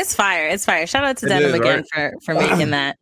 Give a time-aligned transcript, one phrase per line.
[0.00, 0.02] hello.
[0.02, 0.46] It's fire.
[0.48, 0.86] It's fire.
[0.86, 2.12] Shout out to It Denim is, again right?
[2.14, 2.96] for for making that.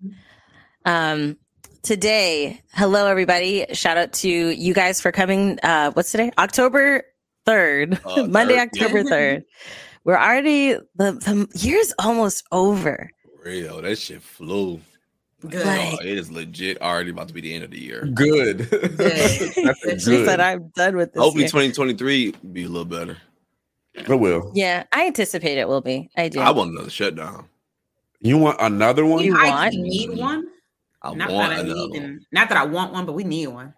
[0.85, 1.37] Um,
[1.83, 3.67] today, hello everybody.
[3.73, 5.59] Shout out to you guys for coming.
[5.63, 6.31] Uh, what's today?
[6.39, 7.03] October
[7.47, 9.05] third, Uh, Monday, third, October yeah.
[9.11, 9.45] third.
[10.05, 13.11] We're already the the year's almost over.
[13.45, 14.81] Real, that shit flew.
[15.49, 15.65] Good.
[15.65, 18.05] Like- Oh, it is legit already about to be the end of the year.
[18.07, 18.59] Good.
[18.71, 20.41] That's a She said, good.
[20.41, 23.17] "I'm done with this." Hopefully, year." 2023 be a little better.
[24.09, 24.53] Oh, it will.
[24.55, 26.11] yeah, I anticipate it will be.
[26.17, 26.41] I do.
[26.41, 27.49] I want another shutdown.
[28.21, 29.25] You want another one?
[29.25, 29.75] You I want?
[29.75, 30.45] need one.
[31.03, 32.21] I Not want that I another need, one.
[32.33, 33.73] not that I want one, but we need one.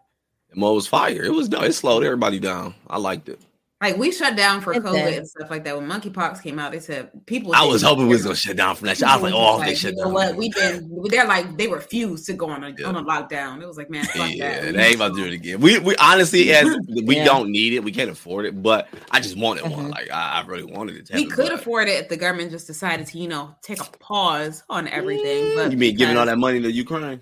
[0.55, 1.23] Mo was fire.
[1.23, 2.75] It was no, it slowed everybody down.
[2.89, 3.41] I liked it.
[3.81, 5.19] Like we shut down for It COVID did.
[5.21, 5.75] and stuff like that.
[5.75, 7.55] When monkeypox came out, they said people.
[7.55, 9.09] I was hoping we was gonna shut down from that shit.
[9.09, 10.13] I was like, oh, if they Like, shut you know down.
[10.13, 10.37] what?
[10.37, 10.91] We've been.
[11.09, 12.87] They're like they refused to go on a Yeah.
[12.89, 13.63] on a lockdown.
[13.63, 14.75] It was like, man, fuck Yeah, that.
[14.75, 15.61] they ain't about to do it again.
[15.61, 16.67] We we honestly as
[17.07, 17.25] we Yeah.
[17.25, 19.87] don't need it, we can't afford it, but I just wanted one.
[19.87, 19.91] Mhm.
[19.93, 21.07] Like I, I really wanted it.
[21.07, 23.55] To We happen, could but- afford it if the government just decided to, you know,
[23.63, 25.55] take a pause on everything.
[25.57, 27.21] But You mean giving all that money to Ukraine?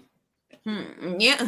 [0.69, 1.38] Hmm, yeah.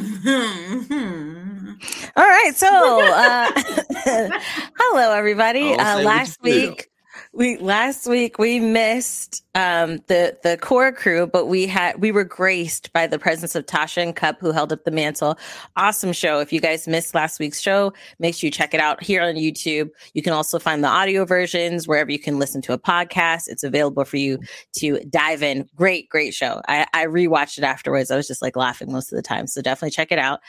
[0.90, 1.72] Hmm.
[2.16, 3.50] All right, so uh,
[4.78, 5.74] hello everybody.
[5.74, 6.89] Uh, last week,
[7.33, 12.25] we last week we missed um, the the core crew, but we had we were
[12.25, 15.39] graced by the presence of Tasha and Cup, who held up the mantle.
[15.77, 16.41] Awesome show.
[16.41, 19.37] If you guys missed last week's show, make sure you check it out here on
[19.37, 19.91] YouTube.
[20.12, 23.44] You can also find the audio versions wherever you can listen to a podcast.
[23.47, 24.41] It's available for you
[24.78, 25.69] to dive in.
[25.77, 26.61] Great, great show.
[26.67, 28.11] I, I rewatched it afterwards.
[28.11, 29.47] I was just like laughing most of the time.
[29.47, 30.41] So definitely check it out.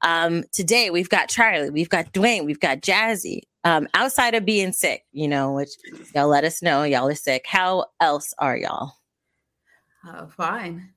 [0.00, 3.42] Um, today we've got Charlie, we've got Dwayne, we've got Jazzy.
[3.64, 5.70] Um, outside of being sick, you know, which
[6.14, 7.44] y'all let us know y'all are sick.
[7.46, 8.94] How else are y'all?
[10.08, 10.92] Uh, fine.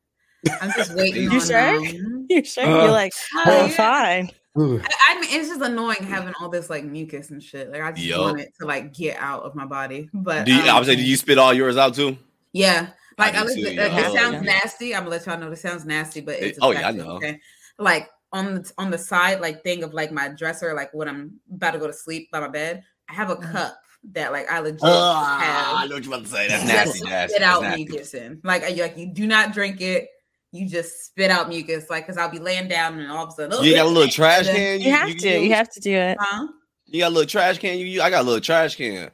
[0.62, 1.24] I'm just waiting.
[1.24, 1.76] You on, sure?
[1.76, 2.64] um, You sure?
[2.66, 3.76] Uh, You're like, Oh, oh, yeah.
[3.76, 4.32] fine.
[4.56, 4.60] I,
[5.10, 7.72] I mean, it's just annoying having all this like mucus and shit.
[7.72, 8.20] Like I just Yup.
[8.22, 10.10] want it to like get out of my body.
[10.14, 12.18] But Do you, I um, was saying, do you spit all yours out too?
[12.54, 14.42] Yeah, like I I listen, too, uh, it sounds Yeah.
[14.42, 14.94] nasty.
[14.94, 17.16] I'm gonna let y'all know this sounds nasty, but It- it's oh, yeah, I know.
[17.16, 17.40] Okay,
[17.80, 21.40] like on the on the side, like thing of like my dresser, like when I'm
[21.54, 23.52] about to go to sleep by my bed, I have a Mhm.
[23.52, 23.78] cup
[24.12, 26.48] that like I legit I have know what you're about to say.
[26.50, 27.36] That's nasty, nasty.
[27.36, 27.86] spit That's out nasty.
[27.86, 28.42] mucus in.
[28.44, 30.10] Like, I, like you do not drink it.
[30.52, 33.32] You just spit out mucus, like because I'll be laying down and all of a
[33.34, 34.56] sudden, You got a little trash can.
[34.56, 35.14] then- You have to.
[35.14, 35.24] use?
[35.48, 36.18] You have to do it.
[36.20, 36.48] Huh?
[36.88, 37.78] You got a little trash can.
[37.80, 38.02] You, use?
[38.02, 39.10] I got a little trash can.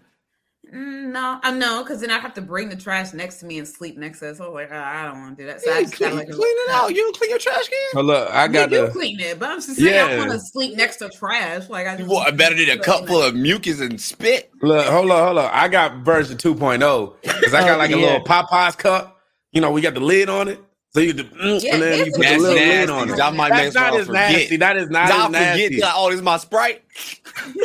[0.74, 3.58] Mm, No, I'm no, because then I have to bring the trash next to me
[3.58, 4.38] and sleep next to it.
[4.38, 5.62] So I was like, oh, I don't want to do that.
[5.62, 6.90] So Yeah, I you just clean, like clean it out.
[6.90, 7.78] You don't clean your trash can.
[7.96, 8.92] Oh, look, I got you the.
[8.92, 11.70] clean it, but I'm just saying I want to sleep next to trash.
[11.70, 14.52] Like I You just want better than a cup full of mucus and spit.
[14.62, 15.50] Look, hold on, hold on.
[15.54, 18.06] I got version 2.0 because I Oh, got like a yeah.
[18.06, 19.20] little Popeyes cup.
[19.52, 20.60] You know, we got the lid on it.
[20.92, 23.18] So you do, mm, Yeah, and then you put the That's little lid on it.
[23.18, 24.32] That might That's make not me as forget.
[24.32, 24.58] nasty.
[24.58, 25.66] That is not I'll as nasty.
[25.68, 25.82] forget.
[25.84, 26.84] Like, oh, this is my sprite.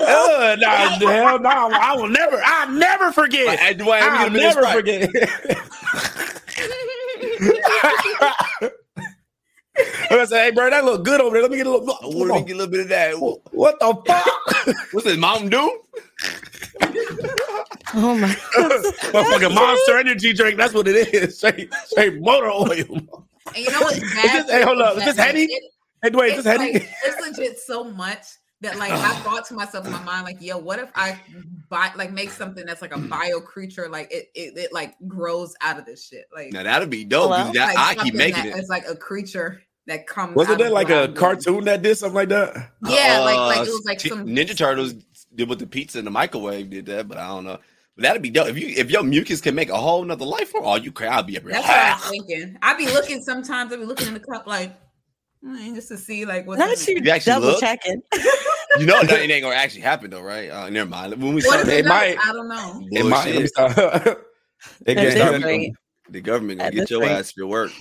[0.07, 0.69] Uh, nah,
[1.01, 1.51] hell no!
[1.51, 2.41] I will never.
[2.45, 3.47] I never forget.
[3.47, 5.11] Like, hey, Dwayne, I'll get a minute never forget.
[9.77, 11.43] I'm gonna say, hey, bro, that look good over there.
[11.43, 11.91] Let me get a little.
[11.91, 13.15] I want to get a little bit of that.
[13.53, 14.67] What the fuck?
[14.93, 15.81] What's this, Mountain Dew?
[17.97, 18.27] Oh my.
[18.27, 20.57] Motherfucking Monster Energy drink.
[20.57, 21.37] That's what it is.
[21.37, 22.67] Straight, straight motor oil.
[22.67, 24.47] And you know what's bad?
[24.47, 24.97] this- hey, hold up.
[24.97, 25.47] Is this like, Henny?
[26.03, 26.73] Hey, Dwayne, it's, just Henny.
[26.73, 28.27] like, it's legit so much
[28.64, 31.19] that like I thought to myself in my mind, like, yo, what if I
[31.70, 35.54] buy like make something that's like a bio creature, like it it, it like grows
[35.60, 37.32] out of this shit, like, Now that'd be dope.
[37.34, 37.52] Hello?
[37.52, 38.58] that- like I keep making that it.
[38.58, 40.34] It's like a creature that comes.
[40.34, 41.16] Wasn't out that of like a a I'm doing.
[41.16, 42.70] cartoon that did something like that?
[42.86, 44.94] Yeah, like like Uh, it was like T- some Ninja Turtles
[45.34, 47.58] did with the pizza in the microwave did that, but I don't know.
[47.96, 50.48] But that'd be dope if you if your mucus can make a whole nother life
[50.48, 50.64] form.
[50.66, 51.08] Oh, you cry!
[51.08, 51.52] I'll be up here.
[51.52, 52.58] That's what I'm thinking.
[52.62, 53.72] I'd be looking sometimes.
[53.72, 54.72] I'd be looking in the cup like
[55.44, 57.60] mm, just to see like what's in Not you You actually double look?
[57.60, 58.02] checking.
[58.79, 60.50] You know, that it ain't gonna actually happen though, right?
[60.50, 61.23] Uh, never mind.
[61.23, 62.17] When we What start if It it might.
[62.17, 62.26] might?
[62.26, 62.88] I don't know.
[62.93, 63.26] It might.
[63.26, 63.76] Let me bullshit, stop.
[64.87, 65.15] it That can't is
[66.11, 67.11] the government gonna At get your rate.
[67.12, 67.73] ass for your work.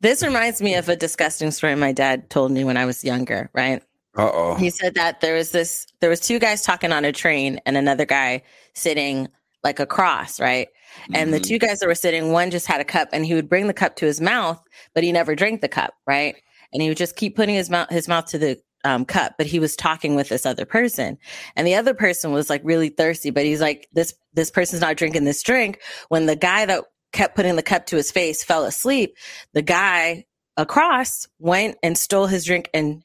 [0.00, 3.50] This reminds me of a disgusting story my dad told me when I was younger,
[3.54, 3.82] right?
[4.16, 4.54] Uh oh.
[4.56, 7.76] He said that there was this there was two guys talking on a train and
[7.76, 8.42] another guy
[8.74, 9.28] sitting
[9.64, 10.68] like across, right?
[11.14, 11.44] And the Mhm.
[11.44, 13.72] two guys that were sitting, one just had a cup and he would bring the
[13.72, 14.60] cup to his mouth,
[14.94, 16.34] but he never drank the cup, right?
[16.72, 19.46] And he would just keep putting his mouth his mouth to the um, cup, but
[19.46, 21.18] he was talking with this other person,
[21.56, 24.96] and the other person was like really thirsty, but he's like this this person's not
[24.96, 25.80] drinking this drink.
[26.08, 29.16] When the guy that kept putting the cup to his face fell asleep,
[29.52, 30.24] the guy
[30.56, 33.02] across went and stole his drink and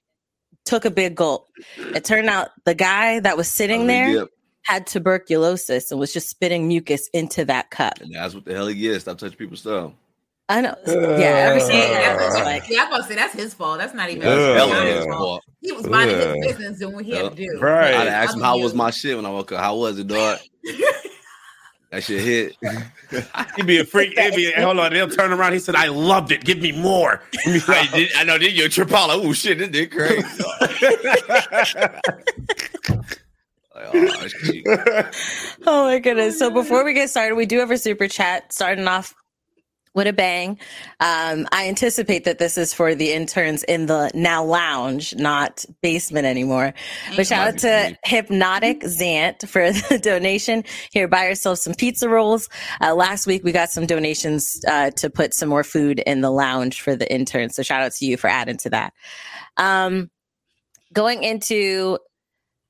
[0.65, 1.47] took a big gulp.
[1.77, 4.29] It turned out the guy that was sitting there dip.
[4.63, 8.01] had tuberculosis and was just spitting mucus into that cup.
[8.01, 9.03] And that's what the hell he gets.
[9.03, 9.93] Stop touching people's stuff.
[10.49, 10.75] I know.
[10.87, 10.93] Yeah,
[11.49, 13.79] ever since Uh, that, it's uh, like, Yeah, I'm about to say that's his fault.
[13.79, 14.21] That's not even.
[14.23, 14.55] That's Ugh.
[14.55, 15.17] that's not his his fault.
[15.17, 15.43] fault.
[15.61, 16.35] He was minding Ugh.
[16.35, 17.59] his business doing what he had to do.
[17.59, 17.93] Right.
[17.93, 19.59] I'd ask him how was my shit when I woke up.
[19.59, 20.39] How was it, dog?
[21.89, 22.57] That shit hit.
[23.55, 24.19] He'd be a freak.
[24.19, 25.53] He'd be, hold on, they'll turn around.
[25.53, 26.43] He said, "I loved it.
[26.43, 28.37] Give me more." I, did, I know.
[28.37, 29.09] Did you trip out?
[29.09, 30.25] Oh shit, it did crazy.
[33.79, 35.09] Oh.
[35.65, 36.37] Oh my goodness.
[36.39, 39.13] So before we get started, we do have a super chat starting off
[39.97, 40.51] with a bang.
[40.99, 46.27] Um, I anticipate that this is for the interns in the now lounge, not basement
[46.27, 46.75] anymore.
[47.15, 50.63] But shout out to Hypnotic Zant for the donation.
[50.91, 52.47] Here, buy yourself some pizza rolls.
[52.79, 56.31] Uh, last week we got some donations uh, to put some more food in the
[56.31, 57.55] lounge for the interns.
[57.55, 58.93] So shout out to you for adding to that.
[59.57, 60.11] Um,
[60.93, 61.97] going into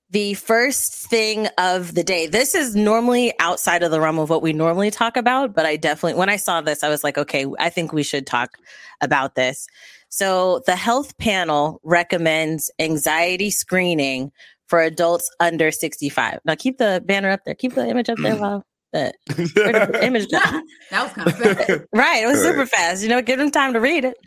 [0.09, 2.27] the first thing of the day.
[2.27, 5.75] This is normally outside of the realm of what we normally talk about, but I
[5.75, 8.57] definitely, when I saw this, I was like, okay, I think we should talk
[9.01, 9.67] about this.
[10.09, 14.31] So the health panel recommends anxiety screening
[14.67, 16.39] for adults under 65.
[16.45, 17.55] Now keep the banner up there.
[17.55, 18.39] Keep the image up there mm.
[18.39, 21.81] while the, the image that was kind of fast.
[21.93, 22.23] Right.
[22.23, 23.03] It was super fast.
[23.03, 24.17] You know, give them time to read it.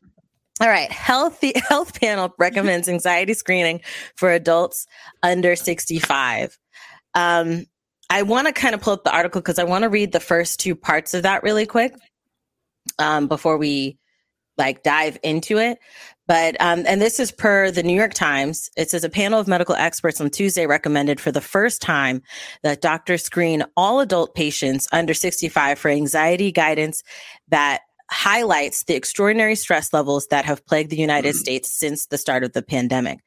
[0.61, 0.93] All right.
[0.93, 3.81] Healthy Health Panel recommends anxiety screening
[4.17, 4.87] for adults
[5.23, 6.59] under 65.
[7.15, 7.65] Um,
[8.11, 10.21] I want to kind of pull up the article because I want to read the
[10.21, 11.95] first two parts of that really quick
[12.99, 13.99] um, before we
[14.59, 15.79] like dive into it.
[16.27, 18.71] But um, and this is per the New York Times.
[18.77, 22.23] It says a panel of medical experts on Tuesday recommended for the first time
[22.63, 27.03] that doctors screen all adult patients under 65 for anxiety guidance
[27.49, 27.81] that
[28.11, 31.39] highlights the extraordinary stress levels that have plagued the United mm-hmm.
[31.39, 33.21] States since the start of the pandemic.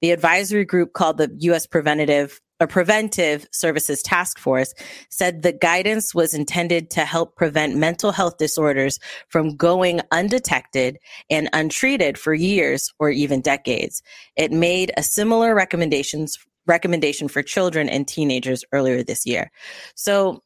[0.00, 1.66] The advisory group called the U.S.
[1.66, 4.72] Preventative a preventive services task force
[5.10, 8.98] said the guidance was intended to help prevent mental health disorders
[9.28, 10.98] from going undetected
[11.28, 14.02] and untreated for years or even decades.
[14.36, 19.52] It made a similar recommendations recommendation for children and teenagers earlier this year.
[19.94, 20.42] So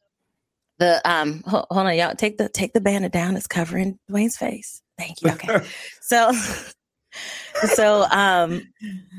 [0.81, 2.15] the um hold, on y'all.
[2.17, 3.37] Take the take the banner down.
[3.37, 4.83] It's covering dwayne's face.
[4.99, 5.31] Thank you.
[5.31, 5.61] Okay.
[6.03, 6.33] So
[7.75, 8.63] so um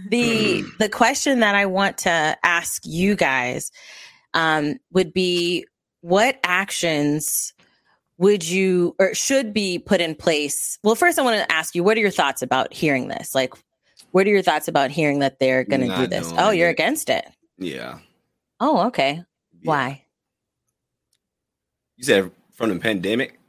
[0.09, 3.71] the the question that i want to ask you guys
[4.33, 5.65] um would be
[6.01, 7.53] what actions
[8.17, 10.77] would you or should be put in place?
[10.83, 13.33] Well first i want to ask you what are your thoughts about hearing this?
[13.33, 13.53] Like
[14.11, 16.33] what are your thoughts about hearing that they're going to do this?
[16.37, 16.73] oh you're it.
[16.73, 17.25] against it.
[17.57, 17.99] Yeah.
[18.59, 19.13] oh okay.
[19.15, 19.23] Yeah.
[19.63, 20.00] why
[22.01, 23.39] You said from the pandemic.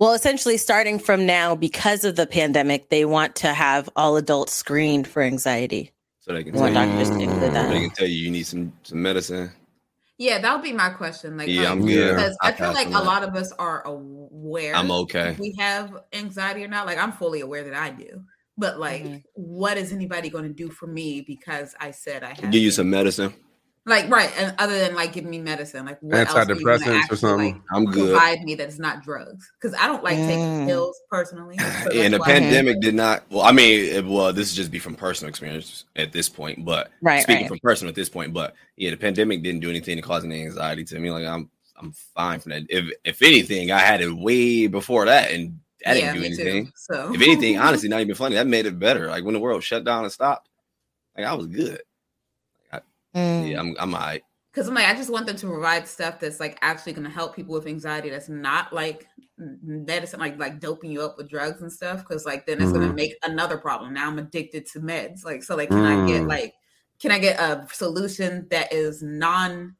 [0.00, 4.52] Well, essentially, starting from now, because of the pandemic, they want to have all adults
[4.52, 5.92] screened for anxiety.
[6.18, 8.72] So they can tell you, doctors to include they can tell you you need some
[8.82, 9.52] some medicine.
[10.18, 11.36] Yeah, that would be my question.
[11.36, 12.16] Like, Yeah, um, I'm good.
[12.16, 14.74] because I I'll feel like a lot of us are aware.
[14.74, 15.30] I'm okay.
[15.30, 16.86] if we have anxiety or not.
[16.86, 18.24] Like, I'm fully aware that I do.
[18.58, 19.22] But like, Mhm.
[19.34, 22.70] what is anybody going to do for me because I said I had Give you
[22.72, 23.32] some medicine.
[23.86, 26.86] Like right, and other than like giving me medicine, like what else are you Antidepressants
[26.86, 27.52] or actually, something.
[27.54, 28.10] Like, I'm good.
[28.10, 30.26] provide me that it's not drugs because I don't like Mm.
[30.26, 31.56] taking pills personally.
[31.94, 33.22] and the pandemic did not.
[33.30, 36.64] Well, I mean, it, well, this is just be from personal experience at this point,
[36.64, 37.48] but Right, speaking right.
[37.48, 40.42] from personal at this point, but yeah, the pandemic didn't do anything to cause any
[40.42, 41.12] anxiety to me.
[41.12, 42.62] Like I'm, I'm fine from that.
[42.68, 46.26] If if anything, I had it way before that, and that yeah, didn't do me
[46.26, 46.66] anything.
[46.66, 46.72] too.
[46.74, 48.34] So If anything, honestly, not even funny.
[48.34, 49.06] That made it better.
[49.06, 50.48] Like when the world shut down and stopped,
[51.16, 51.80] like I was good.
[53.16, 53.50] Mm.
[53.50, 54.22] Yeah, I'm, I'm alright.
[54.52, 57.10] because I'm like, I just want them to provide stuff that's like actually going to
[57.10, 58.10] help people with anxiety.
[58.10, 59.06] That's not like
[59.40, 62.00] m- medicine, like like doping you up with drugs and stuff.
[62.00, 62.96] Because like then it's going to Mhm.
[62.96, 63.94] make another problem.
[63.94, 65.24] Now I'm addicted to meds.
[65.24, 66.28] Like so, like can I get Mm.
[66.28, 66.54] like
[67.00, 69.76] can I get a solution that is non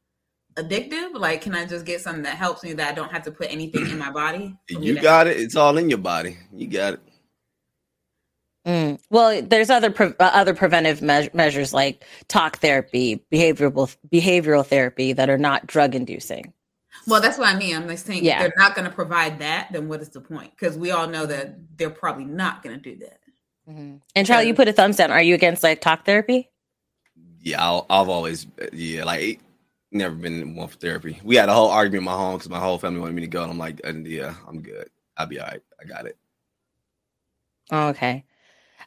[0.57, 1.15] addictive?
[1.19, 3.53] Like can I just get something that helps me that I don't have to put
[3.53, 4.57] anything in my body?
[4.71, 5.39] for me You to- got it.
[5.39, 6.39] It's all in your body.
[6.55, 7.01] You got it.
[8.67, 8.99] Mm.
[9.11, 15.13] Well, there's other pre- uh, other preventive me- measures like talk therapy, behavioral behavioral therapy
[15.13, 16.53] that are not drug inducing.
[17.07, 17.77] Well, that's what I mean.
[17.77, 18.37] I'm like saying Yeah.
[18.37, 20.51] if they're not going to provide that, then what is the point?
[20.51, 23.21] Because we all know that they're probably not going to do that.
[23.69, 25.11] And Charlie, you put a thumbs down.
[25.11, 26.51] Are you against like talk therapy?
[27.41, 29.41] Yeah, I'll, I've always yeah like
[29.93, 31.21] never been in one for therapy.
[31.25, 33.29] We had a whole argument in my home because my whole family wanted me to
[33.29, 34.89] go, and I'm like, uh, yeah, I'm good.
[35.17, 35.63] I'll be all right.
[35.81, 36.17] I got it.
[37.71, 38.25] Oh, okay.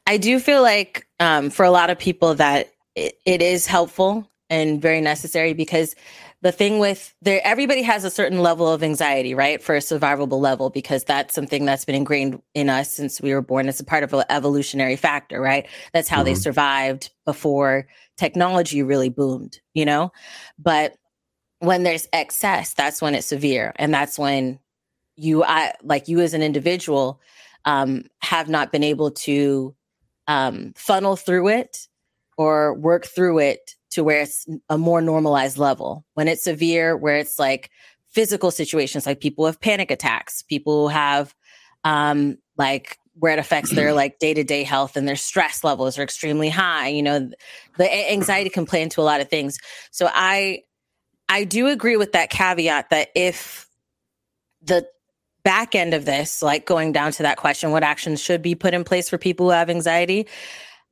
[0.08, 4.30] I do feel like um, for a lot of people that it, it is helpful
[4.50, 5.96] and very necessary because
[6.42, 9.62] the thing with there, everybody has a certain level of anxiety, right?
[9.62, 13.42] For a survivable level, because that's something that's been ingrained in us since we were
[13.42, 13.68] born.
[13.68, 15.68] It's a part of an evolutionary factor, right?
[15.94, 16.38] That's how they Mhm.
[16.38, 17.88] survived before
[18.18, 20.12] technology really boomed, you know?
[20.58, 20.96] But
[21.60, 23.74] when there's excess, that's when it's severe.
[23.76, 24.60] And that's when
[25.18, 27.20] you, I, like you as an individual,
[27.66, 29.76] um, have not been able to
[30.30, 31.88] um, funnel through it
[32.38, 36.06] or work through it to where it's a more normalized level.
[36.14, 37.72] When it's severe, where it's like
[38.10, 41.34] physical situations, like people have panic attacks, people have
[41.84, 45.98] um, like where it affects their like day to day health and their stress levels
[45.98, 46.90] are extremely high.
[46.90, 47.32] You know,
[47.78, 49.58] the anxiety can play into a lot of things.
[49.90, 50.62] So I,
[51.28, 53.68] I do agree with that caveat that if
[54.62, 54.88] the
[55.44, 58.74] back end of this, like going down to that question, what actions should be put
[58.74, 60.28] in place for people who have anxiety?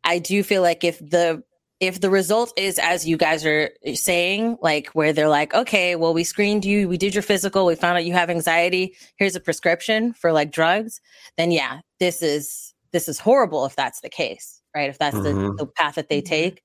[0.03, 1.43] I do feel like if the
[1.79, 6.13] if the result is as you guys are saying, like where they're like, okay, well,
[6.13, 9.39] we screened you, we did your physical, we found out you have anxiety, here's a
[9.39, 11.01] prescription for like drugs,
[11.37, 14.89] then yeah, this is this is horrible if that's the case, right?
[14.89, 15.47] If that's mm-hmm.
[15.49, 16.63] the, the, path that they take.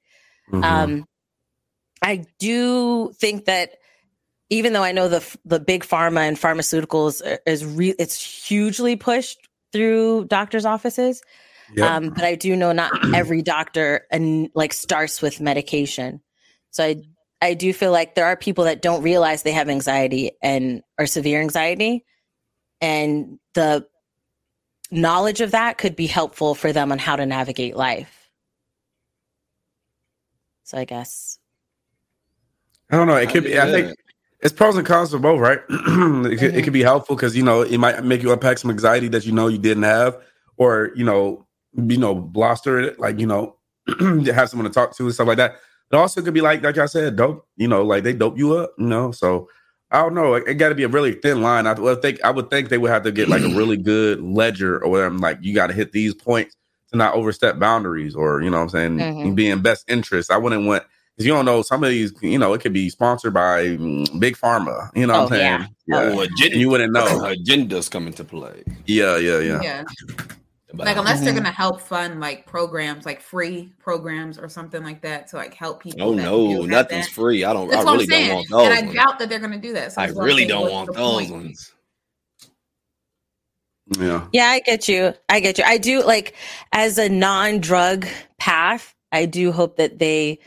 [0.50, 0.64] Mm-hmm.
[0.64, 1.06] Um
[2.00, 3.76] I do think that
[4.52, 9.48] even though I know the the big pharma and pharmaceuticals is re- it's hugely pushed
[9.72, 11.22] through doctors' offices.
[11.74, 11.90] Yep.
[11.90, 16.20] Um, but I do know not every doctor and like starts with medication.
[16.70, 17.02] So I
[17.40, 21.06] I do feel like there are people that don't realize they have anxiety and or
[21.06, 22.04] severe anxiety,
[22.82, 23.86] and the
[24.90, 28.28] knowledge of that could be helpful for them on how to navigate life.
[30.64, 31.38] So I guess
[32.92, 33.16] I don't know.
[33.16, 33.58] It could be.
[33.58, 33.96] I think
[34.42, 35.60] it's pros and cons for both, right?
[35.68, 36.58] it, could, mm-hmm.
[36.58, 39.24] it could be helpful because you know it might make you unpack some anxiety that
[39.24, 40.18] you know you didn't have,
[40.56, 43.56] or you know you know, bluster it, like, you know,
[44.26, 45.56] have someone to talk to and stuff like that.
[45.90, 48.56] It also could be like, like I said, dope, you know, like they dope you
[48.56, 49.12] up, you know.
[49.12, 49.48] So
[49.90, 50.34] I don't know.
[50.34, 51.66] It, it got to be a really thin line.
[51.66, 54.22] I would think I would think they would have to get like a really good
[54.22, 55.16] ledger or whatever.
[55.16, 56.56] Like you got to hit these points
[56.90, 59.34] to not overstep boundaries, or you know, what I'm saying, mm-hmm.
[59.34, 60.30] be in best interest.
[60.30, 60.84] I wouldn't want
[61.16, 62.12] because you don't know some of these.
[62.22, 64.90] You know, it could be sponsored by mm, big pharma.
[64.94, 66.00] You know, oh, what I'm saying, yeah.
[66.02, 66.12] yeah.
[66.14, 67.04] Oh, agenda, you wouldn't know.
[67.06, 68.62] Agendas come into play.
[68.86, 69.60] Yeah, yeah, yeah.
[69.62, 69.84] Yeah
[70.74, 71.24] like unless mm-hmm.
[71.24, 75.54] they're gonna help fund like programs like free programs or something like that to like
[75.54, 76.02] help people.
[76.02, 77.14] Oh no, nothing's that.
[77.14, 77.44] free.
[77.44, 77.70] I don't.
[77.70, 78.66] That's I really don't want those.
[78.66, 79.92] And I doubt that they're gonna do that.
[79.92, 81.30] So I really don't want those point.
[81.30, 81.72] ones.
[83.98, 84.26] Yeah.
[84.32, 85.12] Yeah, I get you.
[85.28, 85.64] I get you.
[85.64, 86.34] I do like
[86.72, 88.06] as a non-drug
[88.38, 90.38] path, I do hope that they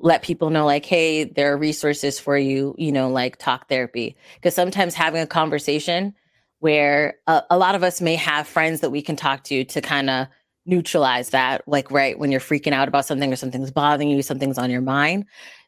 [0.00, 4.16] let people know like hey, there are resources for you, you know, like talk therapy.
[4.34, 6.14] Because sometimes having a conversation
[6.58, 9.80] where a, a lot of us may have friends that we can talk to to
[9.80, 10.26] kind of
[10.66, 14.58] neutralize that like right when you're freaking out about something or something's bothering you something's
[14.58, 15.24] on your mind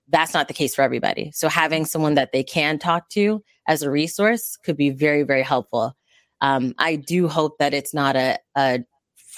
[0.08, 1.30] that's not the case for everybody.
[1.32, 5.42] So having someone that they can talk to as a resource could be very very
[5.42, 5.96] helpful.
[6.40, 8.80] Um, i do hope that it's not a, a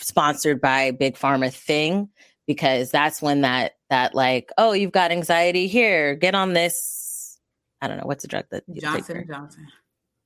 [0.00, 2.08] sponsored by big pharma thing
[2.46, 7.38] because that's when that that like oh you've got anxiety here get on this
[7.80, 9.66] i don't know what's the drug that johnson and johnson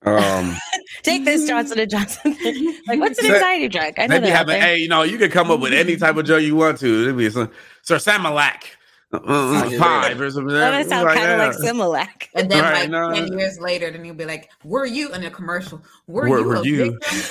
[0.06, 0.56] um,
[1.02, 2.36] Take this Johnson and Johnson.
[2.86, 3.94] like, what's an anxiety drug?
[3.98, 6.16] I know maybe have a, hey, you know, you can come up with any type
[6.16, 7.02] of drug you want to.
[7.02, 7.50] It'd be some
[7.82, 8.62] Sir Samilac.
[9.12, 10.54] Uh, uh, five or something.
[10.54, 12.28] That sounds like, kind of like Similac.
[12.36, 13.12] And then, right, like no.
[13.12, 15.82] ten years later, then you'll be like, "Were you in a commercial?
[16.06, 16.76] Were, were you a you?
[16.92, 17.26] victim?"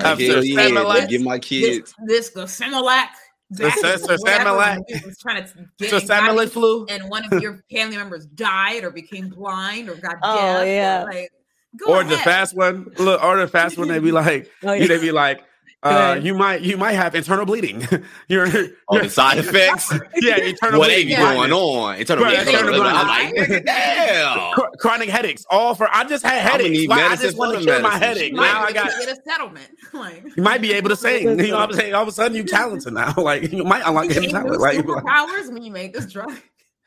[0.00, 3.08] After Similac, give my kids this, this the Similac.
[3.52, 7.96] Sir, Sir Samilac was trying to get Sir Samilac flu, and one of your family
[7.96, 10.66] members died or became blind or got oh, deaf.
[10.66, 11.02] Yeah.
[11.02, 11.30] Or like,
[11.76, 12.92] Go or the fast one.
[12.98, 14.86] Look, or the fast one, they'd be like, oh, yeah.
[14.86, 15.44] they be like, oh,
[15.84, 17.86] uh, you might you might have internal bleeding.
[18.28, 18.48] you're,
[18.88, 19.92] oh, the side effects.
[20.16, 21.20] yeah, internal what bleeding.
[21.20, 21.98] What going on?
[21.98, 22.46] Internal bleeding.
[22.46, 22.86] Internal bleeding.
[22.86, 24.54] I'm like, damn.
[24.78, 25.44] Chronic headaches.
[25.50, 26.88] All for I just had headaches.
[26.88, 28.32] Like, I just want to cure my headache.
[28.32, 29.68] Now I got get a settlement.
[29.92, 31.38] Like you might be able to sing.
[31.38, 31.94] You know what I'm saying?
[31.94, 33.14] All of a sudden you're talented now.
[33.16, 34.60] Like you might unlock any talent.
[34.60, 36.32] Like superpowers when you make this drug.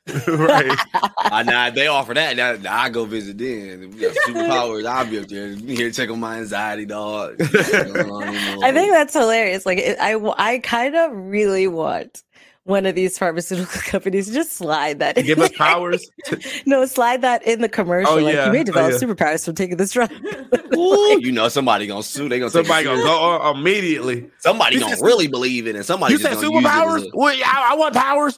[0.28, 0.80] right.
[1.18, 2.36] uh, nah, they offer that.
[2.36, 3.92] Now, I go visit then.
[3.92, 4.86] we got superpowers.
[4.86, 5.56] I'll be up there.
[5.56, 7.36] Be here check on my anxiety, dog.
[7.42, 9.66] I think that's hilarious.
[9.66, 12.24] Like, it, I, I kind of really want
[12.64, 15.16] one of these pharmaceutical companies just slide that.
[15.16, 16.10] Give us powers.
[16.66, 18.14] no, slide that in the commercial.
[18.14, 18.48] Oh, like yeah.
[18.48, 19.14] you may develop oh, yeah.
[19.14, 20.12] superpowers from taking this drug.
[20.12, 22.30] like, you know, somebody gonna sue.
[22.30, 24.30] They gonna somebody gonna go immediately.
[24.40, 26.14] Somebody gonna really believe it, and somebody.
[26.14, 27.10] You said superpowers?
[27.14, 28.38] Well, I, I want powers.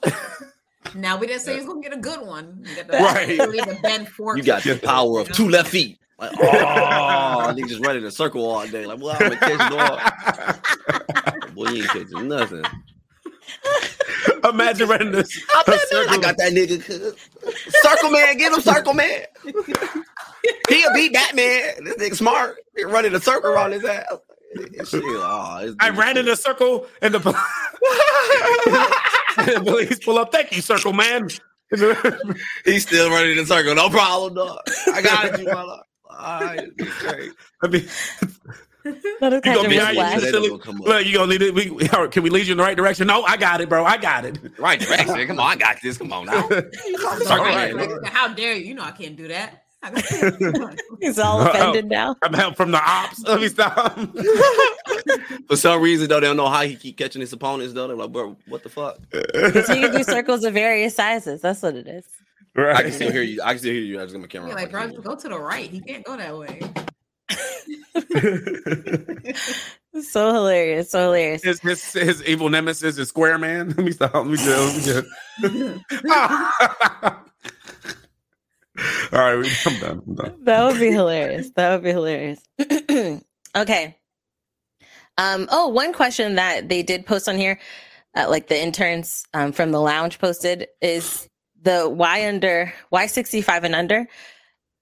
[0.96, 2.64] Now we didn't say he's gonna get a good one.
[2.64, 3.38] The, right.
[3.38, 6.00] The you got the power of two left feet.
[6.18, 6.48] Like, oh, oh.
[7.56, 8.86] nigga just running in a circle all day.
[8.86, 11.54] Like, well, I'm gonna catch dog.
[11.56, 12.64] Boy, you ain't catching nothing.
[14.44, 15.42] Imagine running this.
[15.54, 15.64] I,
[16.10, 16.82] I got that nigga.
[17.82, 19.26] Circle man, get him, circle man.
[20.70, 21.84] He'll beat Batman.
[21.84, 22.58] This nigga smart.
[22.76, 24.06] He running a circle around his ass.
[24.56, 27.20] Shit, oh, I ran in a circle and the
[29.64, 30.32] police pull up.
[30.32, 31.30] Thank you, circle man.
[32.66, 33.76] He's still running in a circle.
[33.76, 34.60] No problem, dog.
[34.94, 35.82] I got it, you, brother.
[36.10, 37.32] All right, great.
[37.64, 37.88] I mean,
[39.22, 40.88] Not as You gonna be of out here silly- gonna come up.
[40.88, 41.54] Look, you gonna lead it.
[41.54, 43.06] We, we- can we lead you in the right direction?
[43.08, 43.86] No, I got it, bro.
[43.86, 44.40] I got it.
[44.58, 45.28] Right direction.
[45.28, 45.98] Come on, I got this.
[46.00, 46.48] Come on now.
[46.50, 47.76] Circle right.
[47.76, 48.02] man.
[48.02, 48.66] Like, How dare you?
[48.66, 49.64] You know I can't do that.
[51.02, 51.50] He's all Uh-oh.
[51.50, 52.16] offended now.
[52.22, 53.24] I'm help from the ops.
[53.24, 53.98] Let me stop.
[55.48, 57.88] For some reason though, they don't know how he keep catching his opponents though.
[57.88, 58.98] They're like, bro, what the fuck?
[59.14, 61.42] So you can do circles of various sizes.
[61.42, 62.06] That's what it is.
[62.56, 62.76] right.
[62.76, 63.42] I can still hear you.
[63.42, 64.00] I can still hear you.
[64.00, 64.50] I just got my camera.
[64.50, 65.70] You're like, bro, go to the right.
[65.70, 66.60] He can't go that way.
[70.02, 70.92] So hilarious.
[70.92, 71.44] So hilarious.
[71.44, 73.70] his, his his evil nemesis is Square Man.
[73.70, 74.14] Let me stop.
[74.14, 74.88] Let me just.
[75.42, 76.04] Let me just.
[79.14, 80.02] All right, we- I'm done.
[80.08, 80.36] I'm done.
[80.44, 81.52] That would be hilarious.
[81.56, 82.42] That would be hilarious.
[83.56, 83.96] okay.
[85.18, 87.60] Um, oh, one question that they did post on here,
[88.16, 91.28] uh, like the interns um, from the lounge posted, is
[91.62, 94.08] the why under why 65 and under.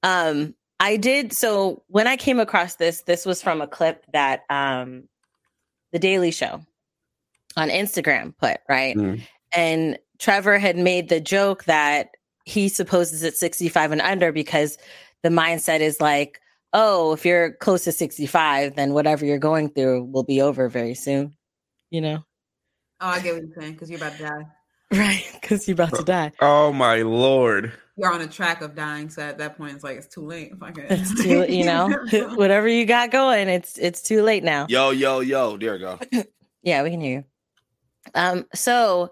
[0.04, 4.44] Um, I did so when I came across this, this was from a clip that
[4.50, 5.10] um,
[5.92, 6.62] the Daily Show
[7.56, 8.96] on Instagram put, right?
[8.96, 9.22] Mm.
[9.54, 12.10] And Trevor had made the joke that
[12.48, 14.78] he supposes it's 65 and under because
[15.22, 16.40] the mindset is like,
[16.72, 20.94] oh, if you're close to 65, then whatever you're going through will be over very
[20.94, 21.36] soon,
[21.90, 22.24] you know?
[23.02, 24.46] Oh, I get what you're saying because you're about to die.
[24.90, 25.28] Right.
[25.34, 26.32] Because you're about to die.
[26.40, 27.74] Oh my lord!
[27.98, 30.58] You're on a track of dying, so at that point, it's like it's too late.
[30.58, 30.86] Fuck it.
[30.90, 31.90] It's too, you know,
[32.36, 34.66] whatever you got going, it's it's too late now.
[34.70, 35.58] Yo, yo, yo.
[35.58, 36.00] There we go.
[36.64, 37.24] Yeah, we can hear you.
[38.16, 39.12] Um, so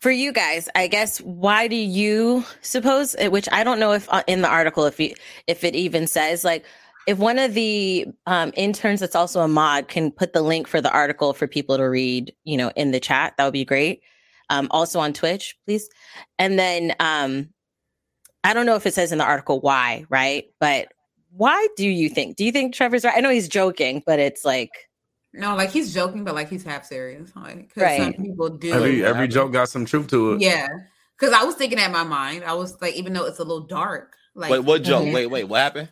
[0.00, 3.14] for you guys, I guess why do you suppose?
[3.18, 5.14] eh, Which I don't know if uh, in the article if you,
[5.46, 6.64] if it even says like
[7.06, 10.80] if one of the um, interns that's also a mod can put the link for
[10.80, 14.02] the article for people to read, you know, in the chat, that would be great.
[14.50, 15.88] Um, also on Twitch, please.
[16.38, 17.48] And then um,
[18.44, 20.44] I don't know if it says in the article why, right?
[20.60, 20.88] But
[21.32, 22.36] why do you think?
[22.36, 23.16] Do you think Trevor's right?
[23.16, 24.70] I know he's joking, but it's like
[25.32, 27.30] No, like he's joking, but like he's half serious.
[27.36, 27.98] Like, 'cause Right.
[28.00, 28.72] some people do.
[28.72, 30.40] Every every joke got some truth to it.
[30.40, 30.68] yeah,
[31.18, 33.66] because I was thinking at my mind, I was like, even though it's a little
[33.66, 35.04] dark, like Wait, what joke?
[35.04, 35.12] Mhm.
[35.14, 35.88] Wait, wait, what happened?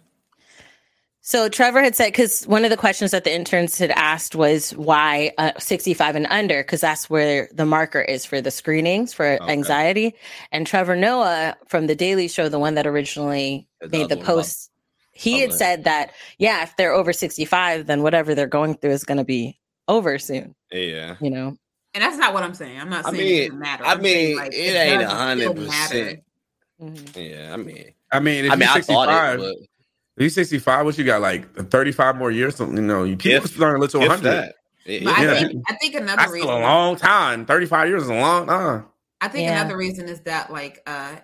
[1.20, 4.70] So Trevor had said because one of the questions that the interns had asked was
[4.70, 9.26] why uh, 65 and under because that's where the marker is for the screenings for
[9.26, 9.52] Okay.
[9.52, 10.14] anxiety.
[10.52, 14.24] And Trevor Noah from the Daily Show, the one that originally made the other one
[14.24, 14.67] post,
[15.18, 15.58] he had Okay.
[15.58, 19.24] said that yeah, if they're over 65, then whatever they're going through is going to
[19.24, 20.54] be over soon.
[20.70, 21.16] Yeah.
[21.20, 21.56] You know,
[21.94, 22.80] and that's not what I'm saying.
[22.80, 23.84] I'm not I saying mean- it doesn't matter.
[23.84, 26.04] I I'm saying, mean, like, it ain't a hundred still matter.
[26.04, 26.22] percent.
[26.80, 27.30] Mhm.
[27.30, 29.48] Yeah, I mean, I mean, if I mean, you're I thought 65, it, but
[30.16, 32.54] if you're 65, what you got like 35 more years?
[32.56, 34.22] Something you know, you people If- starting to live to 100.
[34.30, 34.54] that.
[34.86, 37.44] Yeah, I think I think another That's reason a long time.
[37.44, 38.86] 35 years is a long time.
[39.20, 39.60] I think Yeah.
[39.60, 41.16] another reason is that like uh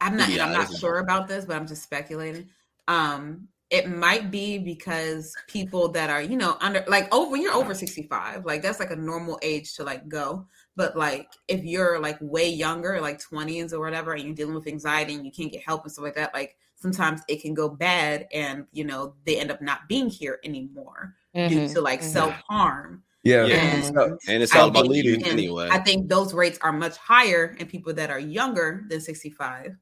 [0.00, 2.48] I'm not and I'm not sure about this, but I'm just speculating.
[2.88, 7.74] Um it might be because people that are, you know, under like over you're over
[7.74, 10.46] 65, like that's like a normal age to like go.
[10.76, 14.66] But like if you're like way younger, like 20s or whatever, and you're dealing with
[14.66, 17.66] anxiety and you can't get help and stuff like that, like sometimes it can go
[17.68, 21.72] bad and you know they end up not being here anymore due Mhm.
[21.72, 22.12] to like Mhm.
[22.12, 23.02] self-harm.
[23.22, 23.46] Yeah.
[23.46, 23.80] Yeah.
[23.82, 25.68] So- and it's all about think youth you can- anyway.
[25.70, 29.76] I think those rates are much higher in people that are younger than 65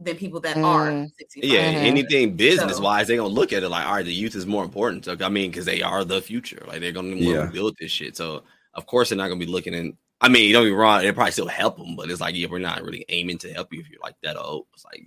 [0.00, 1.10] than people that are Mm.
[1.18, 1.50] 65.
[1.50, 4.34] yeah, anything business So- wise, they're gonna look at it like, all right, the youth
[4.36, 5.04] is more important.
[5.04, 6.62] So, I mean, because they are the future.
[6.66, 7.46] Like they're gonna Yeah.
[7.46, 8.16] build this shit.
[8.16, 9.96] So, of course, they're not gonna be looking in.
[10.20, 12.46] I mean, don't get me wrong, it probably still help them, but it's like, yeah,
[12.48, 14.66] we're not really aiming to help you if you're like that old.
[14.74, 15.02] It's like,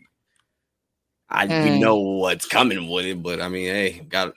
[1.29, 1.79] I we Mm.
[1.79, 4.33] know what's coming with it, but I mean, hey, got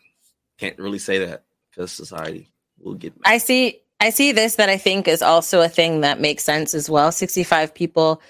[0.58, 3.12] can't really say that because society will get.
[3.24, 6.74] I see I see this that I think is also a thing that makes sense
[6.74, 7.10] as well.
[7.10, 8.20] 65 people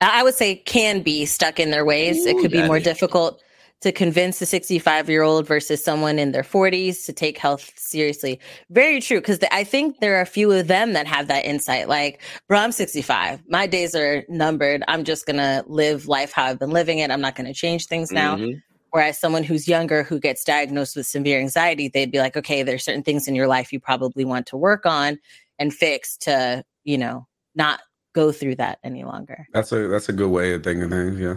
[0.00, 2.26] I would say can be stuck in their ways.
[2.26, 3.42] it could be more difficult
[3.82, 8.40] to convince a 65 year old versus someone in their 40s to take health seriously.
[8.70, 9.20] Very true.
[9.20, 11.88] Because I think there are a few of them that have that insight.
[11.88, 13.42] Like, bro, I'm 65.
[13.48, 14.82] My days are numbered.
[14.88, 17.10] I'm just going to live life how I've been living it.
[17.10, 18.36] I'm not going to change things now.
[18.36, 18.62] Mhm.
[18.92, 22.82] Whereas someone who's younger who gets diagnosed with severe anxiety, they'd be like, okay, there's
[22.82, 25.18] certain things in your life you probably want to work on
[25.58, 27.80] and fix to, you know, not
[28.16, 29.46] go through that any longer.
[29.52, 31.20] That's a that's a good way of thinking things.
[31.20, 31.36] Yeah.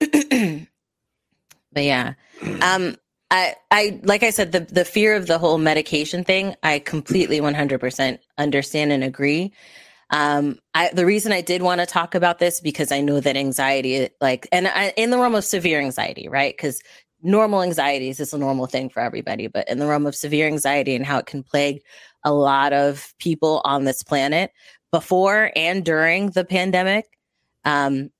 [1.72, 2.14] but yeah.
[2.62, 2.96] Um
[3.30, 7.40] I I like I said the the fear of the whole medication thing, I completely
[7.40, 9.54] 100% understand and agree.
[10.10, 13.36] Um I the reason I did want to talk about this because I know that
[13.36, 16.56] anxiety like and I, in the realm of severe anxiety, right?
[16.56, 16.82] Cuz
[17.22, 20.94] normal anxieties is a normal thing for everybody, but in the realm of severe anxiety
[20.94, 21.80] and how it can plague
[22.24, 24.50] a lot of people on this planet
[24.94, 27.18] before and during the pandemic,
[27.64, 28.10] um,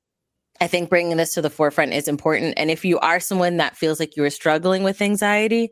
[0.60, 2.54] I think bringing this to the forefront is important.
[2.56, 5.70] And if you are someone that feels like you are struggling with anxiety,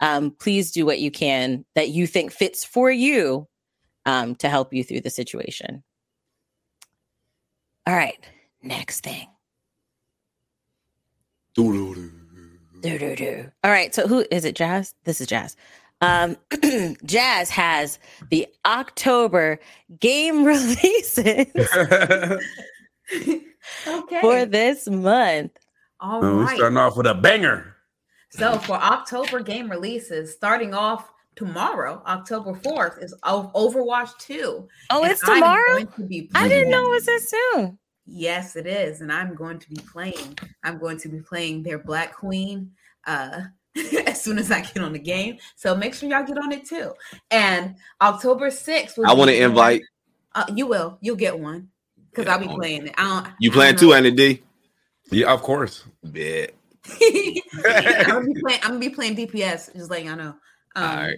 [0.00, 3.46] um, please do what you can that you think fits for you
[4.06, 5.84] um, to help you through the situation.
[7.86, 8.18] All right,
[8.60, 9.28] next thing.
[12.80, 13.50] Do, do, do.
[13.62, 13.94] All right.
[13.94, 14.56] So who is it?
[14.56, 14.94] Jazz?
[15.04, 15.54] This is Jazz.
[16.00, 16.36] Um,
[17.04, 17.98] Jazz has
[18.30, 19.60] the October
[20.00, 21.46] game releases
[23.86, 24.20] Okay.
[24.20, 25.52] for this month.
[26.00, 26.56] All Well, we right.
[26.56, 27.76] starting off with a banger.
[28.30, 34.68] So for October game releases, starting off tomorrow, October 4th, is Overwatch 2.
[34.90, 35.84] Oh, And it's tomorrow?
[35.96, 37.78] to be I didn't know it was this soon.
[38.06, 39.00] Yes, it is.
[39.02, 40.38] And I'm going to be playing.
[40.64, 42.70] I'm going to be playing their Black Queen
[43.06, 43.42] uh
[44.06, 45.38] as soon as I get on the game.
[45.56, 46.92] So make sure y'all get on it too.
[47.30, 48.96] And October 6th.
[48.98, 49.82] will I want to invite
[50.34, 50.98] Uh, you will.
[51.00, 51.68] You'll get one.
[52.10, 52.94] Because Yeah, I'll be on- playing it.
[52.98, 53.94] I don't, you I playing don't too.
[53.94, 54.42] Andy D.
[55.12, 55.84] Yeah, of course.
[56.02, 56.54] Bet.
[56.90, 58.60] I'm gonna be playing.
[58.62, 59.72] I'm gonna be playing DPS.
[59.74, 60.34] Just letting y'all know.
[60.76, 61.16] Um, All right.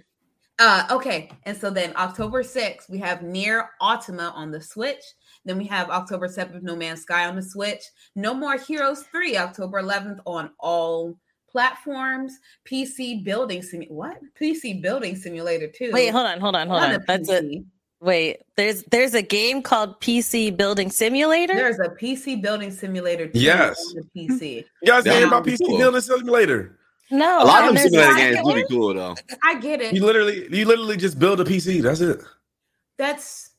[0.58, 5.02] Uh, okay, and so then October 6th, we have Nier Automata on the Switch.
[5.44, 7.82] Then we have October 7th, No Man's Sky on the Switch.
[8.14, 11.16] No More Heroes 3, October 11th on all
[11.52, 12.38] platforms.
[12.66, 14.18] PC Building Sim what?
[14.40, 15.90] PC Building Simulator too?
[15.92, 16.96] Wait, hold on, hold on, hold on on.
[16.96, 17.62] a That's a
[18.00, 18.38] wait.
[18.56, 21.54] There's there's a game called PC Building Simulator.
[21.54, 23.78] There's a PC Building Simulator 2 Yes.
[23.96, 24.64] on the PC.
[24.82, 25.78] You guys That hear about PC cool.
[25.78, 26.78] Building Simulator?
[27.10, 29.14] no, A lot of them there's simulator games second do be cool though.
[29.44, 29.94] I get it.
[29.94, 31.82] You literally, you literally just build a PC.
[31.82, 32.20] That's it.
[32.98, 33.50] That's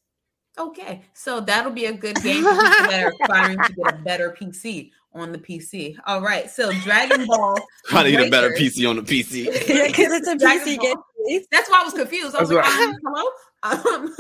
[0.57, 1.03] okay.
[1.13, 4.35] So that'll be a good game for people that are aspiring to get a better
[4.39, 5.95] PC on the PC.
[6.05, 6.49] All right.
[6.49, 7.57] So Dragon Ball.
[7.87, 9.45] Trying to get a better PC on the PC.
[9.67, 10.95] Yeah, because it's a Dragon PC Ball.
[11.27, 11.41] game.
[11.51, 12.35] That's why I was confused.
[12.35, 12.89] I was That's like, right.
[12.89, 14.03] um, hello?
[14.05, 14.15] Um,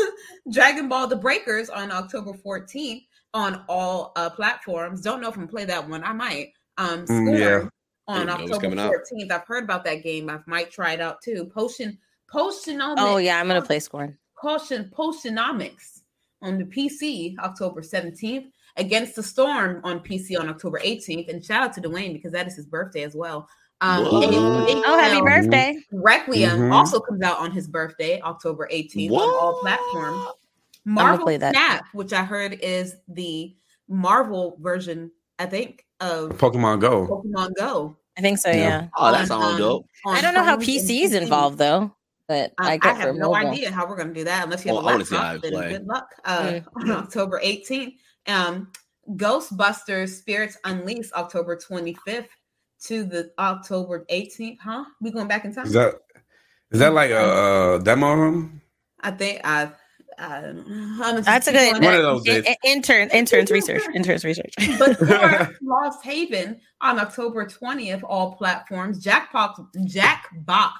[0.51, 5.01] Dragon Ball The Breakers on October 14th on all uh, platforms.
[5.01, 6.03] Don't know if I'm gonna play that one.
[6.03, 6.53] I might.
[6.77, 7.67] Um, Mm, yeah.
[8.07, 8.91] on Didn't know it was October coming out.
[9.11, 9.31] 14th.
[9.31, 10.29] I've heard about that game.
[10.29, 11.45] I might try it out too.
[11.53, 11.97] Potion,
[12.33, 12.95] Potionomics.
[12.99, 14.17] Oh yeah, I'm gonna play Scorn.
[14.41, 16.01] Potion Potionomics
[16.41, 18.45] on the PC October 17th,
[18.77, 22.47] Against the Storm on PC on October 18th, and shout out to Dwayne because that
[22.47, 23.47] is his birthday as well.
[23.81, 24.33] Um, What?
[24.33, 25.75] A- Oh, happy birthday!
[25.91, 26.73] Requiem Mhm.
[26.73, 30.25] also comes out on his birthday, October 18th, on all platforms.
[30.85, 31.53] Marvel play that.
[31.53, 33.55] Snap, which I heard is the
[33.87, 37.07] Marvel version, I think, of Pokemon Go.
[37.07, 37.97] Pokemon Go.
[38.17, 38.49] I think so.
[38.49, 38.55] Yeah.
[38.57, 38.87] Yeah.
[38.97, 39.85] Oh, that On, sounds um, dope.
[40.05, 41.21] on I don't know how PC is PCs.
[41.21, 41.93] involved though,
[42.27, 43.47] but Um, I I, get for have no mobile.
[43.49, 45.35] idea how we're going to do that unless you have Oh, a I wanna laptop.
[45.35, 45.69] it Then play.
[45.69, 46.07] good luck.
[46.25, 46.65] Uh, Mm.
[46.75, 47.95] on October 18th,
[48.27, 48.71] um,
[49.11, 52.27] Ghostbusters Spirits Unleashed, October 25th
[52.85, 54.57] to the October 18th.
[54.61, 54.85] Huh?
[55.01, 55.65] We going back in time?
[55.65, 55.95] Is that
[56.71, 58.11] is that like a, uh demo?
[58.13, 58.61] of 'em?
[59.01, 59.71] I think I.
[60.19, 60.99] I don't know.
[61.03, 62.45] I'm That's a good One of those in- days.
[62.45, 64.53] in- intern interns research interns research.
[64.77, 69.55] But for Lost Haven on October 20th, all platforms, Jackbox
[69.87, 70.71] Jackbox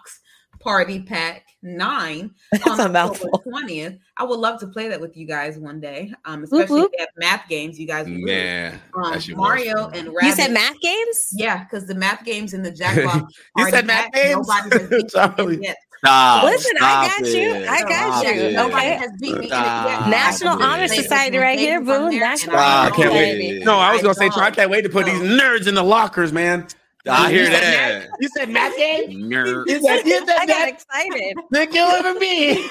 [0.64, 3.44] Party Pack 9 That's on a October mouthful.
[3.48, 4.00] 20th.
[4.18, 6.14] I would love to play that with you guys one day.
[6.26, 6.92] Um, especially whoop.
[6.94, 9.76] if they have math games, you guys would really- Man, um, that shit was Mario
[9.90, 9.96] fun.
[9.96, 11.30] and You said math games?
[11.34, 14.48] Yeah, because the math games in the Jackbox You said math Pack, games?
[14.48, 15.60] nobody has beat Charlie.
[15.64, 15.78] yet.
[16.00, 17.54] Stop, Listen, I stop got you.
[17.70, 18.42] I got Stop you.
[18.42, 18.58] it.
[18.60, 18.90] Okay.
[18.96, 20.08] has beat me in it Stop.
[20.10, 20.62] National it.
[20.62, 22.12] Honor They Society right here, names on boo.
[22.12, 23.32] there, National and Honor Honor I can't wait.
[23.32, 23.64] Society.
[23.64, 24.38] No, I was gonna say, don't.
[24.42, 26.68] I can't wait to put these nerds in the lockers, man.
[27.10, 28.00] I hear You said that.
[28.00, 29.10] math- You said math game?
[29.30, 29.68] Nerd.
[29.68, 30.70] You said, you said I got that?
[30.70, 31.38] excited.
[31.52, 32.70] Then kill even me.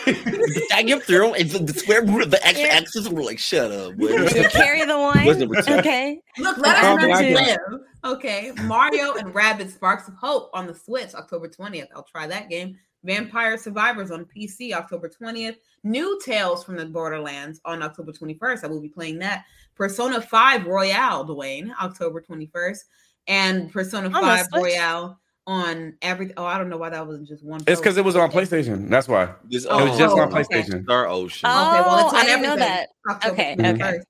[0.72, 3.08] I give through it's the square root of the x axis.
[3.08, 3.96] We're like, shut up.
[3.96, 4.08] boy.
[4.08, 5.38] You carry the What's one.
[5.38, 5.74] number two?
[5.74, 6.18] Okay.
[6.38, 7.80] Look, let us know black live.
[8.04, 8.52] Okay.
[8.62, 11.88] Mario and Rabbit Sparks of Hope on the Switch, October 20th.
[11.94, 12.78] I'll try that game.
[13.04, 15.56] Vampire Survivors on PC, October 20th.
[15.84, 18.64] New Tales from the Borderlands on October 21st.
[18.64, 19.44] I will be playing that.
[19.74, 22.78] Persona 5 Royal, Dwayne, October 21st.
[23.28, 26.32] And Persona On the 5 Royal on every.
[26.36, 27.62] Oh, I don't know why that wasn't just one.
[27.66, 28.88] It's because it was on PlayStation.
[28.88, 29.28] That's why.
[29.44, 30.42] This Oh, It was just oh, on okay.
[30.42, 30.82] PlayStation.
[30.84, 31.48] Star Ocean.
[31.50, 32.68] Oh, Okay, well, it's on I didn't know everything.
[32.68, 32.88] that.
[33.10, 34.02] October Okay, 21st.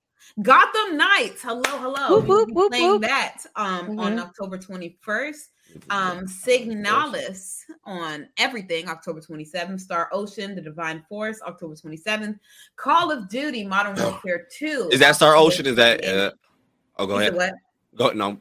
[0.43, 1.43] Gotham Knights.
[1.43, 2.09] Hello, hello.
[2.17, 3.03] Whoop, We will whoop, whoop, playing whoop.
[3.03, 4.23] that um, on Mhm.
[4.23, 5.49] October 21st.
[5.91, 9.81] Um, Signalis on everything, October 27th.
[9.81, 12.39] Star Ocean, The Divine Force, October 27th.
[12.77, 14.91] Call of Duty, Modern Warfare 2.
[14.93, 15.67] Is that Star Ocean?
[15.67, 16.05] Is that?
[16.05, 16.31] Uh,
[16.99, 17.35] oh, go Is ahead.
[17.37, 17.53] what?
[17.97, 18.39] Go no.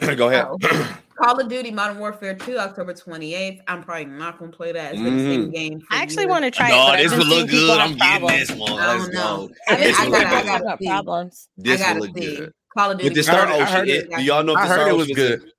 [0.16, 0.46] go ahead.
[0.48, 0.98] Oh.
[1.20, 3.60] Call of Duty, Modern Warfare 2, October 28th.
[3.66, 4.92] I'm probably not going to play that.
[4.94, 5.80] It's been the same game.
[5.80, 6.30] For I actually years.
[6.30, 6.70] want to try it.
[6.70, 7.78] no, but this been would look good.
[7.80, 8.48] I'm getting problems.
[8.48, 8.72] this one.
[8.74, 9.48] I Let's don't know.
[9.48, 9.54] go.
[9.68, 10.12] I've I gotta- I good.
[10.14, 10.86] people gotta have see.
[10.86, 11.48] problems.
[11.56, 12.36] This I gotta will look see.
[12.36, 12.52] good.
[12.76, 13.08] Call of Duty.
[13.08, 14.62] With the I Star heard I Ocean, heard it, it- do y'all know if I
[14.62, 15.42] the Star heard it was Ocean good.
[15.42, 15.52] Is,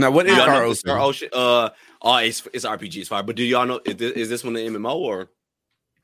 [0.00, 0.74] Now, what do is y'all know Star Ocean?
[0.74, 1.28] Star Ocean?
[1.32, 1.68] Uh,
[2.02, 2.96] oh, it's it's RPG.
[2.96, 3.22] It's fire.
[3.22, 5.28] But do y'all know is this, is this one an MMO or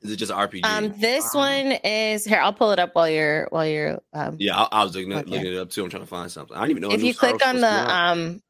[0.01, 0.63] is it just RPG?
[0.65, 2.39] Um, this Um, one is here.
[2.39, 3.99] I'll pull it up while you're while you're.
[4.13, 5.29] Um, yeah, I, I was looking, at, Okay.
[5.31, 5.83] looking it up too.
[5.83, 6.55] I'm trying to find something.
[6.55, 6.91] I don't even know.
[6.91, 8.41] if you click on the um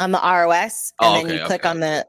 [0.00, 1.68] on the ROS and Oh, then okay, you click okay.
[1.68, 2.06] on the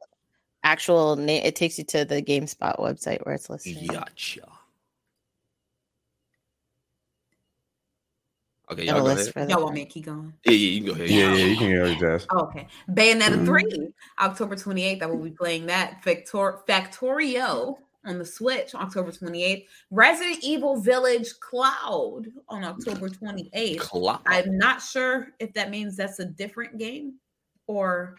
[0.64, 1.44] actual name.
[1.46, 3.88] It takes you to the GameSpot website where it's listed.
[3.88, 4.42] Gotcha.
[8.72, 9.50] Okay, y'all a go ahead.
[9.50, 10.32] Y'all want me to keep going?
[10.46, 11.10] Yeah, yeah, you can go ahead.
[11.10, 12.28] Yeah, yeah, you can hear it, Jazz.
[12.30, 12.68] Oh, okay.
[12.88, 13.46] Bayonetta Mm-hmm.
[13.46, 13.88] 3,
[14.20, 15.02] October 28th.
[15.02, 16.04] I will be playing that.
[16.04, 19.66] Factor- Factorio on the Switch, October 28th.
[19.92, 23.80] Resident Evil Village Cloud on October 28th.
[23.80, 24.24] Clock.
[24.26, 27.16] I'm not sure if that means that's a different game
[27.68, 28.16] or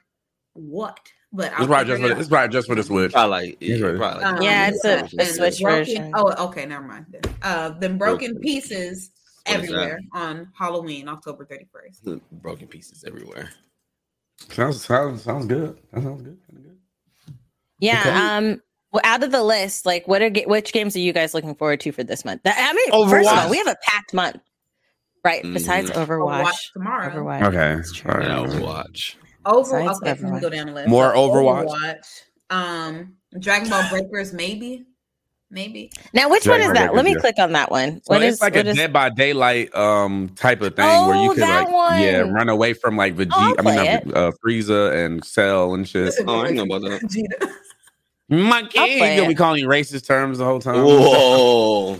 [0.54, 1.00] what,
[1.32, 3.12] but It's probably just for it's probably just for the Switch.
[3.12, 3.98] Probably like, yeah, He's ready.
[3.98, 6.12] probably Um, Yeah, it's a- a Switch broken, version.
[6.14, 7.06] Oh, okay, never mind.
[7.10, 7.22] Then.
[7.42, 9.10] Uh, then broken pieces
[9.46, 12.20] What is everywhere on Halloween, October 31st.
[12.32, 13.50] broken pieces everywhere.
[14.50, 15.78] Sounds sounds sounds good.
[15.92, 16.38] That sounds good.
[16.50, 16.78] Sounds good.
[17.78, 18.00] Yeah.
[18.00, 18.10] Okay.
[18.10, 18.62] Um.
[18.92, 21.80] Well, out of the list, like, what are which games are you guys looking forward
[21.80, 22.40] to for this month?
[22.44, 23.50] I mean, first of all, Overwatch.
[23.50, 24.38] we have a packed month,
[25.24, 25.42] right?
[25.44, 26.06] Besides Mhm.
[26.06, 26.42] Overwatch.
[26.42, 27.10] Watch tomorrow.
[27.10, 27.42] Overwatch.
[27.42, 27.74] Okay.
[27.76, 28.10] That's true.
[28.10, 28.28] All right.
[28.28, 29.14] Overwatch.
[29.46, 30.40] Over Besides okay, let me Overwatch.
[30.42, 30.88] go down the list.
[30.88, 31.68] More So Overwatch?
[31.68, 32.06] Overwatch.
[32.50, 34.84] Um, Dragon Ball Breakers, maybe,
[35.52, 35.92] maybe.
[36.12, 36.86] Now, which one is Dragon that?
[36.88, 38.02] Ball Let me Breakers, click on that one.
[38.02, 40.84] So What it's is like what a is- Dead by Daylight um type of thing
[40.84, 42.00] where Oh, you can like one.
[42.02, 43.30] yeah run away from like Vegeta.
[43.34, 46.12] I'll I mean play not, uh, Frieza and Cell and shit.
[46.26, 47.54] Oh, I ain't know about that.
[48.30, 48.48] Vegeta.
[48.48, 50.84] Monkey, I'll you play gonna be calling you racist terms the whole time.
[50.84, 51.98] Whoa.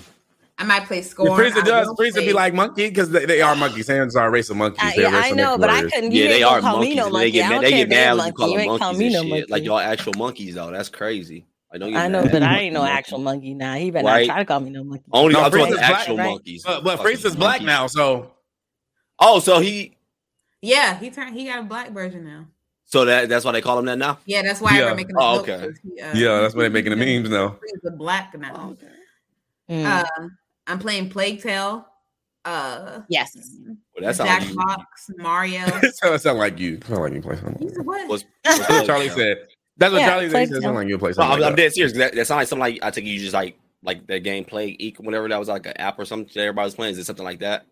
[0.59, 1.41] I might play Yeah, Scorn.
[1.41, 1.89] Frieza does.
[1.89, 3.89] will Frieza be like monkey because they, they are monkeys.
[3.89, 4.83] Saiyans are a race of monkeys.
[4.83, 6.13] Uh, yeah, I know, but I couldn't.
[6.13, 6.91] Yeah, they are gonna call monkeys.
[6.91, 7.31] me no They monkey.
[7.33, 7.63] get mad.
[7.63, 9.15] They get if they're mad a when you call them ain't call monkeys me and
[9.15, 9.31] no shit.
[9.31, 9.47] monkey.
[9.53, 10.71] Like y'all actual monkeys though.
[10.71, 11.47] That's crazy.
[11.73, 13.75] I don't get I know, but I ain't no actual monkey now.
[13.75, 14.27] He better Right.
[14.27, 15.05] not try to call me no monkey.
[15.13, 16.25] Only No, I'm talking about Frieza's the black, actual right?
[16.31, 16.63] monkeys.
[16.67, 17.67] But, but Fucking Frieza's black monkeys.
[17.67, 18.33] now, so
[19.19, 19.97] Oh, so he
[20.63, 21.35] Yeah, he turned.
[21.37, 22.47] He got a black version now.
[22.93, 24.19] So that that's why they call him that now.
[24.27, 24.87] Yeah, that's why Yeah.
[24.87, 25.15] I'm making.
[25.19, 25.69] Oh, a okay.
[25.95, 27.57] yeah, that's why they're making the memes now.
[27.65, 28.77] He's black now.
[29.69, 29.85] Mm.
[29.85, 30.29] Uh,
[30.67, 31.87] I'm playing Plague Tale.
[32.45, 33.37] Uh, yes.
[33.67, 34.57] Well, that sounds like you.
[34.57, 35.61] Jackbox, Mario.
[35.83, 36.81] it sound, sound like you.
[36.87, 37.59] Sound like you play something.
[37.69, 38.09] He's a what?
[38.09, 39.47] Was- That's what Charlie said.
[39.77, 40.33] That's what Yeah, Charlie said.
[40.33, 40.63] play He said Tale.
[40.63, 41.33] sound like you play something.
[41.33, 41.93] I'm, like I'm dead serious.
[41.93, 44.79] That, that sounds like something like I think you just like like that game Plague
[44.81, 46.93] Inc, whatever that was like an app or something that everybody was playing.
[46.93, 47.67] Is it something like that?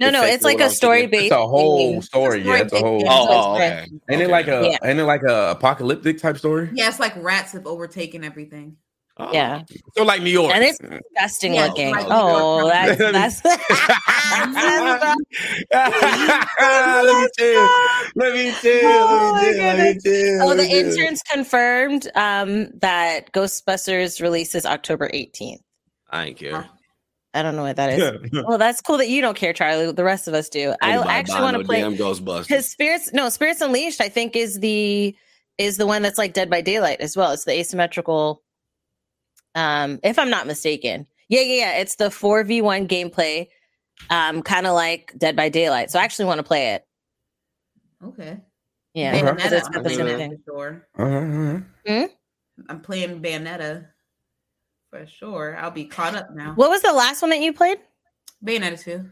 [0.00, 1.10] No, no, it's like what I a was story thinking.
[1.20, 1.24] based.
[1.32, 2.40] It's a whole story.
[2.42, 3.04] Yeah, it's a whole.
[3.06, 3.86] Oh, oh, okay.
[4.08, 4.26] Ain't it Okay.
[4.32, 4.68] like a?
[4.70, 4.78] Yeah.
[4.88, 6.70] Ain't it like a apocalyptic type story?
[6.72, 8.76] Yeah, it's like rats have overtaken everything.
[9.18, 9.30] Oh.
[9.34, 9.64] Yeah,
[9.98, 10.54] So like New York.
[10.54, 11.90] and it's disgusting Yeah, looking.
[11.90, 13.42] like- Oh, that's that's.
[15.70, 17.68] let me chill.
[18.14, 18.80] Let me chill.
[18.84, 19.62] Oh, Let me chill.
[19.66, 20.02] Let me goodness.
[20.04, 20.42] chill.
[20.42, 20.86] Oh, let the chill.
[20.86, 25.58] interns confirmed um, that Ghostbusters releases October 18th.
[26.08, 26.66] I ain't care.
[27.32, 28.30] I don't know what that is.
[28.46, 29.92] well, that's cool that you don't care, Charlie.
[29.92, 30.74] The rest of us do.
[30.82, 32.48] I actually want to no play damn Ghostbusters.
[32.48, 33.12] because Spirits.
[33.12, 34.00] No, Spirits Unleashed.
[34.00, 35.14] I think is the
[35.58, 37.30] is the one that's like Dead by Daylight as well.
[37.32, 38.42] It's the asymmetrical.
[39.54, 41.78] Um, if I'm not mistaken, yeah, yeah, yeah.
[41.78, 43.46] It's the four v one gameplay,
[44.10, 45.90] um, kind of like Dead by Daylight.
[45.92, 46.84] So I actually want to play it.
[48.04, 48.38] Okay.
[48.94, 49.32] Yeah, Okay.
[49.34, 50.36] because it's I'm got the same thing.
[50.48, 50.86] sure.
[50.98, 52.08] Uh-huh, uh-huh.
[52.68, 53.86] I'm playing Bayonetta
[54.90, 55.56] for sure.
[55.56, 56.52] I'll be caught up now.
[56.54, 57.78] What was the last one that you played?
[58.44, 59.10] Bayonetta 2.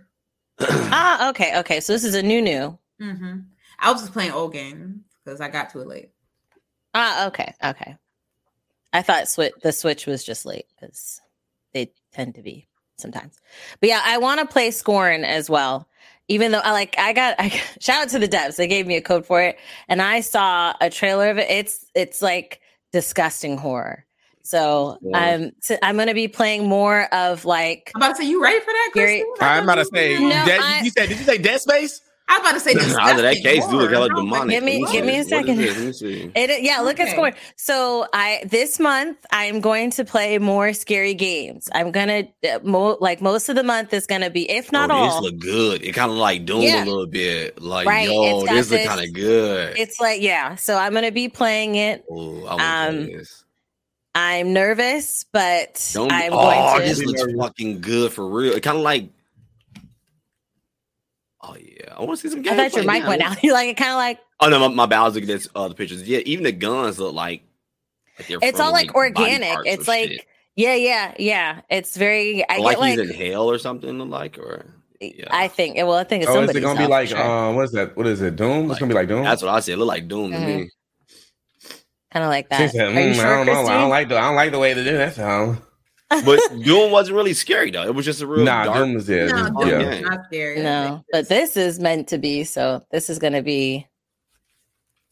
[0.90, 1.80] Ah, okay, okay.
[1.80, 2.76] So this is a new new.
[3.00, 3.40] Mm-hmm.
[3.78, 6.10] I was just playing old games because I got to it late.
[6.94, 7.96] Ah, okay, okay.
[8.92, 11.20] I thought switch the switch was just late because
[11.72, 13.38] they tend to be sometimes.
[13.80, 15.88] But yeah, I want to play Scorn as well.
[16.26, 17.48] Even though I like, I got I,
[17.80, 18.56] shout out to the devs.
[18.56, 21.48] They gave me a code for it, and I saw a trailer of it.
[21.50, 22.60] It's it's like
[22.92, 24.06] disgusting horror.
[24.42, 25.18] So Yeah.
[25.18, 28.60] I'm so I'm gonna be playing more of like I'm about to say, you ready
[28.60, 29.46] for that, Gary- Kristen?
[29.48, 30.18] I'm about to say.
[30.18, 31.08] No, Dead, I- you said?
[31.08, 32.00] Did you say Dead Space?
[32.30, 32.94] I'm about to say this.
[32.94, 34.50] Out of that case, dude, look hella demonic.
[34.50, 35.34] Give me- Let give me a see.
[35.34, 35.56] What is second.
[35.56, 35.76] this?
[35.78, 36.30] Let me see.
[36.34, 37.12] It yeah, look at Okay.
[37.16, 37.32] score.
[37.56, 41.70] So I this month I'm going to play more scary games.
[41.72, 44.94] I'm gonna uh, mo- like most of the month is gonna be, if not oh,
[44.94, 45.22] all.
[45.22, 45.82] This look good.
[45.82, 46.84] It kind of like Doom Yeah.
[46.84, 47.62] a little bit.
[47.62, 49.78] Like, Right, yo, it's this look kind of good.
[49.78, 50.54] It's like yeah.
[50.56, 52.04] So I'm gonna be playing it.
[52.10, 53.44] Oh, I um, play this.
[54.14, 56.88] I'm nervous, but Don't I'm oh, going to.
[56.88, 58.54] this looks fucking good for real.
[58.54, 59.10] It kind of like.
[61.40, 63.08] Oh yeah, I want to see some I thought your mic now.
[63.08, 63.42] went out.
[63.42, 65.00] You like it kind of like Oh no, my, my bad.
[65.00, 66.06] I looking at uh, the pictures.
[66.06, 67.42] Yeah, even the guns look like.
[68.18, 69.58] like it's all like body organic.
[69.64, 70.26] It's like shit.
[70.54, 71.60] yeah, yeah, yeah.
[71.70, 72.48] It's very.
[72.48, 72.98] I like get like.
[72.98, 73.98] he's in hell or something.
[74.10, 74.66] Like or
[75.00, 75.26] yeah.
[75.30, 75.76] I think.
[75.76, 77.20] Well, I think it's Oh, is it gonna be like sure.
[77.20, 77.56] um?
[77.56, 77.96] What is that?
[77.96, 78.36] What is it?
[78.36, 78.70] Doom?
[78.70, 79.24] it's gonna be like Doom.
[79.24, 79.72] that's what I said.
[79.72, 80.70] It look like Doom to me.
[82.12, 82.70] Kind of like that.
[82.70, 83.66] said, Are you "Mm, sure, I don't know.
[83.70, 84.16] I don't like the.
[84.18, 85.62] I don't like the way they do that sound.
[86.24, 87.82] But Doom wasn't really scary though.
[87.82, 88.76] It was just a real Nah, dark.
[88.78, 89.78] Doom is yeah, No, just- Oh, yeah.
[89.78, 90.00] yeah.
[90.00, 90.62] not scary.
[90.62, 92.44] No, but this is meant to be.
[92.44, 93.86] So this is going to be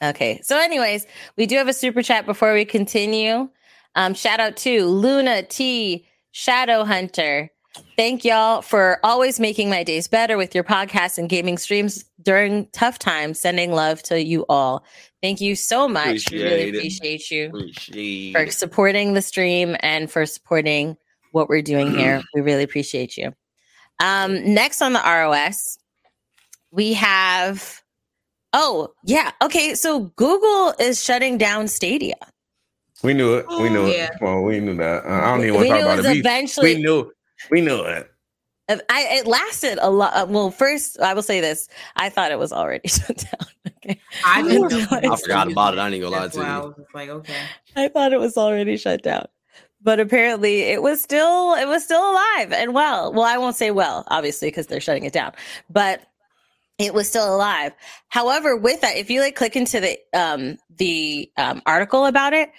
[0.03, 0.41] okay.
[0.43, 1.07] So, anyways,
[1.37, 3.49] we do have a super chat before we continue.
[3.95, 7.51] Um, shout out to Luna T, Shadow Hunter,
[7.97, 12.69] Thank y'all for always making my days better with your podcast and gaming streams during
[12.73, 13.39] tough times.
[13.41, 14.85] Sending love to you all.
[15.23, 16.31] Thank you so much.
[16.31, 17.31] We really Appreciate it.
[17.31, 20.97] you Appreciate for supporting the stream and for supporting
[21.33, 22.23] what we're doing here.
[22.35, 23.33] We really appreciate you.
[24.01, 25.79] Um, next on the ROS,
[26.71, 27.83] we have.
[28.53, 29.75] Oh yeah, okay.
[29.75, 32.15] So Google is shutting down Stadia.
[33.03, 33.47] We knew it.
[33.49, 34.07] We knew Yeah.
[34.07, 34.13] it.
[34.21, 35.05] Well, we knew that.
[35.05, 36.13] Uh, I don't even want to talk about it.
[36.13, 36.75] We, eventually.
[36.77, 37.13] we knew.
[37.51, 38.11] We knew it.
[38.69, 40.15] I it lasted a lot.
[40.15, 43.49] uh, Well, first I will say this: I thought it was already shut down.
[43.85, 44.87] Okay, I didn't know.
[44.91, 45.81] I I forgot about it.
[45.81, 46.63] I didn't go lie to why I you.
[46.63, 47.35] was like, okay.
[47.77, 49.27] I thought it was already shut down,
[49.83, 53.13] but apparently it was still it was still alive and well.
[53.13, 55.33] Well, I won't say well, obviously, because they're shutting it down,
[55.71, 56.03] but
[56.79, 57.73] it was still alive.
[58.09, 62.51] However, with that, if you like click into the um the um, article about it,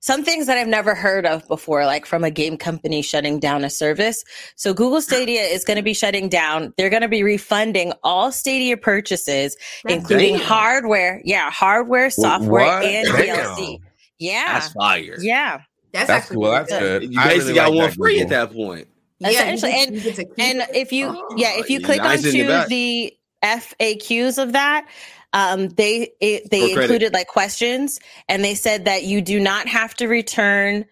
[0.00, 3.64] some things that I've never heard of before, like from a game company shutting down
[3.64, 4.24] a service.
[4.54, 6.72] So Google Stadia is going to be shutting down.
[6.76, 10.46] They're going to be refunding all Stadia purchases, That's including Damn.
[10.46, 11.20] hardware.
[11.24, 12.84] Yeah, hardware, software, what?
[12.84, 13.36] and Damn.
[13.56, 13.78] DLC.
[14.18, 15.16] Yeah, That's fire.
[15.20, 15.60] yeah.
[15.92, 16.44] That's, That's actually cool.
[16.44, 17.02] really That's good.
[17.02, 17.12] good.
[17.14, 18.88] You I basically really got like one that, free at that point.
[19.18, 21.84] Yeah, Essentially, and- you get to keep And if you, Oh, yeah, if you you
[21.84, 24.86] click nice in the onto the FAQs of that,
[25.36, 29.92] um, they it, they included like questions, and they said that you do not have
[29.96, 30.86] to return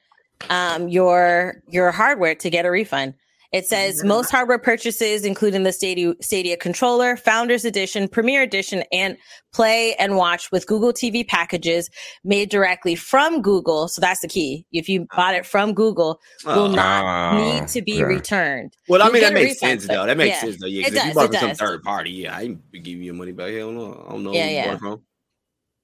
[0.50, 3.14] um, your your hardware to get a refund.
[3.54, 4.08] It says Yeah.
[4.08, 9.16] most hardware purchases, including the Stadia, Stadia controller, Founders Edition, Premier Edition, and
[9.52, 11.88] Play and Watch with Google TV packages
[12.24, 13.86] made directly from Google.
[13.86, 14.66] So that's the key.
[14.72, 16.66] If you bought it from Google, will Oh.
[16.66, 18.02] not Ah, need to be yeah.
[18.02, 18.72] returned.
[18.88, 20.04] Well, I You mean get that makes refund, sense though.
[20.06, 20.40] That makes yeah.
[20.40, 20.66] sense though.
[20.66, 22.70] Yeah, It 'cause if you bought it it from some third party, yeah, I ain't
[22.72, 23.52] be giving you money back.
[23.52, 24.32] Hell no, I don't know.
[24.32, 24.66] Yeah, where you yeah.
[24.66, 25.02] bought it from.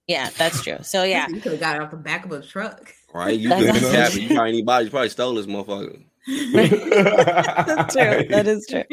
[0.08, 0.78] Yeah, that's true.
[0.82, 2.92] So yeah, you could have got it off the back of a truck.
[3.14, 3.38] Right?
[3.38, 4.20] You That's could be awesome.
[4.22, 4.80] You probably ain't buy.
[4.80, 4.84] it.
[4.84, 6.00] You probably stole this motherfucker.
[6.54, 8.24] That's true.
[8.30, 8.84] That is true.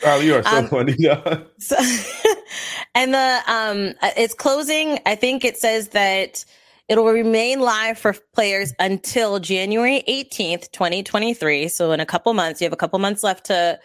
[0.00, 0.96] Charlie, you are so Um, funny.
[1.58, 1.76] So,
[2.94, 4.98] and the um, it's closing.
[5.06, 6.44] I think it says that
[6.88, 11.68] it'll remain live for players until January eighteenth, twenty twenty three.
[11.68, 13.78] So in a couple months, you have a couple months left to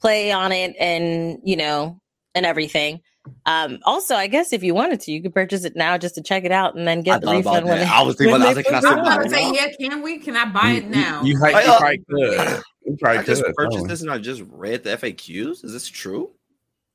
[0.00, 2.00] play on it, and you know,
[2.34, 3.00] and everything.
[3.46, 6.22] Um, also, I guess if you wanted to, you could purchase it now just to
[6.22, 8.42] check it out, and then I get the refund when they, I was thinking when
[8.42, 9.06] I was like, can I still buy out.
[9.06, 10.18] about to it say, yeah, can we?
[10.18, 11.22] Can I buy it now?
[11.22, 12.62] You, you, I, you uh, probably could.
[12.86, 13.54] You probably I just could.
[13.54, 13.86] purchased Oh.
[13.86, 15.64] this and I just read the FAQs.
[15.64, 16.30] Is this true?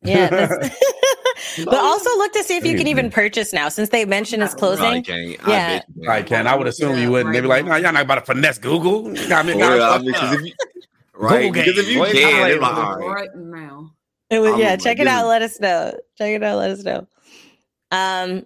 [0.02, 0.70] Yeah.
[1.66, 4.56] But also look to see if you can even purchase now since they mentioned it's
[4.56, 5.04] Probably closing.
[5.04, 5.48] can't.
[5.48, 5.68] Yeah.
[5.68, 6.48] I bet you I can.
[6.48, 7.34] I would assume you wouldn't.
[7.34, 9.54] They'd be like, "No, y'all not about to finesse Google." You got me.
[9.58, 10.54] Got fucked because if you,
[11.14, 11.54] right?
[11.54, 13.08] Google Because if you can, I'm like, like, all right.
[13.16, 13.92] right now.
[14.34, 15.28] It was, I'm yeah, like, check it out.
[15.28, 15.98] Let us know.
[16.18, 16.58] Check it out.
[16.58, 17.08] Let us know.
[17.92, 18.46] Um.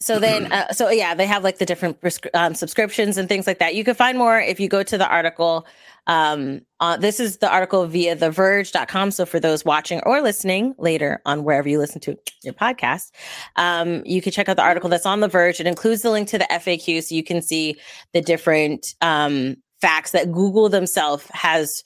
[0.00, 3.46] So then, uh, so yeah, they have like the different prescri- um, subscriptions and things
[3.46, 3.74] like that.
[3.74, 5.66] You can find more if you go to the article.
[6.06, 9.10] Um, uh, this is the article via theverge.com.
[9.10, 13.10] So for those watching or listening later on wherever you listen to your podcast,
[13.56, 15.58] um, you can check out the article that's on the Verge.
[15.58, 17.76] It includes the link to the FAQ, so you can see
[18.12, 21.82] the different um, facts that Google themselves has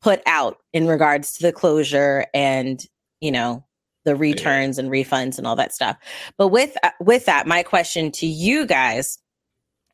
[0.00, 2.84] put out in regards to the closure and
[3.20, 3.64] you know
[4.04, 5.96] the returns and refunds and all that stuff.
[6.36, 9.18] But with uh, with that my question to you guys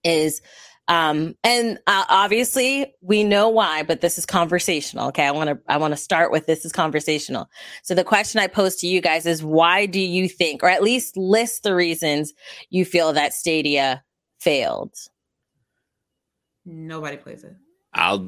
[0.04, 0.40] is
[0.86, 5.26] um and uh, obviously we know why but this is conversational okay?
[5.26, 7.48] I want to i want to start with this is conversational.
[7.82, 10.82] So the question i pose to you guys is why do you think or at
[10.82, 12.34] least list the reasons
[12.70, 14.04] you feel that stadia
[14.40, 14.94] failed?
[16.66, 17.56] Nobody plays it.
[17.94, 18.26] I'll.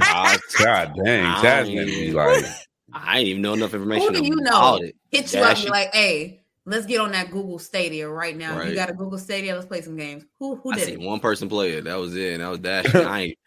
[0.00, 2.44] Ah, God dang, I Jasmine don't be even- like,
[2.92, 4.80] I ain't even know enough information Who do you know?
[5.10, 8.36] Hit you up and she- be like, hey, let's get on that Google Stadia right
[8.36, 8.58] now.
[8.58, 8.70] Right.
[8.70, 10.24] You got a Google Stadia, let's play some games.
[10.38, 11.06] Who who I did seen it?
[11.06, 11.84] one person play it.
[11.84, 12.34] That was it.
[12.34, 12.94] And that was Dash.
[12.94, 13.38] I ain't.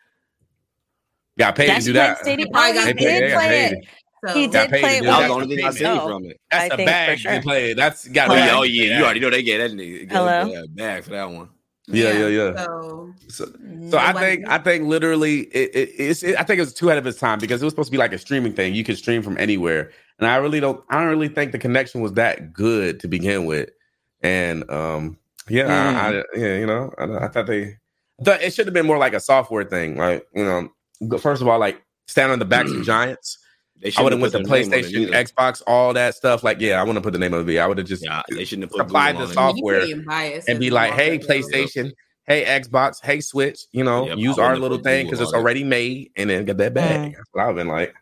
[1.38, 2.20] got paid That's to do that.
[2.20, 3.72] Stadia Probably got he paid, did got play paid.
[3.74, 3.88] it
[4.28, 6.00] So, he Got did paid play to it That was the only thing I seen
[6.02, 6.40] from it.
[6.52, 7.32] That's I the bag sure.
[7.34, 7.74] to play.
[7.74, 8.30] That's got.
[8.30, 8.46] Oh Hello?
[8.46, 10.12] yeah, oh yeah, you already know they get that nigga.
[10.12, 10.46] Hello?
[10.46, 10.64] Hello?
[10.70, 11.50] Bag for that one.
[11.88, 12.66] Yeah, yeah, yeah.
[12.66, 13.46] So, So,
[13.90, 16.90] So I think I think literally it, it, it's it, I think it was too
[16.90, 18.76] ahead of its time because it was supposed to be like a streaming thing.
[18.76, 22.02] You could stream from anywhere, and I really don't I don't really think the connection
[22.02, 23.70] was that good to begin with.
[24.22, 25.18] And um,
[25.48, 27.78] yeah, I, I, yeah, you know, I, I thought they
[28.20, 29.98] I thought it should have been more like a software thing.
[29.98, 33.38] Like you know, first of all, like stand on the backs of giants.
[33.80, 35.28] They I would have went to put their name on it PlayStation.
[35.32, 36.44] Xbox, all that stuff.
[36.44, 37.58] Like yeah, I wouldn't put the name of it.
[37.60, 39.64] I would have just Yeah, they shouldn't have put Apply the on soft- it.
[39.64, 41.92] You software and be like, hey, PlayStation,
[42.26, 46.12] hey, Xbox, hey, Switch, you know, Yep, use our little thing because it's already made
[46.16, 47.14] and then get that bag.
[47.14, 47.94] That's what I've been like.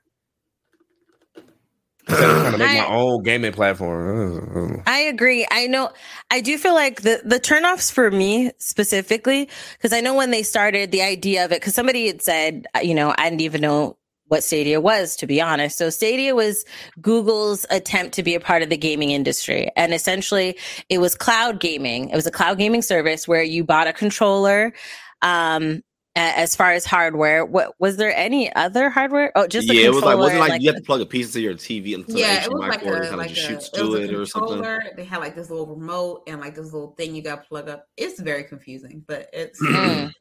[2.07, 4.83] trying to make my own gaming platform.
[4.85, 5.47] I agree.
[5.49, 5.91] I know.
[6.29, 10.43] I do feel like the the turnoffs for me specifically, because I know when they
[10.43, 13.61] started the idea of it, because somebody had said, uh, you know, I didn't even
[13.61, 13.97] know
[14.27, 15.77] what Stadia was, to be honest.
[15.77, 16.65] So Stadia was
[17.01, 20.57] Google's attempt to be a part of the gaming industry, and essentially,
[20.89, 22.09] it was cloud gaming.
[22.09, 24.73] It was a cloud gaming service where you bought a controller.
[25.21, 25.81] Um,
[26.17, 29.33] as far as hardware, what was there any other hardware?
[29.35, 31.05] Oh, just the yeah, it was like wasn't like, like you have to plug a
[31.05, 33.41] piece into your TV into yeah, it was HDMI like cord and a like just
[33.41, 34.49] a, shoots it was to a it or something.
[34.55, 34.83] controller.
[34.95, 37.67] They had like this little remote and like this little thing you got to plug
[37.67, 37.89] up.
[37.97, 40.11] It's very confusing, but it's Mm.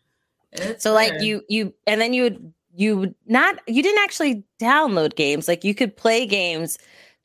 [0.52, 5.14] it's So like you you and then you would you not you didn't actually download
[5.14, 6.78] games like you could play games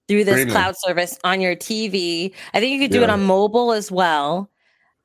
[0.08, 0.52] through this Streaming.
[0.54, 2.34] cloud service on your TV.
[2.54, 4.52] I think you could do it on mobile as well.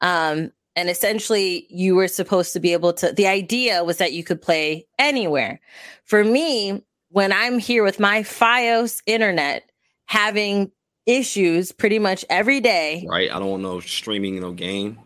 [0.01, 4.25] Um and essentially you were supposed to be able to the idea was that you
[4.25, 5.61] could play anywhere.
[6.05, 9.71] For me, when I'm here with my FiOS internet
[10.07, 10.73] having
[11.07, 13.31] issues pretty much every day, Right?
[13.31, 14.99] I don't want no streaming, no game.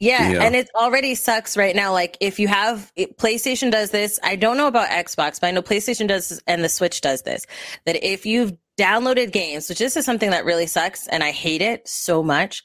[0.00, 0.42] Yeah, Yeah.
[0.42, 1.92] and it already sucks right now.
[1.92, 5.50] Like if you have it, PlayStation does this, I don't know about Xbox, but I
[5.52, 7.46] know PlayStation does this and the Switch does this.
[7.86, 11.60] That if you've downloaded games, which this is something that really sucks, and I hate
[11.62, 12.62] it so much.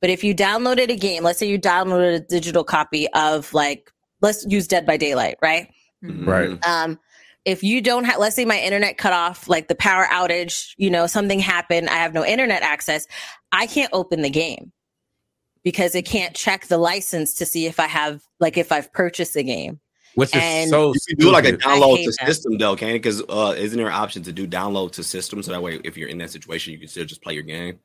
[0.00, 3.92] But if you downloaded a game, let's say you downloaded a digital copy of like
[4.22, 5.68] let's use Dead by Daylight, right?
[6.04, 6.26] Mhm.
[6.26, 6.66] Right.
[6.66, 6.98] um
[7.44, 10.90] if you don't have let's say my internet cut off like the power outage you
[10.90, 13.06] know something happened i have no internet access
[13.52, 14.70] i can't open the game
[15.62, 19.34] because it can't check the license to see if i have like if i've purchased
[19.34, 19.78] the game
[20.14, 22.26] Which is so You can do like a download hate to that.
[22.26, 25.52] system though, can Because uh, isn't there an option to do download to system so
[25.52, 27.78] that way if you're in that situation you can still just play your game?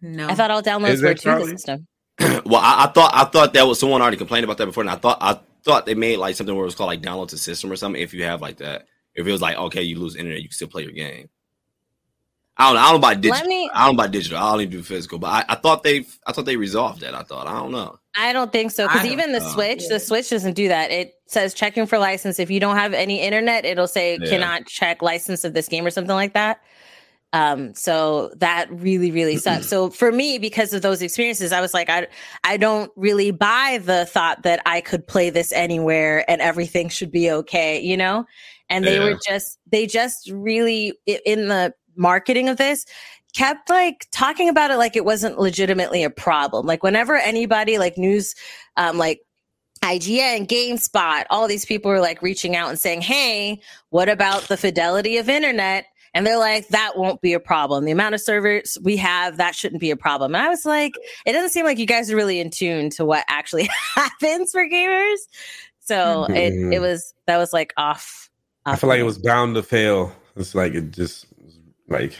[0.00, 1.86] no, i thought all downloads Is were to the system
[2.44, 4.90] well, I, I thought I thought that was someone already complained about that before, and
[4.90, 7.38] I thought I thought they made like something where it was called like download to
[7.38, 8.00] system or something.
[8.00, 10.54] If you have like that, if it was like okay, you lose internet, you can
[10.54, 11.28] still play your game.
[12.58, 12.80] I don't know.
[12.82, 13.46] I don't buy digital.
[13.48, 14.38] me I don't buy digital.
[14.38, 15.18] I only do physical.
[15.18, 17.14] But I, I thought they I thought they resolved that.
[17.14, 17.98] I thought I don't know.
[18.16, 19.48] i don't think so because even the know.
[19.52, 19.94] switch Yeah.
[19.94, 23.22] the switch doesn't do that it says checking for license if you don't have any
[23.22, 24.28] internet it'll say Yeah.
[24.28, 26.60] cannot check license of this game or something like that
[27.32, 31.72] um so that really really sucks so for me because of those experiences i was
[31.72, 32.06] like i
[32.44, 37.10] i don't really buy the thought that i could play this anywhere and everything should
[37.10, 38.26] be okay you know
[38.68, 39.04] and they Yeah.
[39.04, 42.84] were just they just really in the marketing of this
[43.34, 47.96] kept like talking about it like it wasn't legitimately a problem like whenever anybody like
[47.96, 48.34] news
[48.76, 49.20] um like
[49.82, 54.56] IGN, GameSpot, all these people were like reaching out and saying, Hey, what about the
[54.56, 55.86] fidelity of internet?
[56.14, 57.84] And they're like, that won't be a problem.
[57.84, 60.34] The amount of servers we have, that shouldn't be a problem.
[60.34, 60.92] And I was like,
[61.26, 64.68] it doesn't seem like you guys are really in tune to what actually happens for
[64.68, 65.16] gamers.
[65.80, 66.74] So it, Mhm.
[66.74, 68.30] it was, that was like off.
[68.66, 70.14] I off feel like it was bound to fail.
[70.36, 71.26] It's like it just
[71.88, 72.16] like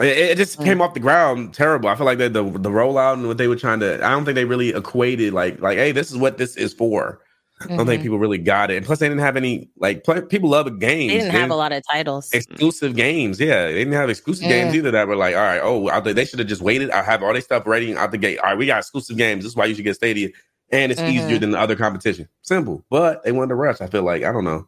[0.00, 0.64] it, it just Mm.
[0.64, 1.88] came off the ground terrible.
[1.88, 3.94] I feel like the, the the rollout and what they were trying to.
[4.04, 7.20] I don't think they really equated like like hey, this is what this is for.
[7.60, 8.04] I don't think Mhm.
[8.04, 8.78] people really got it.
[8.78, 11.12] And plus, they didn't have any like play, people love games.
[11.12, 12.28] They didn't have a lot of titles.
[12.32, 13.38] exclusive games.
[13.38, 14.76] Yeah, they didn't have exclusive games Mm.
[14.78, 14.90] either.
[14.90, 16.90] That were like, all right, oh, they should have just waited.
[16.90, 18.38] I have all their stuff ready out the gate.
[18.38, 19.44] All right, we got exclusive games.
[19.44, 20.30] This is why you should get Stadia,
[20.70, 21.40] and it's easier Mhm.
[21.40, 22.26] than the other competition.
[22.40, 23.80] Simple, but they wanted to rush.
[23.80, 24.66] I feel like I don't know.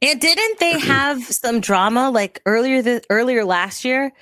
[0.00, 4.12] And didn't they have some drama like earlier the earlier last year?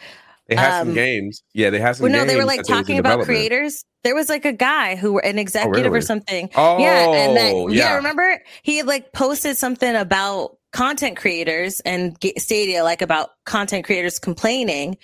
[0.48, 1.42] They had some Um, games.
[1.54, 2.04] Yeah, they had some.
[2.04, 3.84] Well, no, they were like that was in talking about creators.
[4.02, 6.00] There was like a guy who were an executive or really?
[6.00, 6.50] something.
[6.56, 7.90] Oh, yeah, and then, yeah.
[7.90, 7.96] yeah.
[7.96, 14.18] remember he had like posted something about content creators and Stadia, like about content creators
[14.18, 14.96] complaining,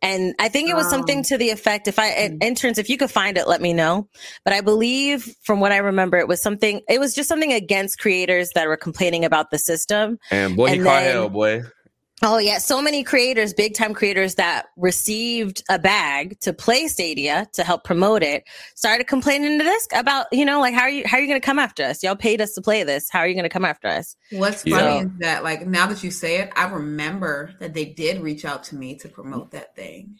[0.00, 1.88] and I think it was something Um, to the effect.
[1.88, 2.44] If I and mm.
[2.44, 4.08] interns, if you could find it, let me know.
[4.44, 6.80] But I believe, from what I remember, it was something.
[6.88, 10.18] It was just something against creators that were complaining about the system.
[10.30, 11.62] And boy, he and caught hell, boy.
[12.22, 17.48] Oh yeah, so many creators, big time creators that received a bag to play Stadia
[17.54, 18.44] to help promote it,
[18.74, 21.40] started complaining to this about, you know, like how are you how are you going
[21.40, 22.02] to come after us?
[22.02, 23.08] Y'all paid us to play this.
[23.10, 24.16] How are you going to come after us?
[24.32, 24.78] What's Yeah.
[24.78, 28.44] funny is that, like, now that you say it, I remember that they did reach
[28.44, 30.16] out to me to promote that thing,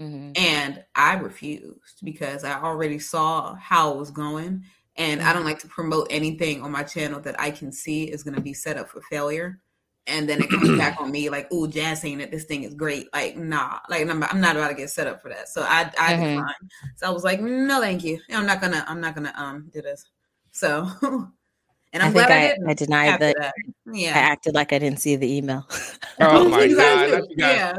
[0.00, 0.32] mm-hmm.
[0.36, 4.64] and I refused because I already saw how it was going,
[4.96, 5.48] and I don't mm-hmm.
[5.48, 8.54] like to promote anything on my channel that I can see is going to be
[8.54, 9.60] set up for failure.
[10.06, 12.74] And then it comes back on me like, "Ooh, Jazz saying that this thing is
[12.74, 15.48] great." Like, nah, like I'm, I'm not about to get set up for that.
[15.48, 16.36] So I, I Mhm.
[16.36, 16.70] declined.
[16.96, 18.20] So I was like, "No, thank you.
[18.30, 20.04] I'm not gonna, I'm not gonna um do this."
[20.52, 23.54] So, and I I'm think glad I, I, didn't I denied after that.
[23.92, 25.66] Yeah, I acted like I didn't see the email.
[26.20, 26.76] Oh my god!
[26.76, 27.26] guys that's- do.
[27.30, 27.76] you guys- Yeah.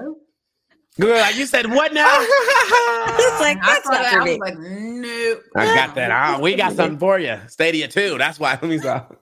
[1.00, 1.20] Good.
[1.22, 2.08] Like you said, what now?
[2.20, 4.14] It's like, I that's not that.
[4.14, 4.32] for I me.
[4.32, 5.44] was like, nope.
[5.56, 6.10] I got that.
[6.12, 7.38] Ah, we got something for you.
[7.48, 8.18] Stadia too.
[8.18, 8.52] That's why.
[8.54, 9.22] Let me stop.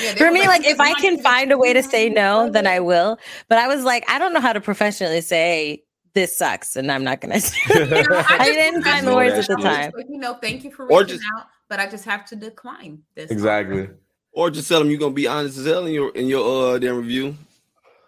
[0.00, 2.66] Yeah, For me, like "We if I can find a way to say no, then.
[2.66, 3.18] I will.
[3.48, 5.82] But I was like, I don't know how to professionally say
[6.14, 7.40] this sucks, and I'm not gonna.
[7.40, 9.92] do it." You know, I didn't find the words at the time.
[9.96, 12.36] Like, you know, thank you for Or reaching just- out, but I just have to
[12.36, 13.30] decline this.
[13.30, 13.88] Exactly.
[14.32, 16.78] Or just tell them you're gonna be honest as hell in your in your uh
[16.78, 17.36] damn review.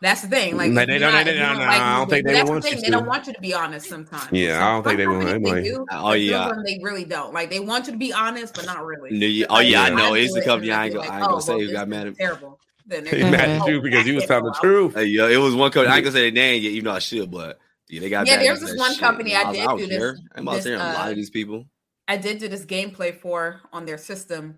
[0.03, 0.57] That's the thing.
[0.57, 2.47] Like No, they don't- not- they if don't- don't no, I don't think they that's
[2.49, 2.91] the want you thing, They to.
[2.93, 4.29] don't want you to be honest sometimes.
[4.33, 5.87] Yeah, Some- I don't think they want- companies they They do.
[5.91, 6.53] Oh, yeah.
[6.65, 7.35] they really don't.
[7.35, 9.11] Like they want you to be honest, but not really.
[9.13, 10.15] No, yeah- Oh Like, yeah, I know.
[10.15, 10.73] It's the it, company.
[10.73, 12.13] I ain't they'll gonna, I ain't like, gonna "Oh, say well, who got mad at
[12.13, 12.15] me.
[12.17, 12.59] Terrible.
[12.87, 14.95] Then they're He mad at you because you was telling the truth.
[14.95, 15.93] Hey, yeah, it was one company.
[15.93, 17.59] I ain't gonna say their name yet, even though I should, but
[17.91, 18.27] yeah, they got.
[18.27, 19.01] Yeah, mad there's at this one shit.
[19.01, 20.17] company I was did like, do don't this- care.
[20.35, 21.67] I'm about to this, say a lot uh, of these people.
[22.09, 24.57] I did do this gameplay for on their system,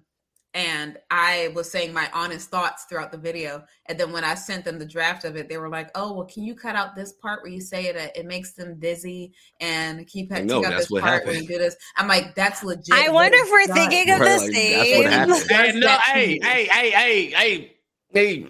[0.55, 3.65] and I was saying my honest thoughts throughout the video.
[3.87, 6.27] And then when I sent them the draft of it, they were like, "Oh, well,
[6.27, 7.97] can you cut out this part where you say it?
[7.97, 11.25] uh, It makes them dizzy, and keep you cut No, take out this what part
[11.25, 14.21] where you do this?" I'm like, "That's legit." I wonder if we're done." thinking of
[14.21, 15.29] Right, the like, same.
[15.29, 15.49] what.
[15.49, 17.73] Hey, no, hey, hey, hey, hey, hey,
[18.13, 18.47] hey,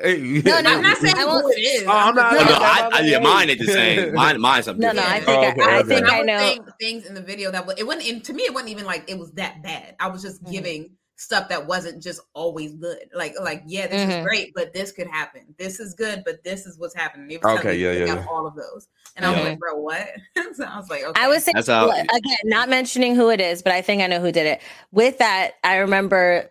[0.00, 0.42] hey.
[0.44, 1.82] No, no, I'm not saying I won't- who it is.
[1.86, 4.14] Oh, I'm not- Oh, no, I, I, yeah, mine ain't the same.
[4.14, 4.80] Mine, mine's something.
[4.80, 5.88] No, no, I think Oh, I, okay, I okay.
[5.88, 6.38] think I was know.
[6.38, 8.06] saying things in the video that was, it wasn't.
[8.06, 9.94] In, to me, it wasn't even like it was that bad.
[10.00, 10.52] I was just Mhm.
[10.52, 12.98] giving stuff that wasn't just always good.
[13.14, 14.18] Like, like yeah, this Mhm.
[14.18, 15.42] is great, but this could happen.
[15.58, 17.28] This is good, but this is what's happening.
[17.28, 18.26] They were telling Okay, yeah, yeah, yeah.
[18.28, 20.08] all of those, and I was like, bro, what?
[20.56, 21.20] so I was like, okay.
[21.22, 24.06] I was saying That's how- again, not mentioning who it is, but I think I
[24.08, 24.60] know who did it.
[24.92, 26.50] With that, I remember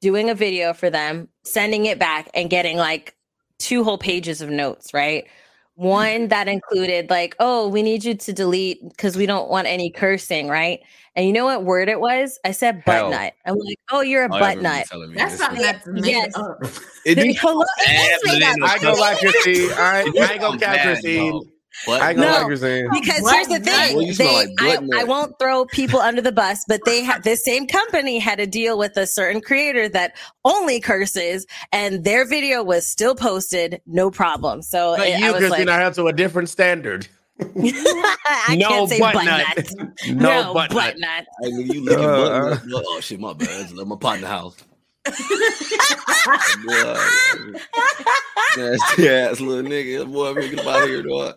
[0.00, 3.14] doing a video for them, sending it back, and getting like
[3.58, 4.92] two whole pages of notes.
[4.92, 5.26] Right,
[5.74, 9.90] one that included like, "Oh, we need you to delete because we don't want any
[9.90, 10.80] cursing." Right,
[11.16, 12.38] and you know what word it was?
[12.44, 13.10] I said butt Hell.
[13.10, 13.32] nut.
[13.46, 15.40] I'm like, "Oh, you're a Oh, butt nut." was telling me That's this.
[15.40, 16.32] something that's made Yes.
[16.36, 16.58] up.
[17.04, 18.56] It do- Hello, it is Yeah, made but up.
[18.56, 19.70] it I ain't gonna lie, Christine.
[19.72, 21.51] I ain't, I ain't gonna I'm cap
[21.86, 21.88] mad, Christine.
[21.88, 21.96] bro.
[21.98, 22.48] But I No.
[22.48, 25.00] Because Butt here's the thing, Well, they, like I.
[25.00, 28.46] I won't throw people under the bus, but they had this same company had a
[28.46, 30.14] deal with a certain creator that
[30.44, 34.62] only curses, and their video was still posted, no problem.
[34.62, 37.08] So But it- you, I was Christine, like, are held to a different standard.
[37.40, 39.46] I no can't say butt butt nut.
[39.56, 39.88] nut.
[40.08, 40.98] no, No, butt, butt nut.
[40.98, 41.26] nut.
[41.42, 42.48] Hey, nigga, you licking Uh, butt uh.
[42.50, 42.64] nuts.
[42.66, 43.48] Look, Oh shit, my bad.
[43.62, 44.56] It's my partner house.
[46.64, 47.52] Boy,
[48.56, 50.10] nasty ass little nigga.
[50.12, 51.34] Boy, man, get up out of here, dog.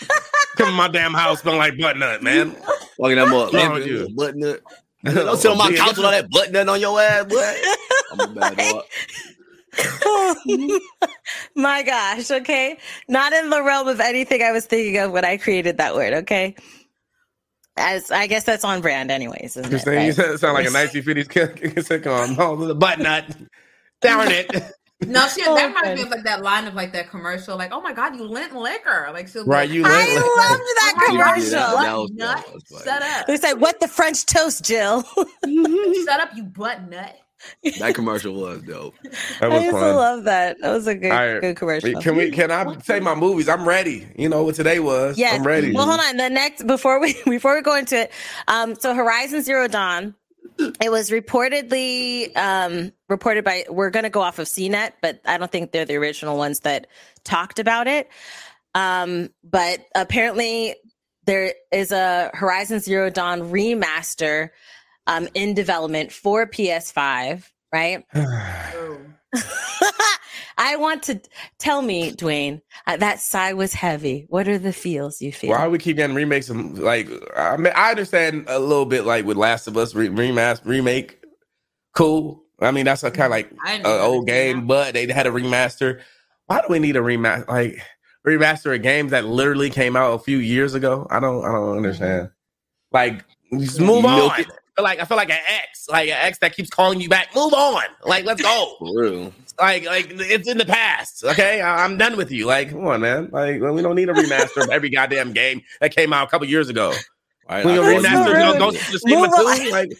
[0.56, 2.56] Come in my damn house, smell like butt nut, man.
[2.98, 4.14] Walking that mother, Wrong with limping, you?
[4.16, 4.60] butt nut.
[5.04, 7.66] Don't sit on my Yeah, couch with all that butt nut on your ass, boy.
[8.10, 8.84] I'm a bad dog.
[11.56, 12.78] My gosh, okay.
[13.08, 16.14] Not in the realm of anything I was thinking of when I created that word,
[16.14, 16.56] okay?
[17.76, 19.88] As I guess that's on brand anyways, isn't it?
[19.88, 20.14] Christine, you right?
[20.14, 21.28] sound sound like a 1950s
[21.88, 22.36] sitcom.
[22.38, 23.24] Oh, the butt nut.
[24.02, 24.54] Darn it.
[25.08, 25.94] No, she Oh, that reminds okay.
[25.96, 28.54] me of like that line of like that commercial, like, "Oh my god, you lent
[28.54, 30.20] liquor!" Like she'll Right, like, you I lent liquor.
[30.20, 31.50] loved that "Oh my God, commercial.
[31.52, 32.84] Yeah, butt that was- nut, that was funny.
[32.84, 35.02] shut up, They said, "What the French toast, Jill?"
[36.04, 37.16] shut up, you butt nut."
[37.78, 38.94] That commercial was dope.
[39.02, 40.56] That I was used to love that.
[40.62, 41.40] That was a good, All right.
[41.42, 42.00] good commercial.
[42.00, 42.30] Can we?
[42.30, 43.50] Can I say my movies?
[43.50, 44.06] I'm ready.
[44.16, 45.18] You know what today was.
[45.18, 45.34] Yes.
[45.38, 45.74] I'm ready.
[45.74, 46.16] Well, hold on.
[46.16, 48.12] The next before we before we go into it,
[48.48, 50.14] um, so Horizon Zero Dawn,
[50.58, 53.64] it was reportedly um reported by.
[53.68, 56.60] We're going to go off of CNET, but I don't think they're the original ones
[56.60, 56.86] that
[57.24, 58.08] talked about it.
[58.74, 60.76] Um, but apparently
[61.26, 64.50] there is a Horizon Zero Dawn remaster
[65.06, 67.50] um in development for PS5.
[67.72, 68.04] Right.
[70.56, 71.20] I want to
[71.58, 74.26] tell me, Dwayne, uh, that sigh was heavy.
[74.28, 75.50] What are the feels you feel?
[75.50, 76.48] Why we keep getting remakes?
[76.50, 80.08] And like, I mean, I understand a little bit like with Last of Us re-
[80.08, 81.22] remaster remake.
[81.94, 82.42] Cool.
[82.60, 84.66] I mean, that's a kind of like an old game, that.
[84.66, 86.00] but they had a remaster.
[86.46, 87.48] Why do we need a remaster?
[87.48, 87.82] Like
[88.26, 91.06] remaster of games that literally came out a few years ago?
[91.10, 91.44] I don't.
[91.44, 92.30] I don't understand.
[92.92, 93.24] Like,
[93.58, 94.30] just move on.
[94.30, 94.44] I
[94.76, 97.34] feel like I feel like an ex, like an ex that keeps calling you back.
[97.34, 97.82] Move on.
[98.04, 99.32] Like, let's go.
[99.60, 101.24] Like, like it's in the past.
[101.24, 102.46] Okay, I, am done with you.
[102.46, 103.28] Like, come on, man.
[103.32, 106.30] Like, well, we don't need a remaster of every goddamn game that came out a
[106.30, 106.92] couple years ago.
[107.48, 107.64] Right?
[107.64, 109.56] We I remaster you you know, were- Ghost of Tsushima Move on.
[109.56, 109.70] too?
[109.70, 109.92] Like,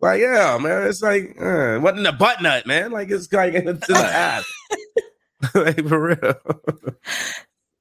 [0.00, 0.86] like, yeah, man.
[0.86, 2.90] It's like, uh, what in the butt nut, man?
[2.90, 4.46] Like, it's like it's in the past.
[5.54, 6.34] like for real.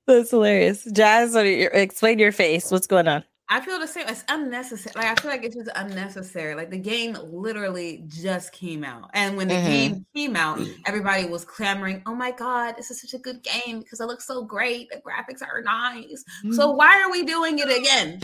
[0.08, 0.88] That's hilarious.
[0.92, 2.72] Jazz, what are your, explain your face.
[2.72, 3.24] What's going on?
[3.48, 4.08] I feel the same.
[4.08, 4.94] It's unnecessary.
[4.96, 6.56] Like I feel like it's just unnecessary.
[6.56, 9.66] Like the game literally just came out, and when the Mhm.
[9.66, 13.80] game came out, everybody was clamoring, "Oh my god, this is such a good game
[13.82, 14.90] because it looks so great.
[14.90, 16.24] The graphics are nice.
[16.52, 18.22] So why are we doing it again?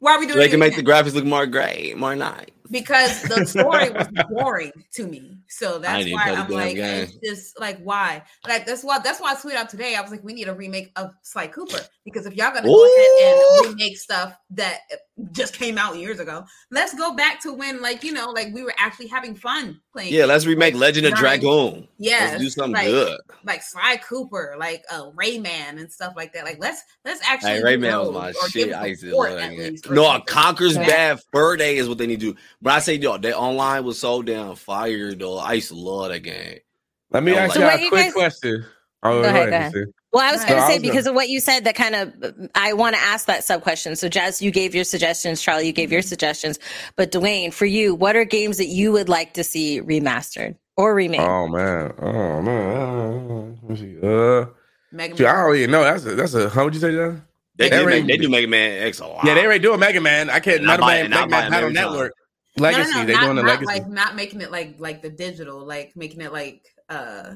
[0.00, 2.46] Why are we doing They it can make the graphics look more great, more nice.
[2.70, 5.38] Because the story was boring to me.
[5.48, 8.22] So that's why I'm like, it's just like why?
[8.46, 9.96] Like that's why that's why I tweeted out today.
[9.96, 12.84] I was like, we need a remake of Sly Cooper because if y'all gonna go
[12.84, 14.80] ahead and remake stuff that
[15.30, 16.44] just came out years ago.
[16.70, 20.12] Let's go back to when, like you know, like we were actually having fun playing.
[20.12, 21.14] Yeah, let's remake Legend of.
[21.14, 21.86] Dragoon.
[21.98, 23.20] Let's do something like, good.
[23.44, 26.44] like Sly Cooper, like uh, Rayman and stuff like that.
[26.44, 27.52] Like let's let's actually.
[27.52, 28.72] Hey, Rayman was my shit.
[28.72, 29.72] I used to love that at game.
[29.72, 30.20] least, or No.
[30.20, 30.86] Conker's Yeah.
[30.86, 32.38] Bad Fur Day is what they need to do.
[32.62, 35.38] But I say, yo, that online was so damn fire, though.
[35.38, 36.58] I used to love that game.
[37.10, 38.64] Let me I ask was you like- a So what quick guys- question.
[39.04, 39.72] Oh, Go ahead, go ahead.
[40.12, 42.12] Well, I was going to say because of what you said, that kind of
[42.54, 43.96] I want to ask that sub question.
[43.96, 45.42] So, Jazz, you gave your suggestions.
[45.42, 46.60] Charlie, you gave your suggestions.
[46.94, 50.94] But Dwayne, for you, what are games that you would like to see remastered or
[50.94, 51.18] remade?
[51.20, 51.92] Oh man.
[52.00, 53.58] Oh man.
[53.62, 53.96] Let me see.
[54.06, 54.46] Uh,
[54.92, 55.82] Mega shoot, I don't even know.
[55.82, 56.48] That's a, that's a.
[56.50, 57.20] How would you say that?
[57.56, 59.24] They, They do, already- make, they do Mega Man X a lot.
[59.24, 60.30] Yeah, they already do a Mega Man.
[60.30, 60.60] I can't.
[60.60, 62.10] And I Mega buy it, Man, and Mega Man Battle every
[62.56, 62.72] time.
[62.72, 62.72] Network.
[62.72, 62.98] No, no, Legacy.
[63.00, 63.66] no, they not, doing the legacy.
[63.66, 67.34] like not making it like like the digital, like making it like uh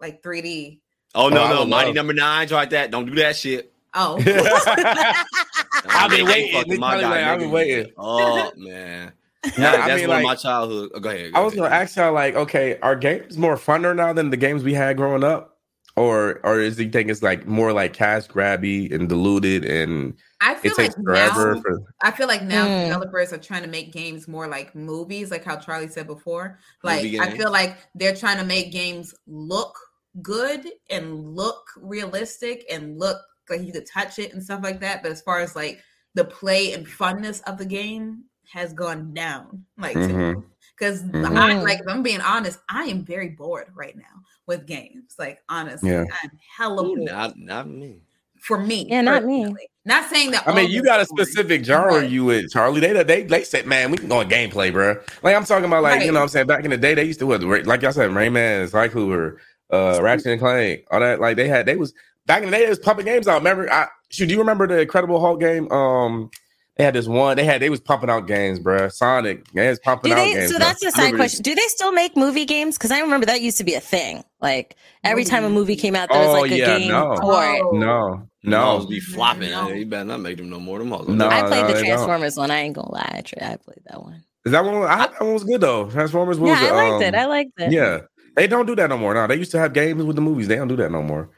[0.00, 0.80] like 3D.
[1.14, 2.90] Oh no, Oh, no, would Mighty Number Nine, like that.
[2.90, 3.72] Don't do that shit.
[3.94, 4.16] Oh,
[5.88, 6.52] I've been waiting.
[6.52, 7.40] fucking They my probably guy, like, I've nigga.
[7.40, 7.92] been waiting.
[7.96, 9.12] Oh man,
[9.56, 10.90] Yeah, yeah, I that's mean, one of my childhood.
[10.94, 11.32] Oh, go ahead.
[11.32, 11.62] go I was ahead.
[11.70, 14.96] gonna ask y'all like, okay, are games more funner now than the games we had
[14.98, 15.55] growing up,
[15.96, 20.54] or or is he think it's like more like cash grabby and diluted and I
[20.54, 21.78] feel it takes like forever now, for?
[22.02, 22.84] I feel like now Mm.
[22.84, 26.58] developers are trying to make games more like movies, like how Charlie said before.
[26.82, 29.78] Like I feel like they're trying to make games look
[30.22, 33.18] good and look realistic and look
[33.48, 35.02] like you could touch it and stuff like that.
[35.02, 35.82] But as far as like
[36.14, 41.26] the play and funness of the game has gone down, like because Mhm.
[41.36, 41.62] I Mm.
[41.62, 44.04] like if I'm being honest, I am very bored right now
[44.46, 45.14] with games.
[45.18, 46.04] Like honestly, Yeah.
[46.22, 48.00] I'm hella Ooh, bored not not me.
[48.40, 48.86] for me.
[48.88, 49.54] Yeah, not me.
[49.84, 50.46] Not saying that.
[50.48, 52.80] I mean, you got a specific genre but- you with Charlie.
[52.80, 54.96] They they they said, man, we can go on gameplay, bro.
[55.22, 57.04] Like I'm talking about, like you know, what I'm saying back in the day, they
[57.04, 59.40] used to what, like y'all said, Rayman, Sly Cooper,
[59.70, 61.20] uh, Ratchet and Clank, all that.
[61.20, 61.94] Like they had, they was
[62.26, 63.38] back in the day, they was pumping games out.
[63.38, 65.70] Remember, I shoot, do you remember the Incredible Hulk game?
[65.70, 66.30] Um,
[66.76, 67.36] they had this one.
[67.36, 68.88] They had they was pumping out games, bro.
[68.88, 70.50] Sonic, they was pumping Do out games.
[70.52, 70.66] So bro.
[70.66, 71.42] that's a I side remember question.
[71.42, 72.76] Do they still make movie games?
[72.76, 74.22] Because I remember that used to be a thing.
[74.42, 77.16] Like every time a movie came out, there was Oh, like a yeah, game no.
[77.16, 77.62] for it.
[77.62, 77.70] Oh.
[77.72, 79.50] No, No, no, be flopping.
[79.50, 79.68] No.
[79.68, 80.78] You better not make them no more.
[80.78, 81.08] Them hoes.
[81.08, 81.28] No.
[81.28, 81.84] I played no, the they don't.
[81.86, 82.50] Transformers one.
[82.50, 83.12] I ain't gonna lie.
[83.16, 84.22] I, tra- I played that one.
[84.44, 84.74] is that one?
[84.82, 85.88] I, that one was good though.
[85.90, 86.50] Transformers was.
[86.60, 87.14] Yeah, I liked um, it.
[87.14, 87.72] I liked it.
[87.72, 88.00] Yeah,
[88.36, 89.14] they don't do that no more.
[89.14, 90.46] Now they used to have games with the movies.
[90.48, 91.30] They don't do that no more.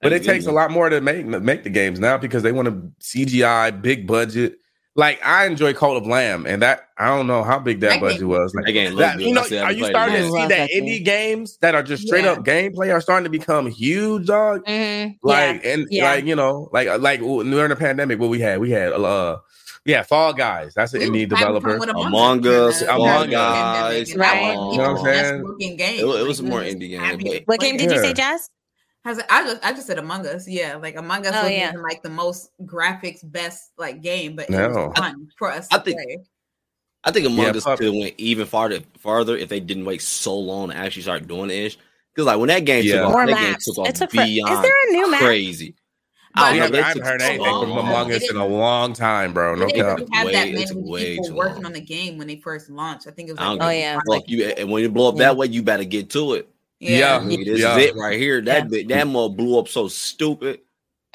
[0.00, 2.52] But it That's takes a lot more to make make the games now because they
[2.52, 4.58] want to CGI, big budget.
[4.96, 8.00] Like I enjoy Call of Lamb, and that I don't know how big that That
[8.00, 8.54] budget game- was.
[8.54, 11.04] Like That game that, you know, are you starting to see that that indie game.
[11.04, 12.32] games that are just straight Yeah.
[12.32, 14.64] up gameplay are starting to become huge, dog?
[14.66, 15.16] Mhm.
[15.22, 15.70] Like yeah.
[15.70, 16.04] and yeah.
[16.12, 19.36] like you know, like like during the pandemic, what we had, we had a uh,
[19.84, 20.72] yeah, Fall Guys.
[20.74, 22.06] That's an indie was having fun developer.
[22.08, 24.56] Among Us, Among pandemic, Us, right.
[24.56, 25.14] was You know what I'm
[25.58, 25.76] saying?
[25.76, 26.00] game.
[26.00, 27.78] It was- it was we more indie game, but- What game it.
[27.78, 28.50] did you say, Jazz?
[29.06, 30.74] Has I just I just said Among Us, yeah.
[30.76, 31.68] Like Among Us Oh, wasn't yeah.
[31.70, 35.78] even like the most graphics best like game, but it was fun for us I
[35.78, 36.18] to think- play.
[37.04, 39.84] I think Among Yeah, Us pup- could have went even farther farther if they didn't
[39.84, 41.78] wait so long to actually start doing ish.
[42.12, 43.02] Because like when that game Yeah.
[43.02, 45.10] took More off, that game took off It took for- is beyond there a new
[45.12, 45.20] map?
[45.20, 45.74] crazy.
[46.34, 47.70] But I haven't, I haven't heard so anything from.
[47.78, 49.54] Among Us in a long time, bro.
[49.54, 50.00] No They cap.
[50.12, 51.66] have Way- that it many way people too working long.
[51.66, 53.06] on the game when they first launched.
[53.06, 54.00] I think it was I like don't Oh, yeah.
[54.06, 55.26] like you and when you blow up Yeah.
[55.26, 56.48] that way, you better get to it.
[56.80, 57.16] Yeah.
[57.16, 57.76] I mean, this Yeah.
[57.78, 58.40] is it right here.
[58.42, 60.60] That bit, that mother blew up so stupid.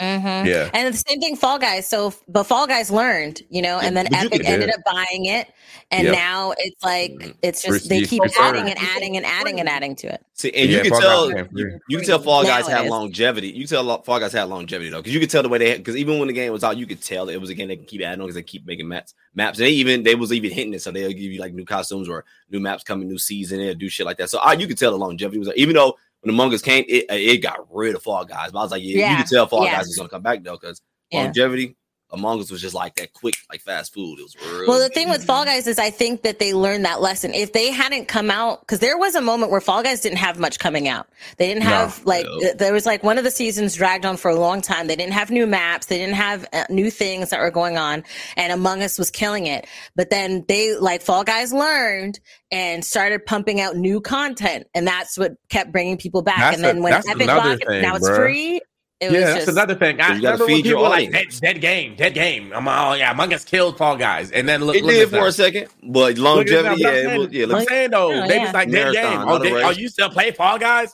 [0.02, 0.70] Hmm Yeah.
[0.74, 1.88] And the same thing, Fall Guys.
[1.88, 5.47] So, but Fall Guys learned, you know, and then But Epic ended up buying it,
[5.91, 6.16] and Yep.
[6.16, 7.36] now it's like Mhm.
[7.43, 8.41] it's just they Prestige keep preferred.
[8.41, 10.26] adding and adding and adding and adding to it.
[10.34, 11.80] See, and Yeah, you can Fall tell Guys came free.
[11.88, 13.49] you can tell Fall Guys it had longevity.
[13.49, 15.78] You can tell Fall Guys had longevity though, because you could tell the way they
[15.78, 17.76] because even when the game was out, you could tell it was a game they
[17.76, 19.14] can keep adding on because they keep making maps.
[19.36, 19.60] Maps.
[19.60, 22.10] And they even they was even hitting it, so they'll give you like new costumes
[22.10, 24.32] or new maps coming, new season, and do shit like that.
[24.32, 27.06] So uh, you could tell the longevity was even though when Among Us came, it
[27.10, 28.52] it got rid of Fall Guys.
[28.52, 29.78] But I was like, yeah, you can tell Fall Yeah.
[29.78, 31.24] Guys is gonna come back though, because Yeah.
[31.24, 31.76] longevity.
[32.14, 34.20] Among Us was just like that quick, like fast food.
[34.20, 34.68] It was real.
[34.68, 37.34] Well, the thing with Fall Guys is I think that they learned that lesson.
[37.34, 40.38] If they hadn't come out, because there was a moment where Fall Guys didn't have
[40.39, 41.07] much coming out.
[41.38, 41.70] They didn't No.
[41.70, 42.53] have like No.
[42.53, 44.88] there was like one of the seasons dragged on for a long time.
[44.88, 45.88] They didn't have new maps.
[45.88, 48.03] They didn't have uh, new things that were going on,
[48.36, 49.66] and Among Us was killing it.
[49.95, 52.20] But then they like Fall Guys learned
[52.51, 56.39] and started pumping out new content, and that's what kept bringing people back.
[56.39, 58.16] That's and then a- when Epic another bought it, thing, now it's bruh.
[58.18, 58.62] free.
[59.02, 59.99] It yeah, was that's just another thing.
[59.99, 62.54] I You gotta remember feed your people were like, dead, dead game, dead game.
[62.54, 65.20] I'm oh yeah, Among Us killed Fall Guys, and then look, it look did at
[65.20, 66.64] for a second, but Look at that.
[66.64, 67.56] longevity, But I'm yeah, it saying- was, yeah.
[67.58, 68.43] I'm saying though, Oh, they yeah.
[68.45, 69.20] was like dead Marathon, game.
[69.22, 70.93] not Oh, a they, oh, you still play Fall Guys?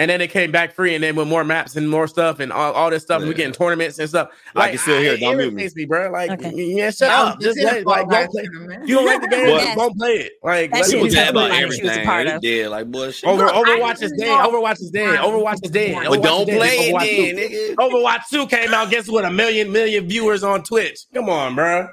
[0.00, 2.50] And then it came back free, and then with more maps and more stuff and
[2.52, 4.30] all, all this stuff, we getting tournaments and stuff.
[4.56, 5.16] I can still hear it.
[5.16, 6.10] it Don't mute irritates me, bro.
[6.10, 6.52] Like, Okay.
[6.54, 7.40] yeah, shut I was up.
[7.42, 8.42] Just in let, Fall like, don't play.
[8.44, 8.88] tournament.
[8.88, 9.76] You don't like the game, Yes.
[9.76, 10.32] don't play it.
[10.42, 11.48] Like, That shit people me was mad tell about you.
[11.50, 12.06] definitely like she was a everything.
[12.06, 12.40] part They of.
[12.40, 13.28] did like bullshit.
[13.28, 14.40] Over, Look, Overwatch is didn't dead.
[14.48, 15.18] Overwatch is dead.
[15.18, 15.94] Overwatch is dead.
[16.08, 17.74] But but don't play it then, 2.
[17.76, 17.90] nigga.
[17.90, 19.26] Overwatch 2 came out, guess what?
[19.26, 20.98] A million, million viewers on Twitch.
[21.12, 21.88] Come on, bro.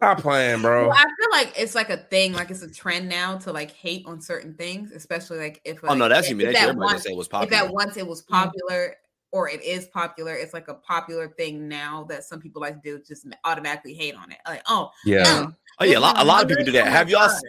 [0.00, 0.88] Stop playing, bro.
[0.88, 3.70] Well, I feel like it's like a thing, like it's a trend now to like
[3.70, 6.54] hate on certain things, especially like if like, oh no, that's if, you mean if
[6.54, 7.62] that that everybody once, say it was if popular.
[7.64, 8.96] that once it was popular
[9.30, 12.98] or it is popular, it's like a popular thing now that some people like to
[12.98, 14.38] do just automatically hate on it.
[14.46, 15.22] Like, oh, Yeah.
[15.24, 16.86] no, oh yeah, a lot, a lot of people do that.
[16.86, 17.40] Oh Have y'all God.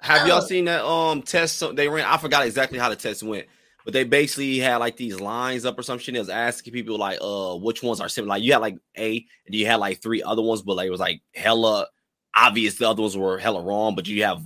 [0.00, 0.46] have y'all Oh.
[0.46, 2.04] seen that um test so- they ran?
[2.04, 3.46] I forgot exactly how the test went,
[3.84, 6.14] but they basically had like these lines up or some shit.
[6.14, 8.36] It was asking people like uh which ones are similar.
[8.36, 10.90] Like you had like A and you had like three other ones, but like it
[10.90, 11.88] was like hella
[12.36, 14.44] obvious the other ones were hella wrong, but you have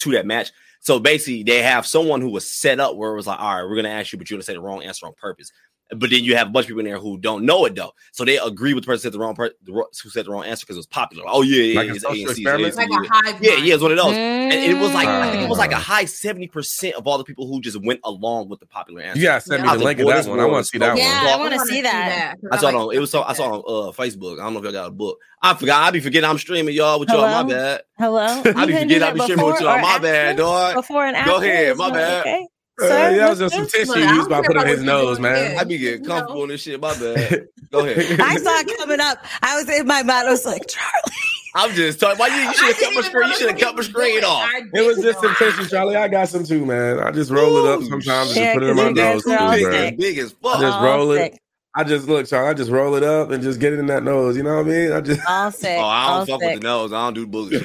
[0.00, 0.50] two that match.
[0.80, 3.64] So basically, they have someone who was set up where it was like, all right,
[3.64, 5.50] we're gonna ask you, but you're gonna say the wrong answer on purpose.
[5.90, 7.92] But then you have a bunch of people in there who don't know it though,
[8.10, 10.24] so they agree with the person who said the wrong per- the, wro- who said
[10.24, 11.24] the wrong answer because it was popular.
[11.26, 12.68] Oh yeah, yeah, Like yeah, it's social A and experiment?
[12.68, 12.96] it's It's like yeah.
[12.96, 13.42] a hive.
[13.42, 13.66] Yeah, mind.
[13.66, 14.14] yeah, it's one of those.
[14.16, 15.80] And it was like I think it was like a Ah.
[15.80, 19.20] high seventy percent of all the people who just went along with the popular answer.
[19.20, 20.40] You gotta send me the link of that this one.
[20.40, 21.12] I want to see that Yeah, one.
[21.26, 22.34] I I wanna wanna see that.
[22.40, 22.94] 'cause I saw it on.
[22.94, 23.22] It was so.
[23.22, 24.40] I saw on uh, Facebook.
[24.40, 25.18] I don't know if y'all got a book.
[25.42, 25.82] I forgot.
[25.82, 27.20] I be forgetting I'm streaming y'all with y'all.
[27.20, 27.82] My bad.
[27.98, 28.24] Hello.
[28.56, 29.78] I be forgetting I be streaming with y'all.
[29.80, 30.42] My bad, after?
[30.42, 30.74] dog.
[30.76, 31.30] Before and after.
[31.30, 32.46] Go ahead, my not bad.
[32.82, 33.06] Okay.
[33.06, 33.72] Uh, yeah, it was just some this?
[33.72, 35.50] tissue Look, I used by don't putting on his nose, man.
[35.50, 35.58] did.
[35.58, 36.08] I be getting No.
[36.14, 36.80] comfortable in this shit.
[36.80, 37.46] My bad.
[37.70, 38.20] Go ahead.
[38.20, 39.18] I saw it coming up.
[39.42, 40.28] I was in my mind.
[40.28, 41.16] I was like, Charlie.
[41.56, 42.18] I'm just talking.
[42.18, 42.34] Why you?
[42.48, 43.28] You should have cut my screen.
[43.28, 44.50] You should have cut my screen off.
[44.74, 45.94] It was just some tissue, Charlie.
[45.94, 46.98] I got some too, man.
[46.98, 48.94] I just roll it up Ooh, sometimes and Yeah, just put it in my you
[48.94, 50.60] nose, guys too, big, big as I fuck.
[50.60, 51.32] just All roll it.
[51.32, 51.40] sick.
[51.76, 52.50] I just look, Charlie.
[52.50, 54.36] I just roll it up and just get it in that nose.
[54.36, 54.92] You know what I mean?
[54.92, 55.78] I just All sick.
[55.78, 56.54] Oh, I all don't fuck sick.
[56.54, 56.92] with the nose.
[56.92, 57.62] I don't do bullshit.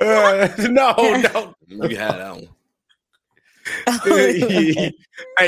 [0.00, 1.54] uh, no, no.
[1.68, 2.48] You had that one.
[4.04, 4.92] hey,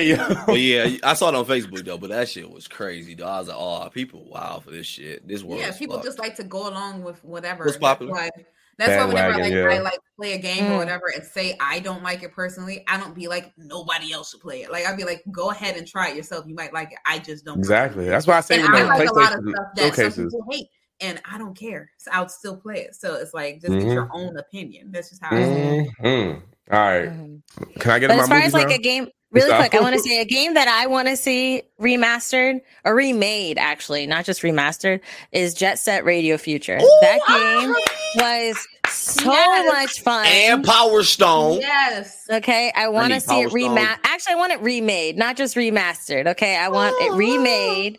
[0.03, 0.16] yo.
[0.47, 1.99] But yeah, I saw it on Facebook though.
[1.99, 3.14] But that shit was crazy.
[3.14, 3.27] Though.
[3.27, 5.27] I was like, oh, people wow for this shit.
[5.27, 5.61] This world.
[5.61, 6.07] Yeah, people fucked.
[6.07, 7.64] just like to go along with whatever.
[7.64, 8.12] What's popular?
[8.14, 8.43] That's why,
[8.79, 10.71] that's why whenever Bandwagon, like, I like play a game Mm.
[10.71, 14.31] or whatever and say I don't like it personally, I don't be like nobody else
[14.31, 14.71] should play it.
[14.71, 16.45] Like I'd be like, go ahead and try it yourself.
[16.47, 16.99] You might like it.
[17.05, 17.59] I just don't.
[17.59, 18.05] Exactly.
[18.07, 20.05] That's why I say And with I the like a lot of stuff that some
[20.05, 20.25] showcases.
[20.33, 20.66] people hate,
[21.01, 21.91] and I don't care.
[21.99, 22.95] So I would still play it.
[22.95, 23.95] So it's like just get Mhm.
[23.95, 24.93] your own opinion.
[24.93, 25.89] That's just how I see it.
[26.03, 26.43] Mhm.
[26.71, 27.09] All right.
[27.09, 27.41] Mhm.
[27.81, 28.75] Can I get But my as far movie as like now?
[28.75, 31.62] a game, really quick, I want to say a game that I want to see
[31.81, 35.01] remastered or remade, actually, not just remastered,
[35.33, 36.79] is Jet Set Radio Future.
[37.01, 37.75] that game
[38.16, 39.73] was so Yes.
[39.73, 40.27] much fun.
[40.27, 41.61] and Power Stone.
[41.61, 42.25] Yes.
[42.31, 43.71] Okay, I want to see it Power Stone.
[43.75, 43.97] remade.
[44.05, 46.27] Actually, I want it remade, not just remastered.
[46.29, 47.99] Okay, I want it remade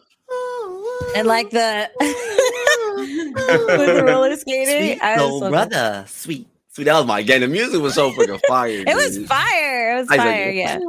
[1.16, 1.90] and like the
[2.98, 4.68] with the roller skating.
[4.96, 6.48] Sweet I was soul so- brother, sweet,
[6.80, 6.86] sweet.
[6.86, 7.42] That was my game.
[7.42, 8.84] The music was so freaking fire.
[8.88, 9.94] It was fire.
[9.98, 10.46] It was I fire.
[10.48, 10.80] like, Yeah.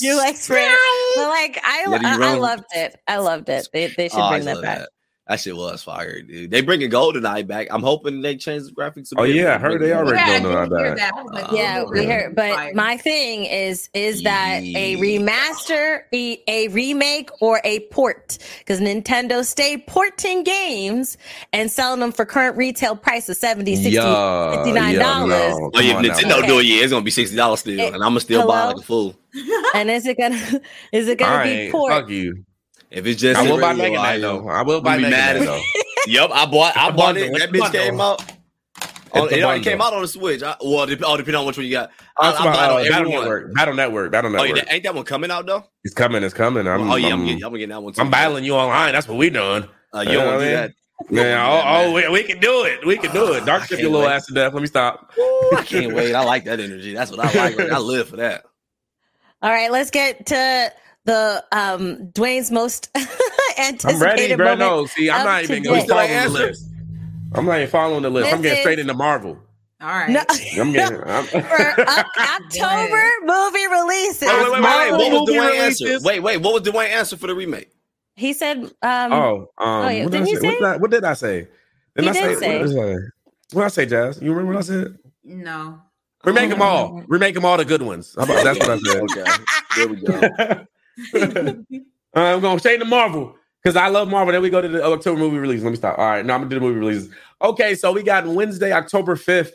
[0.00, 0.70] You like Sprint?
[1.16, 3.00] But like I, I, I loved it.
[3.08, 3.68] I loved it.
[3.72, 4.78] They, they should Oh, bring that back.
[4.80, 4.88] That.
[5.28, 6.50] That shit was fire, dude.
[6.50, 7.68] They bringing GoldenEye back.
[7.70, 9.12] I'm hoping they change the graphics.
[9.12, 10.26] a Oh, yeah, I heard they already back.
[10.26, 10.96] Yeah, I don't know about that.
[10.96, 11.14] that.
[11.14, 12.06] I was like, Uh, Yeah, oh, we really?
[12.06, 12.34] heard.
[12.34, 12.72] But Fire.
[12.74, 18.36] my thing is is that a remaster, a, a remake, or a port?
[18.58, 21.16] Because Nintendo stay porting games
[21.52, 24.92] and selling them for current retail price of 70 60 Yeah, $59.
[24.92, 25.70] yeah, no.
[25.72, 26.04] Oh yeah, if.
[26.04, 26.46] Nintendo Okay.
[26.48, 28.56] do it, yeah, it's gonna be sixty dollars still, Eh, and I'm gonna still buy
[28.62, 28.72] hello?
[28.72, 29.16] like a fool.
[29.76, 30.34] And is it gonna
[30.92, 31.72] is it gonna I be ain't.
[31.72, 31.92] port?
[31.92, 32.44] Fuck you.
[32.92, 34.48] If it's just I will buy radio, Mega I Man though.
[34.48, 35.60] I will buy be Mega mad though.
[36.06, 36.76] Yep, I bought.
[36.76, 37.32] I a bought it.
[37.38, 38.22] That bitch came out.
[39.14, 40.42] Oh, it already came out on the Switch.
[40.42, 41.90] I, well, dep- all depending on which one you got.
[42.18, 43.20] I, That's I about, uh, Battle every one.
[43.20, 43.54] Network.
[43.54, 44.12] Battle Network.
[44.12, 44.64] Battle Oh, Network.
[44.66, 45.64] yeah, ain't that one coming out though?
[45.84, 46.22] It's coming.
[46.22, 46.66] It's coming.
[46.66, 48.00] I'm, oh yeah, I'm, I'm, getting, I'm getting that one too.
[48.00, 48.92] I'm battling you online.
[48.92, 49.64] That's what we doing.
[49.94, 50.70] Uh, you You don't want to do that.
[51.10, 52.86] Man, oh, oh we, we can do it.
[52.86, 53.44] We can do it.
[53.46, 54.14] Dark I ship can't your little wait.
[54.14, 54.54] ass to death.
[54.54, 55.12] Let me stop.
[55.18, 56.14] Ooh, I can't wait.
[56.14, 56.94] I like that energy.
[56.94, 57.60] That's what I like.
[57.70, 58.44] I live for that.
[59.42, 60.72] All right, let's get to
[61.04, 62.90] the um Dwayne's most
[63.58, 64.54] anticipated I'm ready, bro.
[64.54, 65.68] No, see, I'm not even today.
[65.68, 66.68] going to follow the list.
[67.34, 68.32] I'm not even following the list.
[68.32, 69.38] I'm This getting straight into Marvel.
[69.80, 70.10] All right.
[70.10, 70.22] No,
[70.60, 71.00] I'm getting.
[71.04, 74.28] I'm, for October movie releases.
[74.28, 74.92] Wait, wait, wait, wait, wait.
[74.92, 75.98] What was Movie Dwayne answer?
[76.02, 76.36] Wait, wait.
[76.38, 77.70] What was Dwayne answer for the remake?
[78.14, 80.46] He said, um, oh, um, yeah, what, didn't did you I say?
[80.46, 81.48] What, did I, what did I say?
[81.98, 82.58] He I did say, say.
[82.58, 82.94] What did I say?
[83.52, 84.22] What did I say, Jazz?
[84.22, 84.98] You remember what I said?
[85.24, 85.80] No.
[86.24, 87.02] Remake them all.
[87.08, 88.14] Remake them all the good ones.
[88.16, 89.02] How about, that's what I said.
[89.02, 89.24] Okay,
[89.76, 90.66] there we go.
[92.14, 94.32] I'm going straight to Marvel because I love Marvel.
[94.32, 95.62] Then we go to the October movie release.
[95.62, 95.98] Let me stop.
[95.98, 97.12] All right, now I'm gonna do the movie releases.
[97.40, 99.52] Okay, so we got Wednesday, October 5th,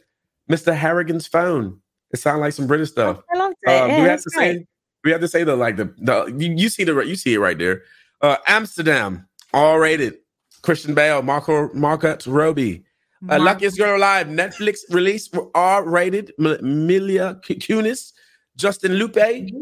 [0.49, 0.75] Mr.
[0.75, 1.79] Harrigan's phone.
[2.11, 3.19] It sounds like some British stuff.
[3.33, 3.69] I loved it.
[3.69, 4.57] Um, Yeah, we have to great.
[4.57, 4.65] say?
[5.03, 7.39] We have to say the like the the you, you see the you see it
[7.39, 7.83] right there.
[8.21, 10.15] Uh, Amsterdam, all rated.
[10.63, 12.83] Christian Bale, Marco Margot Robbie,
[13.29, 16.33] uh, Luckiest Girl Alive, Netflix release R rated.
[16.37, 18.11] Mila Kunis,
[18.55, 19.15] Justin Lupe,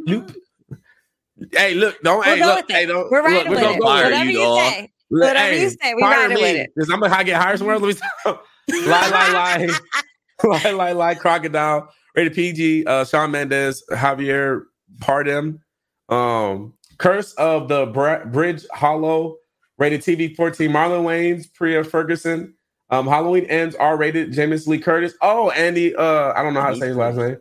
[0.07, 0.31] Lupe.
[1.51, 3.79] Hey, look, don't We'll hey, look, hey, don't, We're look, riding we're with gonna it.
[3.79, 4.11] go with Fire it.
[4.11, 4.57] Whatever you, you dog.
[4.59, 4.91] say.
[5.11, 6.69] Look, Whatever hey, you say, we fire riding me, with it.
[6.75, 7.79] Because I'm gonna get hired somewhere.
[7.79, 8.45] Let me stop.
[8.69, 9.69] lie, lie, lie,
[10.63, 11.15] lie, lie, lie.
[11.15, 11.89] Crocodile.
[12.15, 12.85] Rated PG.
[12.85, 14.61] Uh, Shawn Mendes, Javier
[14.99, 15.59] Bardem.
[16.09, 19.37] Um, Curse of the Bra- Bridge Hollow.
[19.77, 20.71] Rated TV 14.
[20.71, 22.53] Marlon Wayans, Priah Ferguson.
[22.89, 24.31] Um, Halloween ends R rated.
[24.31, 25.13] James Lee Curtis.
[25.21, 25.93] Oh, Andy.
[25.95, 27.37] Uh, I don't know how to say his last name.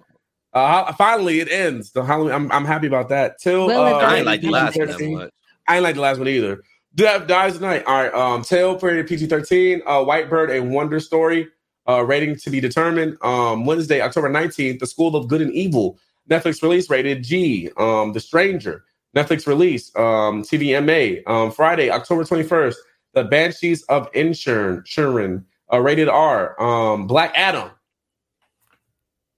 [0.55, 1.91] Uh, finally it ends.
[1.93, 2.33] The Halloween.
[2.33, 3.39] I'm, I'm happy about that.
[3.41, 5.19] Till Will it uh, I ain't like the last one that PG-13.
[5.19, 5.31] much.
[5.69, 6.63] I ain't like the last one either.
[6.95, 7.83] Death dies tonight.
[7.87, 8.15] All right.
[8.15, 9.83] Um, Tail rated PG thirteen.
[9.85, 11.49] Uh, White Bird, a Wonder Story.
[11.89, 13.19] Uh, rating to be determined.
[13.23, 14.79] Um, Wednesday, October nineteenth.
[14.79, 15.99] The School of Good and Evil.
[16.31, 17.71] Netflix release rated G.
[17.77, 18.85] Um, The Stranger.
[19.17, 19.95] Netflix release.
[19.97, 21.27] Um, TVMA.
[21.29, 22.79] Um, Friday, October twenty first.
[23.15, 24.83] The Banshees of Insurn.
[24.83, 25.45] Shurin.
[25.73, 26.61] Uh, rated R.
[26.63, 27.71] Um, Black Adam.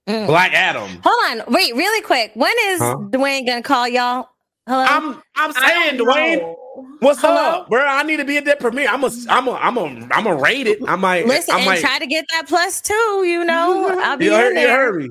[0.07, 0.27] Mm.
[0.27, 1.01] Black Adam.
[1.03, 2.31] Hold on, wait, really quick.
[2.33, 2.95] When is Huh?
[3.09, 4.29] Dwayne gonna call y'all?
[4.67, 4.85] Hello.
[4.87, 6.39] I'm I'm saying, Dwayne.
[6.39, 6.57] know.
[6.99, 7.61] What's Hello?
[7.61, 7.83] up, bro?
[7.85, 8.87] I need to be at that premiere.
[8.89, 10.79] I'm a, I'm a, I'm a, I'm a rate it.
[10.87, 13.23] I might, Listen I and try to get that plus two.
[13.25, 15.09] You know, I'll be you in heard, you heard me.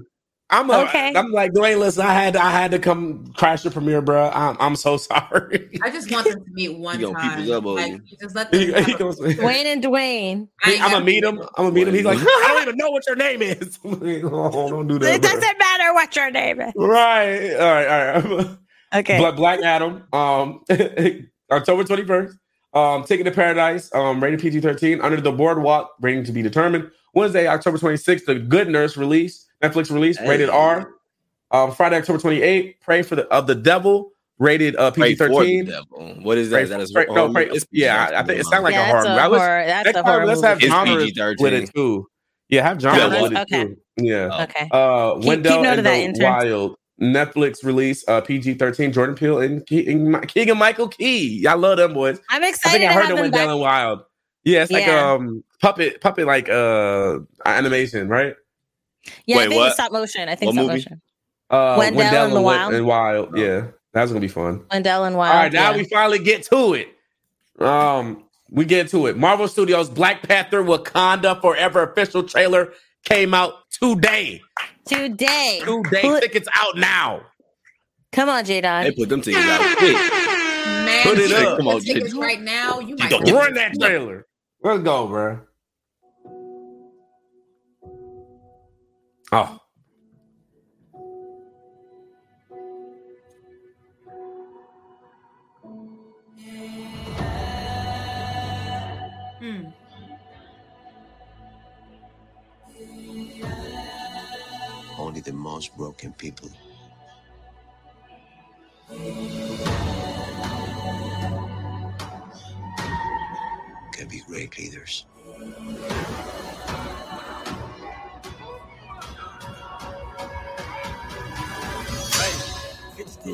[0.49, 1.13] I'm a, Okay.
[1.17, 1.79] I'm like Dwayne.
[1.81, 4.31] Listen, I had, I had to come crash the premiere, bro.
[4.33, 5.71] I'm, I'm so sorry.
[5.83, 7.41] I just want them to meet one He gonna keep time.
[7.41, 8.03] his elbow Like, in.
[8.21, 8.61] just let them.
[8.61, 10.49] he, he goes, Dwayne and Dwayne.
[10.65, 11.41] I ain't I'm gonna meet him.
[11.41, 11.95] I'm gonna meet him.
[11.95, 13.79] He's like, I don't even know what your name is.
[13.85, 15.15] oh, don't do that.
[15.15, 15.31] It bro.
[15.33, 16.73] doesn't matter what your name is.
[16.77, 17.55] Right.
[17.55, 18.15] All right.
[18.25, 18.49] All right.
[18.95, 19.19] Okay.
[19.19, 20.05] Black, Black Adam.
[20.13, 20.63] Um,
[21.51, 22.37] October twenty first.
[22.73, 23.93] Um, Ticket to Paradise.
[23.95, 25.01] Um, rated PG thirteen.
[25.01, 25.91] Under the Boardwalk.
[26.01, 26.91] Rating to be determined.
[27.15, 28.27] Wednesday, October twenty sixth.
[28.27, 29.46] The Good Nurse release.
[29.63, 30.21] Netflix release.
[30.21, 30.91] Rated R.
[31.51, 32.81] Um, Friday, October twenty eighth.
[32.81, 34.11] Prey for the of the Devil.
[34.39, 35.73] Rated uh, PG 13.
[36.23, 36.57] What is that?
[36.57, 38.83] Pray, Is that a pray, no, pray, yeah, PG-13 I think it sounds like yeah,
[38.83, 39.19] a horror that's movie.
[39.19, 39.65] a I was- horror.
[39.67, 40.49] That's next a time, horror let's movie.
[40.49, 40.67] have It's
[41.17, 42.07] genres with it too.
[42.51, 43.65] Yeah, have genres Yeah, with it okay.
[43.65, 43.77] too.
[43.97, 44.29] Yeah.
[44.31, 44.43] Oh.
[44.43, 44.69] Okay.
[44.71, 46.23] Uh, Keep- Wendell keep note and of that, the intern.
[46.25, 48.93] Wild Netflix release uh, PG thirteen.
[48.93, 50.11] Jordan Peele and King
[50.51, 51.47] and Michael Key.
[51.47, 52.21] I love them boys.
[52.29, 52.45] I'm excited.
[52.45, 53.49] I excited think I heard have them them with back.
[53.49, 54.01] Dylan Wild.
[54.45, 55.13] Yeah, it's like Yeah.
[55.13, 58.35] um puppet puppet like uh animation, right?
[59.27, 59.67] Yeah, I think what?
[59.69, 60.29] it's stop motion.
[60.29, 60.79] I think What stop movie?
[60.79, 61.03] motion.
[61.49, 62.75] Uh, Wendell and the Wild?
[62.75, 63.37] and Wild.
[63.39, 64.65] Yeah, that's gonna be fun.
[64.71, 65.35] Wendell and Wild.
[65.35, 65.77] All right, now yeah.
[65.77, 66.89] we finally get to it.
[67.63, 69.17] Um, we get to it.
[69.17, 72.73] Marvel Studios Black Panther Wakanda Forever official trailer
[73.05, 74.41] came out today.
[74.87, 75.61] today.
[75.65, 77.23] Today, Put- tickets out now.
[78.13, 78.93] Come on, J They Don.
[78.95, 79.93] put them tickets out quick.
[79.95, 81.59] Man, Put it up.
[81.59, 82.79] Come on, tickets right now.
[82.81, 84.27] You might don't get Run that trailer.
[84.63, 85.41] Let's go, bro.
[89.33, 89.61] Oh,
[99.39, 99.67] Hmm.
[104.99, 106.51] Only the most broken people
[113.93, 115.07] can be great leaders.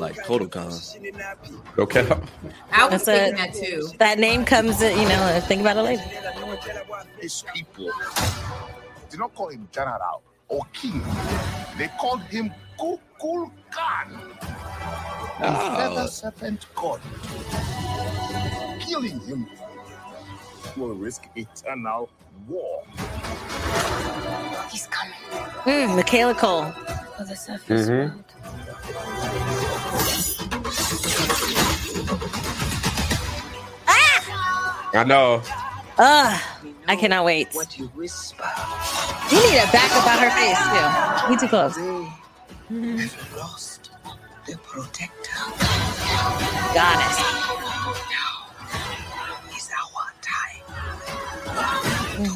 [0.02, 0.72] Like Kotal Kahn.
[1.78, 2.04] okay.
[2.72, 3.88] I was That's a- that too.
[3.98, 6.02] That name comes, you know, think about it later.
[7.20, 7.88] His people
[9.10, 11.00] did not call him general or king.
[11.78, 14.08] They called him Kukul Khan,
[15.38, 17.00] the feather Oh, serpent god.
[18.80, 19.46] Killing him
[20.76, 22.10] will risk eternal
[22.48, 22.82] war.
[24.72, 25.14] He's coming
[25.64, 26.72] Mm, Michaela Coel.
[27.16, 28.24] for the surface Mhm.
[29.92, 30.24] World.
[34.94, 35.42] I know.
[35.98, 36.42] Ugh,
[36.86, 37.48] I cannot wait.
[37.52, 38.44] What you whisper,
[39.30, 41.32] You need a back about her face too.
[41.32, 41.76] You too close.
[42.70, 43.90] they have lost
[44.46, 45.38] the protector.
[46.74, 47.46] Got it.
[49.50, 50.62] It's our time
[52.24, 52.30] to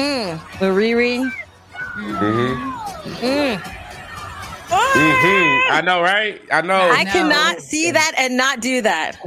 [0.00, 1.30] Mm, the Riri.
[1.96, 2.70] Mm-hmm.
[3.20, 3.62] Mm.
[4.70, 5.72] Mm-hmm.
[5.72, 6.40] I know, right?
[6.52, 6.80] I know.
[6.90, 7.12] I No.
[7.12, 9.18] cannot see that and not do that.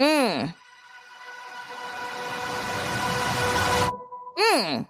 [0.00, 0.54] Mm.
[4.38, 4.86] Mm.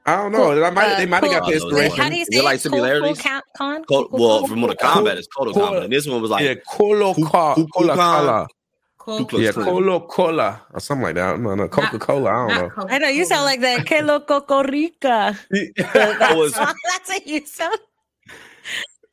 [0.08, 0.54] I don't know.
[0.54, 1.70] They might, they uh, might have got the Cool.
[1.72, 1.96] Wait, inspiration.
[2.02, 2.62] how do you Is say it like it?
[2.62, 3.20] Cool, similarities?
[3.22, 5.02] cool, con- cool, well, cool, from Mortal Cool.
[5.04, 5.70] Kombat, it's Kotal Kahn, Cool.
[5.72, 8.18] but then this one was like yeah, Colo Ku- Cola, Ku- Cola, Kukulkan.
[8.18, 8.46] Cola.
[8.98, 9.40] Cool.
[9.40, 11.40] Yeah, Colo Cola or something like that.
[11.40, 12.30] No, no, Coca Cola.
[12.30, 12.82] I don't know.
[12.84, 13.86] Not I know you sound like that.
[13.86, 15.38] Que loco Rica.
[15.50, 17.78] That was- That's what you sound.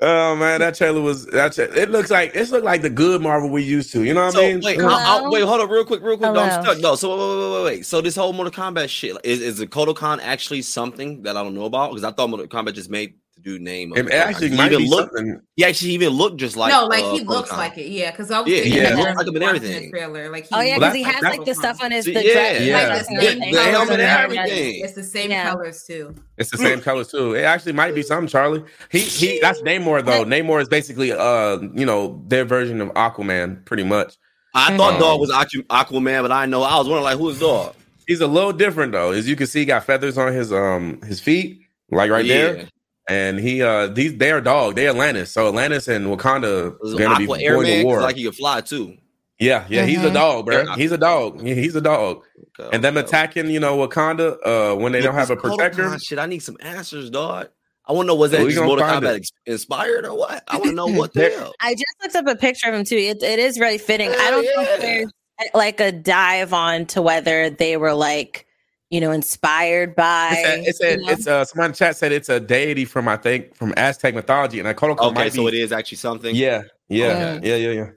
[0.01, 1.25] Oh man, that trailer was.
[1.27, 4.03] That tra- it looks like it looked like the good Marvel we used to.
[4.03, 4.63] You know what So I mean?
[4.63, 4.89] wait, Hello?
[4.89, 6.31] I, I, wait, hold up, real quick, real quick.
[6.33, 6.79] No, I'm stuck.
[6.79, 7.85] No, so wait, wait, wait, wait, wait.
[7.87, 11.43] So this whole Mortal Kombat shit is is the Kotal Kahn actually something that I
[11.43, 11.91] don't know about?
[11.91, 13.15] Because I thought Mortal Kombat just made
[13.45, 13.93] dude name.
[13.95, 15.15] It, of it actually He might even be looked.
[15.15, 15.39] something.
[15.55, 17.57] He actually even looked just like no, like uh, he looks Photon.
[17.59, 17.87] like it.
[17.87, 18.89] Yeah, because I was Yeah, thinking yeah.
[18.89, 19.91] that He looks like him and everything.
[19.91, 22.11] Trailer, like Oh yeah, Well, because he has that's- like the stuff on his the
[22.13, 22.73] Yeah, dress, yeah.
[22.77, 24.83] like Like the the same same the helmet and and everything.
[24.83, 25.49] It's the same Yeah.
[25.51, 26.15] colors too.
[26.37, 27.35] It's the same colors too.
[27.35, 28.63] It actually might be something, Charlie.
[28.91, 29.39] He he.
[29.39, 30.25] That's Namor though.
[30.25, 34.17] Namor is basically uh you know their version of Aquaman, pretty much.
[34.53, 34.99] I thought Mhm.
[34.99, 37.75] Dog was Aqu- Aquaman, but I know I was wondering like who is Dog?
[38.07, 39.11] He's a little different though.
[39.11, 41.59] As you can see, he got feathers on his um his feet,
[41.91, 42.67] like right there.
[43.09, 43.15] Yeah.
[43.15, 44.75] And he uh these they are dog.
[44.75, 45.31] They Atlantis.
[45.31, 48.01] So Atlantis and Wakanda Was is gonna be going Airman to 'Cause, war.
[48.01, 48.97] like he could fly too.
[49.39, 50.65] yeah, yeah, he's a dog, bro.
[50.75, 51.41] He's a dog.
[51.45, 52.23] Yeah, he's a dog.
[52.59, 53.05] Okay, And them okay.
[53.05, 55.89] attacking, you know, Wakanda uh when they Yeah, don't have a this Kotal protector.
[55.89, 57.49] Kahn Shit, I need some answers, dog.
[57.87, 59.29] I want to know was that We just gonna Mortal find Kombat it.
[59.45, 60.43] inspired or what?
[60.47, 61.53] I want to know what the There- hell.
[61.61, 62.95] I just looked up a picture of him too.
[62.97, 64.09] It, it is really fitting.
[64.09, 64.73] I don't know yeah.
[64.75, 65.11] if there's
[65.53, 68.47] like a dive on to whether they were like,
[68.89, 70.35] you know, inspired by.
[70.37, 71.11] It's a, it's a, you know?
[71.11, 74.13] it's a, someone in the chat said it's a deity from I think from Aztec
[74.13, 76.35] mythology, and I call it Okay, so it is actually something.
[76.35, 77.05] Yeah, yeah,
[77.37, 77.49] Okay.
[77.49, 77.89] yeah, yeah, yeah.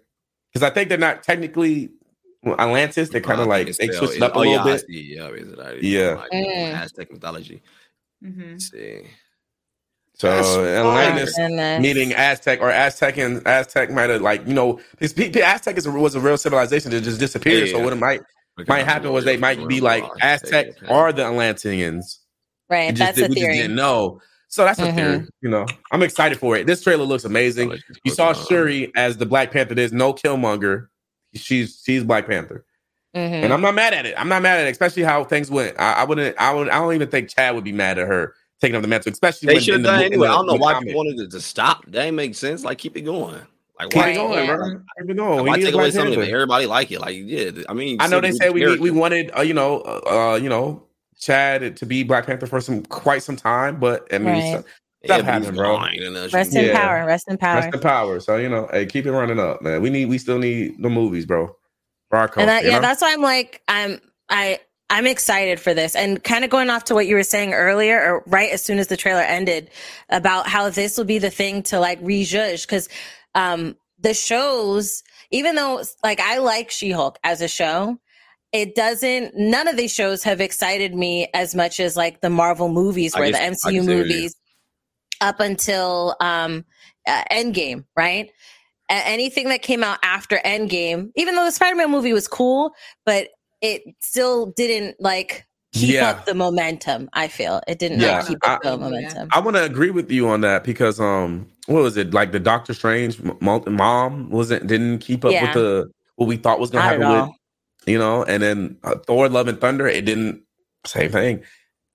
[0.53, 1.91] Because I think they're not technically
[2.43, 3.11] well, Atlantis.
[3.11, 4.63] They're kind Uh, of like think they it's switched it up a oh, little yeah,
[4.63, 4.87] I bit.
[4.89, 5.15] see.
[5.17, 5.59] Yeah, is it?
[5.59, 6.15] I- Yeah.
[6.15, 6.73] like, Mm.
[6.75, 7.63] Aztec mythology.
[8.23, 9.01] hmm Let's see.
[10.15, 11.81] So That's Atlantis fire.
[11.81, 15.77] Meaning Aztec or Aztec and Aztec might have like you know this pe- pe- Aztec
[15.79, 17.69] is a, was a real civilization that just disappeared.
[17.69, 17.85] So Yeah.
[17.85, 18.23] what it might
[18.67, 22.21] might happen was they might be like Aztec or the Atlanteans.
[22.71, 22.95] right.
[22.95, 23.57] Just That's did- a we just theory.
[23.59, 24.21] didn't know.
[24.51, 24.95] So that's a Mhm.
[24.95, 25.27] theory.
[25.43, 26.67] You know, I'm excited for it.
[26.67, 27.77] This trailer looks amazing.
[28.05, 29.75] You saw Shuri as the Black Panther.
[29.75, 30.87] There's no Killmonger.
[31.35, 32.65] She's she's Black Panther,
[33.15, 33.45] Mhm.
[33.45, 34.15] and I'm not mad at it.
[34.17, 35.79] I'm not mad at it, especially how things went.
[35.79, 36.35] I, I wouldn't.
[36.41, 36.71] I would.
[36.71, 39.47] I don't even think Chad would be mad at her taking up the mantle, especially
[39.49, 40.27] They when should have the done mo- it in anyway.
[40.29, 40.89] the- I don't know why comic.
[40.89, 41.85] people wanted it to stop.
[41.89, 42.65] That ain't make sense.
[42.65, 43.39] Like keep it going.
[43.79, 44.09] Like Keep why?
[44.11, 44.67] it going, Right, bro.
[44.69, 44.75] yeah.
[45.01, 45.47] Keep it going.
[45.47, 46.35] Why take away Black something if Panther.
[46.35, 47.01] everybody like it?
[47.01, 49.55] Like yeah, I mean, I know they said said we need, we wanted uh, you
[49.55, 50.85] know uh, uh, you know
[51.21, 54.49] Chad to be Black Panther for some quite some time, but I mean Right.
[54.53, 54.65] stuff,
[55.03, 55.77] Yeah, stuff but happened, bro.
[55.77, 56.81] fine, and that's- Rest in Yeah.
[56.81, 57.07] power.
[57.07, 57.57] Rest in power.
[57.61, 58.21] Rest in power.
[58.21, 59.81] So you know, hey, keep it running up, man.
[59.83, 61.55] We need we still need the movies, bro.
[62.11, 62.81] For our culture, and that, yeah, know?
[62.81, 64.59] that's why I'm like, I'm I
[64.91, 65.95] I'm excited for this.
[65.95, 68.79] And kind of going off to what you were saying earlier, or right as soon
[68.79, 69.71] as the trailer ended,
[70.09, 72.89] about how this will be the thing to like rejudge because
[73.35, 77.99] um the shows, even though like I like She-Hulk as a show,
[78.53, 82.69] it doesn't none of these shows have excited me as much as like the Marvel
[82.69, 84.37] movies where the MCU can see what you- movies
[85.21, 86.65] up until um
[87.07, 88.31] uh, Endgame, right?
[88.91, 92.73] A- anything that came out after Endgame, even though the Spider-Man movie was cool,
[93.05, 93.29] but
[93.61, 96.11] it still didn't like keep Yeah.
[96.11, 97.09] up the momentum.
[97.13, 99.29] I feel it didn't Yeah, like, keep I- up the momentum.
[99.33, 102.41] I want to agree with you on that because um, what was it like the
[102.41, 105.43] Doctor Strange mom wasn't didn't keep up Yeah.
[105.47, 107.31] with the what we thought was gonna happen with
[107.87, 110.43] you know, and then uh, Thor: Love and Thunder, it didn't
[110.85, 111.43] same thing.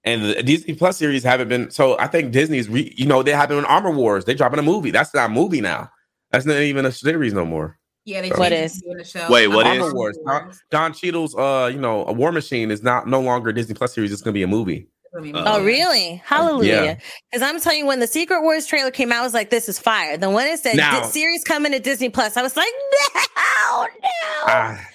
[0.05, 1.97] And the Disney Plus series haven't been so.
[1.99, 4.25] I think Disney's, re, you know, they have been in Armor Wars.
[4.25, 4.91] They dropping a movie.
[4.91, 5.89] That's not a movie now.
[6.31, 7.77] That's not even a series no more.
[8.05, 8.77] Yeah, they What changed is?
[8.77, 9.27] it to doing the show.
[9.29, 9.83] Wait, what I'm is?
[9.83, 10.17] Armor Wars.
[10.25, 13.75] Don, Don Cheadle's, uh, you know, a War Machine is not no longer a Disney
[13.75, 14.11] Plus series.
[14.11, 14.87] It's gonna be a movie.
[15.15, 16.21] Uh, Oh, really?
[16.25, 16.83] Hallelujah.
[16.83, 16.95] Yeah.
[17.31, 19.69] Because I'm telling you, when the Secret Wars trailer came out, I was like, this
[19.69, 20.17] is fire.
[20.17, 22.67] Then when it said Now- series coming to Disney Plus, I was like,
[23.15, 24.47] no, no.
[24.47, 24.85] Yeah.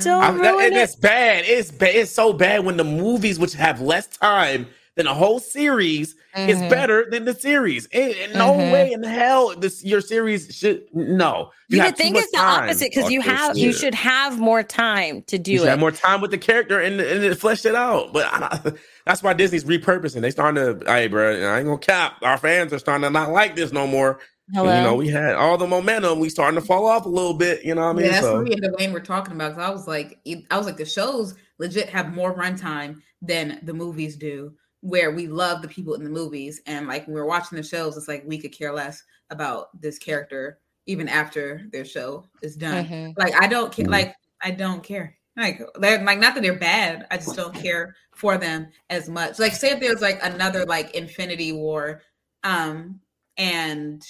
[0.00, 0.78] Don't I, that, ruin and it.
[0.80, 1.44] it's bad.
[1.46, 1.94] It's bad.
[1.94, 4.66] It's so bad when the movies, which have less time
[4.96, 6.70] than a whole series, is Mhm.
[6.70, 7.86] better than the series.
[7.92, 11.50] In, in no way in hell this your series should no.
[11.68, 13.94] You, have would too think it's the opposite because you Fuck this have you should
[13.94, 15.70] have more time to do You should it.
[15.70, 18.12] have more time with the character and and it fleshed it out.
[18.12, 18.72] But I,
[19.06, 20.20] that's why Disney's repurposing.
[20.20, 22.14] They starting to, hey, bro, I ain't gonna cap.
[22.22, 24.18] Our fans are starting to not like this no more.
[24.54, 24.76] Hello.
[24.76, 26.20] You know, we had all the momentum.
[26.20, 27.64] We starting to fall off a little bit.
[27.64, 28.04] You know what I mean?
[28.06, 29.52] yeah, that's so, me and Dwayne were talking about.
[29.54, 30.20] Because I was like,
[30.50, 34.52] I was like, the shows legit have more runtime than the movies do.
[34.80, 37.96] Where we love the people in the movies, and like when we're watching the shows,
[37.96, 42.86] it's like we could care less about this character even after their show is done.
[42.86, 43.18] Mhm.
[43.18, 43.86] Like I don't care.
[43.86, 43.90] Mhm.
[43.90, 45.16] Like I don't care.
[45.36, 47.06] Like they're like not that they're bad.
[47.10, 49.38] I just don't care for them as much.
[49.38, 52.02] Like say if there's like another like Infinity War,
[52.44, 53.00] um,
[53.36, 54.02] and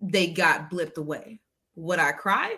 [0.00, 1.40] they got blipped away,
[1.76, 2.56] would I cry?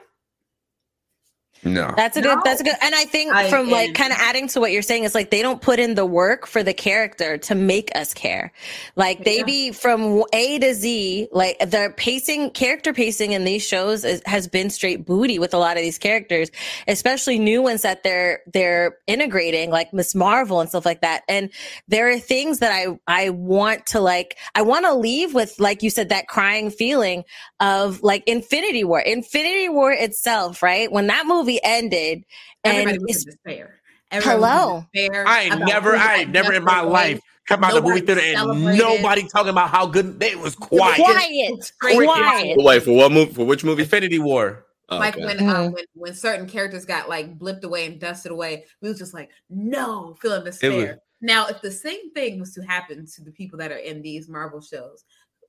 [1.64, 1.92] No.
[1.96, 2.38] That's a good.
[2.44, 2.74] That's a good.
[2.80, 5.30] And I think I- from like kind of adding to what you're saying is like
[5.30, 8.52] they don't put in the work for the character to make us care.
[8.96, 9.44] Like they Yeah.
[9.44, 11.28] be from A to Z.
[11.32, 15.58] Like the pacing, character pacing in these shows is, has been straight booty with a
[15.58, 16.50] lot of these characters,
[16.88, 21.22] especially new ones that they're they're integrating, like Miss Marvel and stuff like that.
[21.28, 21.50] And
[21.88, 24.36] there are things that I I want to like.
[24.54, 27.24] I want to leave with like you said that crying feeling
[27.60, 29.00] of like Infinity War.
[29.00, 30.90] Infinity War itself, right?
[30.90, 32.24] When that movie ended,
[32.64, 33.80] and Everybody was in despair.
[34.12, 34.86] Everybody was in Hello.
[34.92, 38.40] despair I never, I never in my life come out of the movie Nobody theater
[38.40, 40.96] and nobody talking about how good they was quiet.
[40.96, 42.04] Quiet, Crazy.
[42.04, 42.56] quiet.
[42.58, 43.32] Wait for what movie?
[43.32, 43.82] For which movie?
[43.82, 44.66] Infinity War.
[44.92, 45.24] Oh, like okay.
[45.24, 45.54] when Mhm.
[45.54, 49.14] um when, when certain characters got like blipped away and dusted away, we was just
[49.14, 50.70] like, no, feeling despair.
[50.72, 50.88] was-
[51.22, 54.26] now, if the same thing was to happen to the people that are in these
[54.26, 55.04] Marvel shows,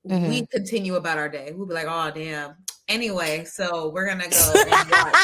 [0.08, 0.28] Mhm.
[0.28, 1.52] we continue about our day.
[1.54, 2.54] We'll be like, oh damn.
[2.88, 5.14] Anyway, so we're gonna go and watch.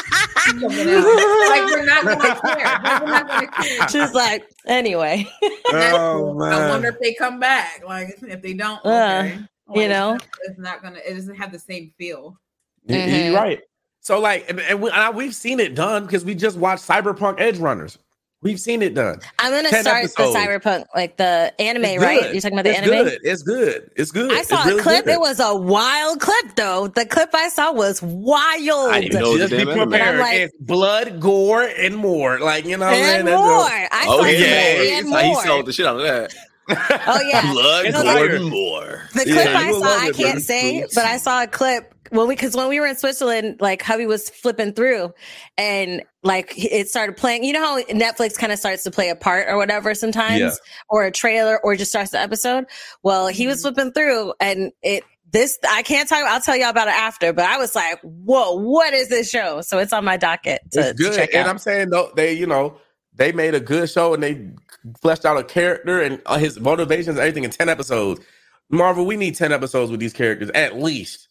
[0.47, 2.79] Like we're not gonna care.
[2.81, 3.87] Like, we're not gonna care.
[3.89, 5.27] She's like, anyway,
[5.67, 6.43] Oh, cool.
[6.43, 7.83] I wonder if they come back.
[7.85, 9.39] Like if they don't, Uh, okay.
[9.81, 10.17] you know?
[10.43, 10.99] it's not, gonna.
[11.05, 12.39] It doesn't have the same feel.
[12.85, 13.25] You- Mhm.
[13.25, 13.59] You're right.
[14.01, 17.39] So like, and, and, we, and we've seen it done because we just watched Cyberpunk
[17.39, 17.97] Edge Runners.
[18.41, 19.19] We've seen it done.
[19.37, 20.33] I'm gonna 10 start episodes.
[20.33, 22.31] the cyberpunk, like the anime, right?
[22.31, 23.03] You're talking about the it's anime.
[23.03, 23.19] Good.
[23.23, 23.91] It's good.
[23.97, 24.31] It's good.
[24.31, 25.05] I saw it's really a clip.
[25.05, 25.13] good.
[25.15, 26.87] It was a wild clip, though.
[26.87, 28.91] The clip I saw was wild.
[28.93, 29.89] I didn't know it Just be damn anime.
[29.89, 30.15] prepared.
[30.15, 32.39] I'm like- it's blood, gore, and more.
[32.39, 33.15] Like you know, what I'm saying?
[33.15, 33.67] Oh, and That's more.
[33.67, 35.43] a- I Oh saw yeah, yeah, and It's like he more.
[35.45, 36.33] sold the shit out of that.
[37.07, 37.41] Oh yeah.
[37.51, 39.01] Blood, gore, and more.
[39.15, 40.39] The clip you I saw, love I can't brother.
[40.39, 43.81] say, but I saw a clip when we because when we were in Switzerland, like
[43.81, 45.13] hubby was flipping through,
[45.57, 47.43] and like it started playing.
[47.43, 50.51] You know how Netflix kind of starts to play a part or whatever sometimes, Yeah.
[50.89, 52.65] or a trailer, or just starts the episode.
[53.03, 56.23] Well, he was flipping through, and it this I can't talk.
[56.23, 57.31] I'll tell y'all about it after.
[57.33, 60.79] But I was like, "Whoa, what is this show?" So it's on my docket to,
[60.79, 61.15] it's to good.
[61.15, 61.49] check and out.
[61.49, 62.77] I'm saying though, they you know
[63.13, 64.49] they made a good show and they
[65.01, 68.21] fleshed out a character and uh, his motivations, and everything in ten episodes.
[68.71, 71.27] Marvel, we need ten episodes with these characters at least.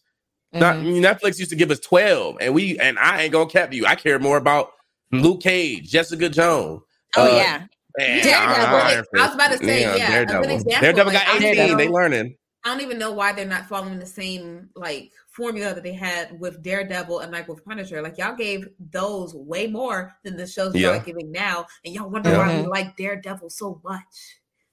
[0.51, 1.01] Not Mhm.
[1.01, 3.85] Netflix used to give us twelve, and we and I ain't gonna cap you.
[3.85, 4.71] I care more about
[5.11, 6.81] Luke Cage, Jessica Jones.
[7.15, 7.65] Oh uh, yeah,
[7.99, 8.75] and Daredevil.
[8.77, 10.49] Iron I was about to say, yeah, a good Daredevil.
[10.49, 11.67] example, Daredevil like, got I eighteen.
[11.71, 12.35] know- They learning.
[12.65, 16.37] I don't even know why they're not following the same like formula that they had
[16.39, 18.01] with Daredevil and like with Punisher.
[18.01, 20.89] Like y'all gave those way more than the shows Yeah.
[20.89, 22.37] y'all are giving now, and y'all wonder Yeah.
[22.39, 22.69] why we Mhm.
[22.69, 24.03] like Daredevil so much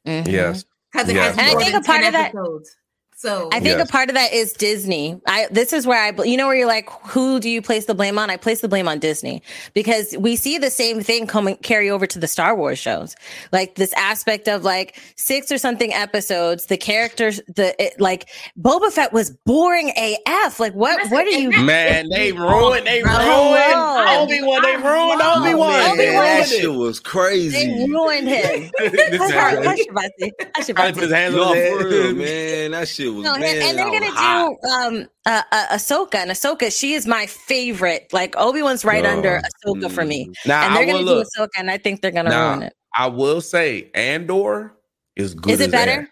[0.06, 0.26] Mhm.
[0.26, 0.64] Yes.
[0.90, 1.24] because it Yeah.
[1.28, 2.76] has And I more think than a part 10 of that- episodes.
[3.18, 3.88] So I think Yes.
[3.88, 5.18] a part of that is Disney.
[5.26, 7.94] I this is where I you know where you're like who do you place the
[7.94, 8.28] blame on?
[8.28, 9.42] I place the blame on Disney
[9.72, 13.16] because we see the same thing coming carry over to the Star Wars shows.
[13.52, 18.28] Like this aspect of like six or something episodes, the characters the it, like
[18.60, 20.60] Boba Fett was boring AF.
[20.60, 22.86] Like what Listen, what are you that- Man, oh, they ruined.
[22.86, 24.24] They ruined Hello.
[24.24, 24.60] Obi Wan.
[24.62, 25.72] They ruined Obi Wan.
[25.72, 26.22] man, Obi-Wan.
[26.22, 27.56] that shit was crazy.
[27.66, 28.70] they ruined him.
[28.78, 30.30] This Hush, man- hush, Shabazzi.
[30.54, 31.86] Hush, Probably put his hands No, on his for head.
[31.86, 32.70] real, man.
[32.72, 34.54] That shit was No, and, and they're gonna hot.
[34.62, 36.76] do um uh, uh Ahsoka and Ahsoka.
[36.76, 38.12] She is my favorite.
[38.12, 39.10] Like Obi Wan's right No.
[39.10, 41.28] under Ahsoka for me, Now and they're will gonna look.
[41.34, 42.72] do Ahsoka, and I think they're gonna Nah, ruin it.
[42.94, 44.74] I will say Andor
[45.16, 45.52] is good.
[45.52, 45.92] Is it as better?
[45.92, 46.06] hell.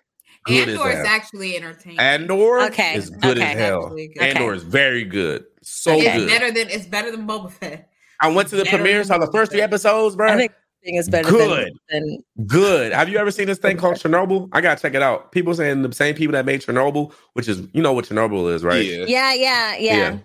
[0.46, 1.98] Good Andor is actually entertaining.
[1.98, 3.52] Andor Okay, is good okay.
[3.52, 3.88] as hell.
[3.88, 4.18] Good.
[4.20, 4.56] Andor Okay.
[4.56, 5.44] is very good.
[5.62, 6.06] So Okay.
[6.06, 6.28] it's good.
[6.28, 7.88] better than it's better than Boba Fett.
[8.20, 10.30] I went to the better premiere, saw the first three episodes, bro.
[10.32, 10.52] I think
[10.84, 11.72] thing is better Good.
[11.88, 12.92] than, than Good.
[12.92, 14.48] Have you ever seen this thing called Chernobyl?
[14.52, 15.32] I gotta check it out.
[15.32, 18.62] People saying the same people that made Chernobyl, which is you know what Chernobyl is,
[18.62, 18.84] right?
[18.84, 19.04] Yeah.
[19.06, 19.96] yeah, yeah, yeah.
[19.96, 20.18] Yeah.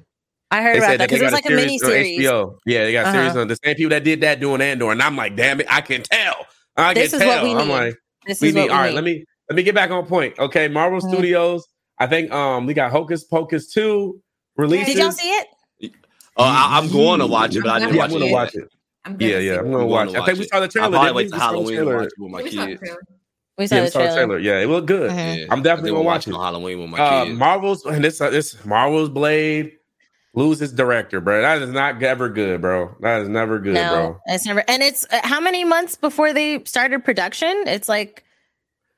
[0.51, 1.79] I heard They about that that because they it was got like a a mini
[1.79, 2.35] series on.
[2.45, 2.57] HBO.
[2.65, 3.41] Yeah, they got series Uh-huh.
[3.41, 5.81] on the same people that did that doing Andor, and I'm like, damn it, I
[5.81, 6.45] can tell.
[6.75, 7.27] I can is tell.
[7.27, 7.95] what we I'm like,
[8.25, 8.61] This we is need.
[8.61, 8.95] what we All right, need.
[8.95, 10.37] let me let me get back on point.
[10.39, 11.07] Okay, Marvel Mhm.
[11.07, 11.67] Studios.
[11.99, 14.21] I think um we got Hocus Pocus two
[14.57, 14.93] releases.
[14.95, 15.47] Did y'all see it?
[16.37, 18.19] Oh, I, I'm going to watch it, but I didn't Yeah, watch I'm it.
[18.19, 18.63] gonna watch it.
[19.13, 19.59] I'm Yeah, yeah.
[19.59, 20.21] I'm gonna I'm watch gonna it.
[20.21, 20.89] I think we saw the I'll trailer.
[20.89, 21.97] probably didn't wait till the Halloween to trailer.
[21.97, 22.81] watch it with my We kids.
[23.57, 24.15] We saw Yeah, we the saw the trailer.
[24.15, 24.39] trailer.
[24.39, 25.11] Yeah, it looked good.
[25.11, 26.35] Yeah, I'm definitely gonna watch it it.
[26.35, 27.37] on Halloween with my Uh, kids.
[27.37, 29.71] Marvel's and this uh, this Marvel's Blade
[30.35, 31.41] loses director, bro.
[31.41, 32.95] That is not ever good, bro.
[33.01, 34.19] That is never good, no, bro.
[34.27, 34.63] it's never.
[34.69, 37.63] And it's uh, how many months before they started production?
[37.65, 38.23] It's like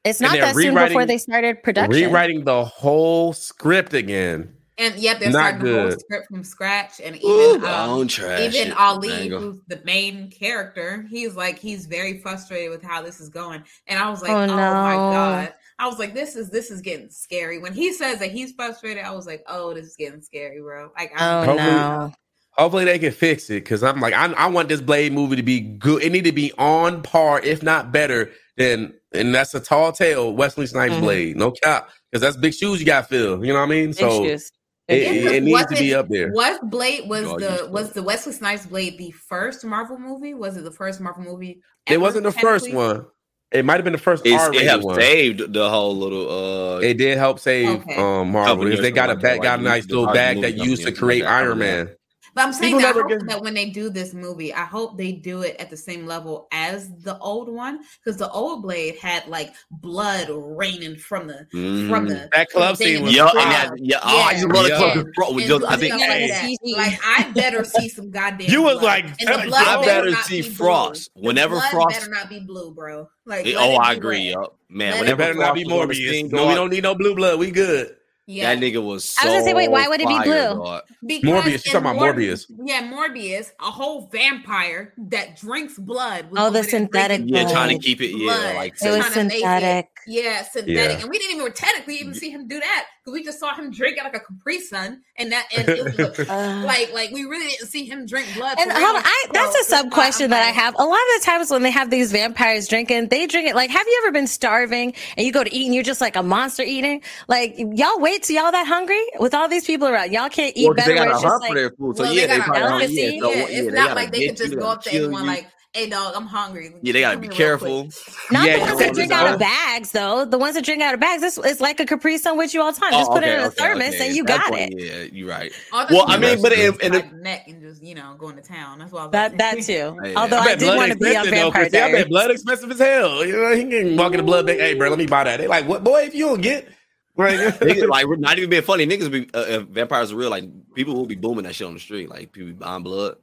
[0.04, 1.92] it's not that soon before they started production.
[1.92, 4.54] Rewriting the whole script again.
[4.82, 7.00] And yep, they're Not starting the whole script from scratch.
[7.02, 9.40] And Ooh, even um, even it, Ali, Mango.
[9.40, 13.64] who's the main character, he's like he's very frustrated with how this is going.
[13.86, 15.54] And I was like, Oh, oh, my god.
[15.78, 17.60] I was like, this is this is getting scary.
[17.60, 20.90] When he says that he's frustrated, I was like, oh, this is getting scary, bro.
[20.98, 22.14] Like, Oh I'm Hopefully- no!
[22.58, 25.44] Hopefully they can fix it because I'm like I, I want this Blade movie to
[25.44, 26.02] be good.
[26.02, 30.34] It need to be on par, if not better, than and that's a tall tale.
[30.34, 31.02] Wesley Snipes Mhm.
[31.02, 33.46] Blade, no cap, because that's big shoes you got to fill.
[33.46, 33.88] You know what I mean?
[33.92, 34.52] Big So it, shoes.
[34.88, 35.32] It, Big Yeah, shoes.
[35.32, 36.32] it needs to be up there.
[36.34, 37.94] Was Blade was Y'all the to was it.
[37.96, 40.34] the Wesley Snipes Blade the first Marvel movie?
[40.34, 41.62] Was it the first Marvel movie?
[41.88, 43.06] It wasn't the first one.
[43.52, 44.96] It might have been the first It's, it R-rated helped one.
[44.96, 46.30] saved the whole little.
[46.78, 47.96] Uh, It did help save Okay.
[47.96, 50.42] um Marvel Couple they got a ago, bag, like, got a nice little Marvel bag
[50.42, 51.86] that used to create and stuff like Iron that.
[51.88, 51.96] Man.
[52.34, 54.98] But I'm saying that, I hope get- that when they do this movie, I hope
[54.98, 58.98] they do it at the same level as the old one because the old Blade
[58.98, 62.08] had like blood raining from the from Mhm.
[62.10, 63.46] the That club the scene was the Yeah, and crowd.
[63.52, 64.00] that, yeah.
[64.02, 64.78] Oh, I just love the Yeah.
[64.78, 64.98] club.
[64.98, 66.58] with Fro- with And Joe- I think like hey.
[66.78, 68.50] Like I better see some goddamn.
[68.50, 68.84] You was blood.
[68.84, 70.56] like, and the tell- blood I better see be blue.
[70.56, 71.12] Frost.
[71.16, 73.10] The Whenever blood Frost- better not be blue, bro.
[73.26, 74.28] Like, It- oh, I agree.
[74.28, 74.40] red.
[74.42, 74.56] Yup.
[74.70, 76.32] Man, Let it It whenever better not be was on the scene, Morbius.
[76.34, 77.40] No, we don't need no blue blood.
[77.40, 77.96] We good.
[78.28, 80.80] Yeah, That nigga was so I was gonna say, wait, why would it be blue?
[81.06, 82.46] Because Morbius, you talking about Morbius.
[82.64, 86.30] Yeah, Morbius, a whole vampire that drinks blood.
[86.30, 88.12] was Oh, the synthetic drinking Yeah, trying to keep it.
[88.16, 88.56] Yeah, blood.
[88.56, 89.90] like It was trying to make synthetic.
[90.08, 90.76] Yeah, synthetic.
[90.98, 91.02] Yeah.
[91.02, 93.72] And we didn't even technically even see him do that because we just saw him
[93.72, 95.84] drink out like a Capri Sun, and that and it
[96.18, 98.58] was Uh, like like we really didn't see him drink blood.
[98.60, 100.74] And hold on, I, that's a sub question that I have.
[100.76, 103.70] A lot of the times when they have these vampires drinking, they drink it like,
[103.70, 106.24] have you ever been starving and you go to eat and you're just like a
[106.24, 107.02] monster eating?
[107.28, 110.12] Like, y'all wait till y'all that hungry with all these people around.
[110.12, 111.00] Y'all can't eat Well, 'cause better.
[111.00, 111.98] they got it's to just for like, their food.
[111.98, 113.02] So Well, yeah, they they got probably a don't- delicacy.
[113.02, 115.06] yeah, Yeah, so, yeah, it's not like they get could just go up to kill
[115.06, 117.90] anyone like, "Hey, dog, I'm hungry." Yeah, they gotta be here real quick." careful.
[118.32, 120.26] not Yeah, the ones that drink out of bags, though.
[120.26, 122.62] The ones that drink out of bags, it's, it's like a Capri Sun with you
[122.62, 122.92] all the time.
[122.92, 124.08] Just Oh, put it in a okay, thermos okay.
[124.08, 124.80] and you That got point, it.
[124.84, 125.52] Yeah, you're right.
[125.72, 128.42] All Well, I mean, but do if- and neck and just you know going to
[128.42, 128.80] town.
[128.80, 129.98] That's why That that too.
[130.04, 131.80] Hey, Although I I, did want to be on expensive, though, Vampire Chrissy.
[131.80, 133.26] I bet blood expensive as hell.
[133.26, 134.60] You know, he can walk in the blood bank.
[134.60, 135.38] Hey, bro, let me buy that.
[135.40, 136.02] They like, what, boy?
[136.02, 136.68] If you don't get,
[137.18, 138.86] like, Niggas, like we're not even being funny.
[138.88, 140.30] Niggas be uh, if vampires are real.
[140.30, 142.10] Like people will be booming that shit on the street.
[142.10, 143.18] Like people be buying blood.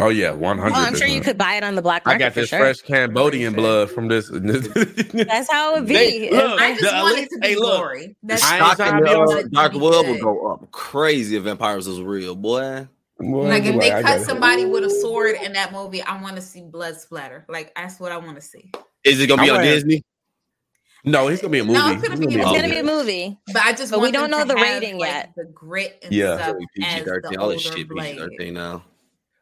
[0.00, 2.22] Oh yeah, one Oh, I'm sure you could buy it on the black market.
[2.22, 2.58] I market got for this sure.
[2.58, 4.28] fresh Cambodian blood from this.
[4.32, 5.94] That's how it would be.
[5.94, 7.76] They- look, I just The want it to be hey, look.
[7.76, 8.16] glory.
[8.22, 10.18] That's I Stock trying in to the be on- uh, That'd dark be web will
[10.18, 12.88] go up crazy if vampires was real, boy.
[13.18, 14.24] Boy, like if boy, they I cut got it.
[14.24, 17.44] somebody with a sword in that movie, I want to see blood splatter.
[17.48, 18.70] Like that's what I want to see.
[19.04, 20.02] Is it gonna be I on wanna- Disney?
[21.04, 21.78] No, he's gonna be a movie.
[21.80, 22.70] No, it's gonna He's be a a It's gonna movie.
[22.74, 23.38] be a movie.
[23.52, 25.32] But I just But we don't know the rating like, yet.
[25.36, 26.36] The grit and Yeah.
[26.36, 27.38] stuff PG thirteen.
[27.38, 28.84] All this shit PG thirteen now.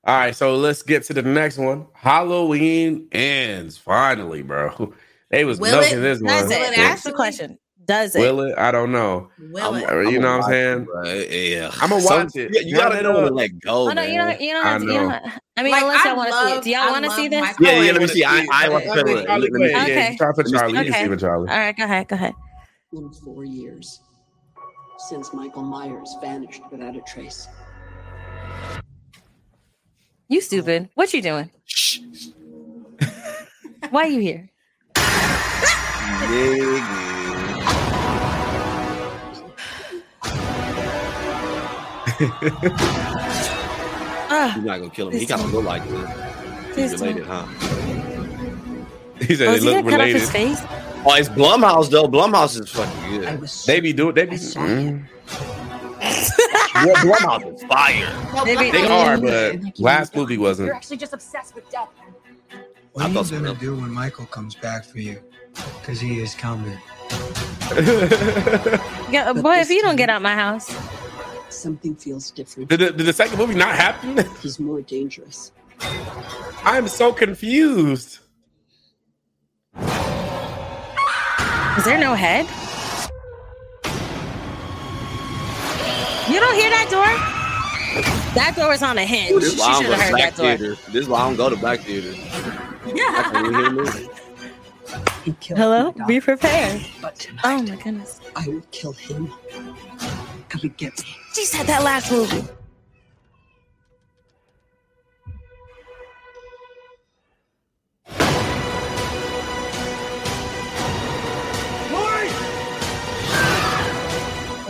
[0.04, 1.86] All right, so let's get to the next one.
[1.92, 4.94] Halloween ends finally, bro.
[5.30, 6.00] They was Will milking it?
[6.00, 6.48] this That's one.
[6.50, 6.72] Will it.
[6.72, 7.56] it That's the question.
[7.84, 8.18] Does it?
[8.18, 8.58] Will it?
[8.58, 9.30] I don't know.
[9.38, 9.84] Will it?
[9.84, 10.86] I'm- you know what I'm saying?
[10.92, 11.70] Right, yeah.
[11.80, 12.50] I'ma Some- watch it.
[12.52, 13.34] Yeah, you gotta it know when to up.
[13.34, 14.40] let go, Oh no, you don't.
[14.40, 14.66] You don't.
[14.66, 15.20] I Have to, you know.
[15.56, 16.64] I mean, Like, unless I y'all want to see love- it.
[16.64, 17.40] Do y'all I want to see this?
[17.42, 18.24] Michael Yeah, yeah, let me see.
[18.24, 19.02] I, I want to Okay.
[19.04, 19.52] play with Charlie, it.
[19.52, 20.16] go Let me- Yeah, Okay.
[20.16, 20.78] try to put Let me Charlie.
[20.86, 21.48] You can see with Charlie.
[21.48, 22.08] All right, go ahead.
[22.08, 22.34] Go ahead.
[22.92, 24.00] in four years
[25.08, 27.46] since Michael Myers vanished without a trace.
[30.30, 30.88] You stupid.
[30.94, 31.50] What you doing?
[31.66, 31.98] Shh.
[33.90, 34.48] Why are you here?
[34.94, 36.80] Nigga.
[44.32, 45.18] Ah, You're not gonna kill him.
[45.18, 46.76] He kind of look like this.
[46.76, 47.44] He's related, huh?
[49.20, 50.20] He said Oh, they is he look cut off related.
[50.20, 50.60] his face?
[51.04, 52.06] Oh, it's Blumhouse though.
[52.08, 53.40] Blumhouse is fucking I good.
[53.40, 54.14] was They be doing.
[54.14, 54.36] They be.
[56.10, 58.32] Blumhouse is fire.
[58.34, 59.78] No, They they Blumhouse are, but good.
[59.80, 60.66] last movie wasn't.
[60.66, 61.88] You're actually just obsessed with death.
[62.92, 63.60] What I are you thought so, gonna though.
[63.60, 65.20] do when Michael comes back for you?
[65.80, 66.78] Because he is coming.
[69.10, 70.72] Yeah, boy, if you don't get out my house,
[71.48, 72.68] something feels different.
[72.68, 74.24] Did the, did the second movie not happen?
[74.42, 75.50] He's more dangerous.
[76.62, 78.20] I'm so confused.
[79.76, 82.46] is there no head?
[86.28, 87.06] You don't hear that door?
[88.34, 89.32] That door is on a hinge.
[89.32, 90.56] Ooh, She this is why I should don't go have to heard black that door.
[90.56, 90.92] theater.
[90.92, 92.12] This is why I don't go to black theater.
[92.14, 94.10] I can't even hear the.
[95.24, 95.92] He Hello?
[96.06, 96.82] Be prepared.
[97.02, 98.20] but tonight Oh my goodness.
[98.36, 99.32] I will kill him.
[100.48, 101.16] Come and get me.
[101.34, 102.44] She said that last movie.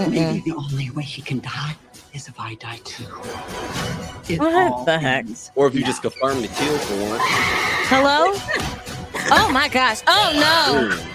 [0.09, 1.77] Maybe the only way he can die
[2.15, 3.05] is if I die too.
[4.33, 5.27] It What the heck?
[5.55, 5.87] Or if you now.
[5.87, 7.21] just confirm the kill for one.
[7.89, 8.33] Hello?
[9.33, 10.01] Oh my gosh.
[10.07, 11.07] Oh no.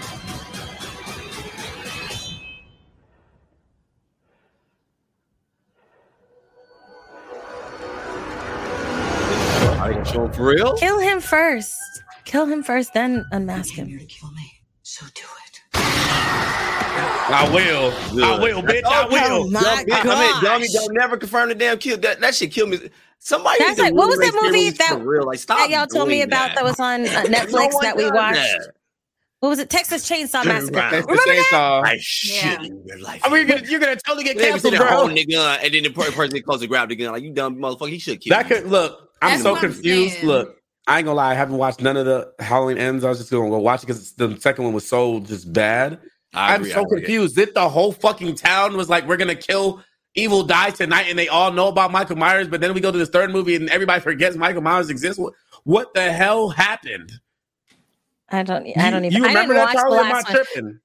[9.80, 10.76] Are you for real?
[10.78, 11.76] Kill him first.
[12.24, 13.90] Kill him first, then unmask You came him.
[13.90, 14.52] here to kill me,
[14.82, 15.45] so do it.
[17.28, 17.92] I will.
[18.24, 18.82] I will, bitch.
[18.84, 19.08] I Oh,
[19.40, 19.50] will.
[19.50, 20.04] my Dumb bitch.
[20.04, 20.72] I mean, dummy, gosh.
[20.72, 21.96] don't never confirm the damn kill.
[21.98, 22.78] That, that shit kill me.
[23.18, 23.58] Somebody.
[23.58, 25.26] That's like- what was that movie that- real?
[25.26, 28.10] Like, stop That y'all told me about that, was on uh, Netflix one that we
[28.10, 28.36] watched.
[28.38, 28.70] that.
[29.40, 29.68] What was it?
[29.68, 30.72] Texas Chainsaw Massacre.
[30.76, 31.50] That's the Remember that?
[31.52, 31.84] chainsaw.
[31.84, 33.20] I shit in your life.
[33.24, 34.96] I mean, you're gonna, you're gonna totally get canceled, sitting there bro.
[34.96, 37.12] holding the gun, and then the person that close to grab the gun.
[37.12, 38.56] Like you dumb motherfucker, he should kill That you.
[38.56, 39.10] could look.
[39.20, 40.22] I'm That's so what I'm confused.
[40.22, 41.32] Look, I ain't gonna lie.
[41.32, 43.04] I haven't watched none of the Halloween ends.
[43.04, 45.98] I was just gonna go watch it because the second one was so just bad.
[46.36, 47.00] I I'm agree, so agree.
[47.00, 47.36] confused.
[47.36, 49.82] Did the whole fucking town was like, we're gonna kill
[50.18, 52.48] Evil dies tonight, and they all know about Michael Myers.
[52.48, 55.18] But then we go to this third movie, and everybody forgets Michael Myers exists.
[55.18, 55.34] What,
[55.64, 57.12] what the hell happened?
[58.30, 58.66] I don't.
[58.78, 59.18] I don't even.
[59.18, 59.74] You I remember didn't that?
[59.74, 59.98] watch the Charlie?
[59.98, 60.34] Am I last one.
[60.34, 60.80] tripping?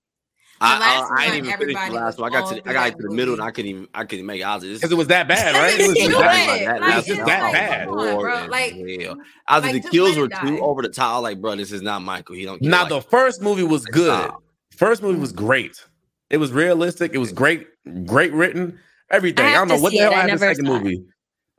[0.60, 2.30] I, last I, I one, didn't even finish the last one.
[2.30, 4.26] I got all to I got to the middle and I couldn't even I couldn't
[4.26, 4.61] make it out.
[4.61, 5.80] This Because it was that bad, right?
[5.80, 6.65] It was just that, it.
[6.65, 7.88] that Like, last it's that bad.
[7.88, 8.48] Come on, bro.
[8.48, 9.15] Like- as hell.
[9.48, 10.41] I was like, the kills were die.
[10.41, 11.23] too over the top.
[11.23, 12.36] Like, bro, this is not Michael.
[12.36, 12.61] He don't.
[12.61, 14.26] Now like the first movie was good.
[14.26, 14.44] Stop.
[14.81, 15.85] First movie was great.
[16.31, 17.13] It was realistic.
[17.13, 17.67] It was great,
[18.07, 18.79] great written.
[19.11, 19.45] Everything.
[19.45, 20.15] I I, don't know what the hell it.
[20.15, 21.05] I happened in the second saw movie.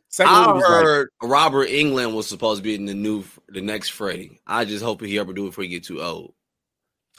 [0.09, 3.23] Second I movie was like, heard Robert Englund was supposed to be in the new,
[3.49, 4.41] the next Freddy.
[4.45, 6.35] I just hope he ever do it before he get too old.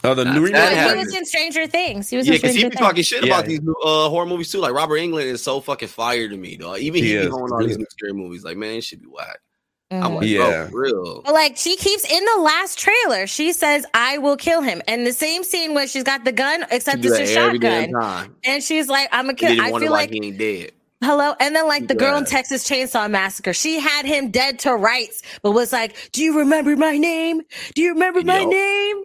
[0.04, 0.92] oh, the Nah, new that remake.
[0.92, 2.10] He was in Stranger Things.
[2.10, 2.86] He was Yeah, because Stranger he be Things.
[2.86, 3.34] talking shit Yeah.
[3.36, 4.60] about these new uh, horror movies too.
[4.60, 6.80] Like Robert Englund is so fucking fire to me, dog.
[6.80, 7.30] Even he, He be is.
[7.30, 7.80] going on these good.
[7.80, 8.44] new scary movies.
[8.44, 9.40] Like, man, it should be whack.
[10.02, 10.04] Mhm.
[10.06, 10.68] I'm like, Yeah.
[10.68, 11.22] bro, for real.
[11.24, 15.06] But like she keeps in the last trailer, she says, "I will kill him." And
[15.06, 18.36] the same scene where she's got the gun, except it's a that every damn shotgun,
[18.44, 20.72] and she's like, "I'm a And kill." I feel like he ain't dead.
[21.04, 21.34] hello.
[21.40, 25.22] And then like the girl in Texas Chainsaw Massacre, she had him dead to rights,
[25.42, 27.42] but was like, "Do you remember my name?
[27.76, 28.50] Do you remember my Yup.
[28.50, 29.04] name?"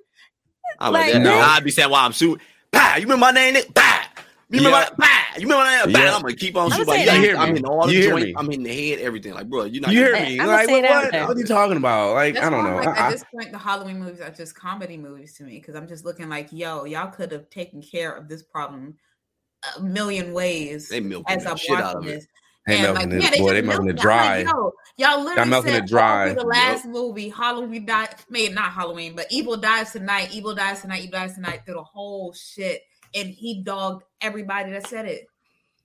[0.81, 1.35] I'm Like, like, no.
[1.39, 2.44] I'd be saying, "Why I'm shooting?
[2.70, 3.55] Bah, you remember my name?
[3.55, 3.74] Nigga?
[3.74, 4.02] Bah,
[4.50, 4.88] you remember Yeah.
[4.98, 5.06] my bah,
[5.36, 5.92] you remember my name?
[5.92, 6.14] Bah." Yeah.
[6.14, 6.86] I'm gonna keep on shooting.
[6.86, 7.16] Like, say yeah, that.
[7.18, 7.58] You hear I'm me.
[7.58, 8.32] in all the You joints.
[8.36, 9.34] I'm in the head, everything.
[9.34, 9.92] Like, bro, you're not.
[9.92, 10.40] You hear gonna- me?
[10.40, 10.82] I'ma Like, say what?
[10.82, 11.26] that out What, there.
[11.28, 12.14] what are you talking about?
[12.14, 12.76] Like, That's I don't know.
[12.76, 15.74] Like, I- at this point, the Halloween movies are just comedy movies to me because
[15.74, 18.96] I'm just looking like, yo, y'all could have taken care of this problem
[19.76, 22.14] a million ways They milking as the I'm shit out watching of it.
[22.20, 22.26] this.
[22.66, 23.44] They and milking like, it, yeah, they boy.
[23.44, 24.42] just They milking milked it I'm dry.
[24.42, 26.32] like, yo, y'all literally milking said it dry.
[26.34, 31.00] the last movie, Halloween died, made not Halloween, but Evil dies tonight, Evil dies tonight,
[31.02, 32.82] Evil dies tonight through the whole shit,
[33.14, 35.27] and he dogged everybody that said it.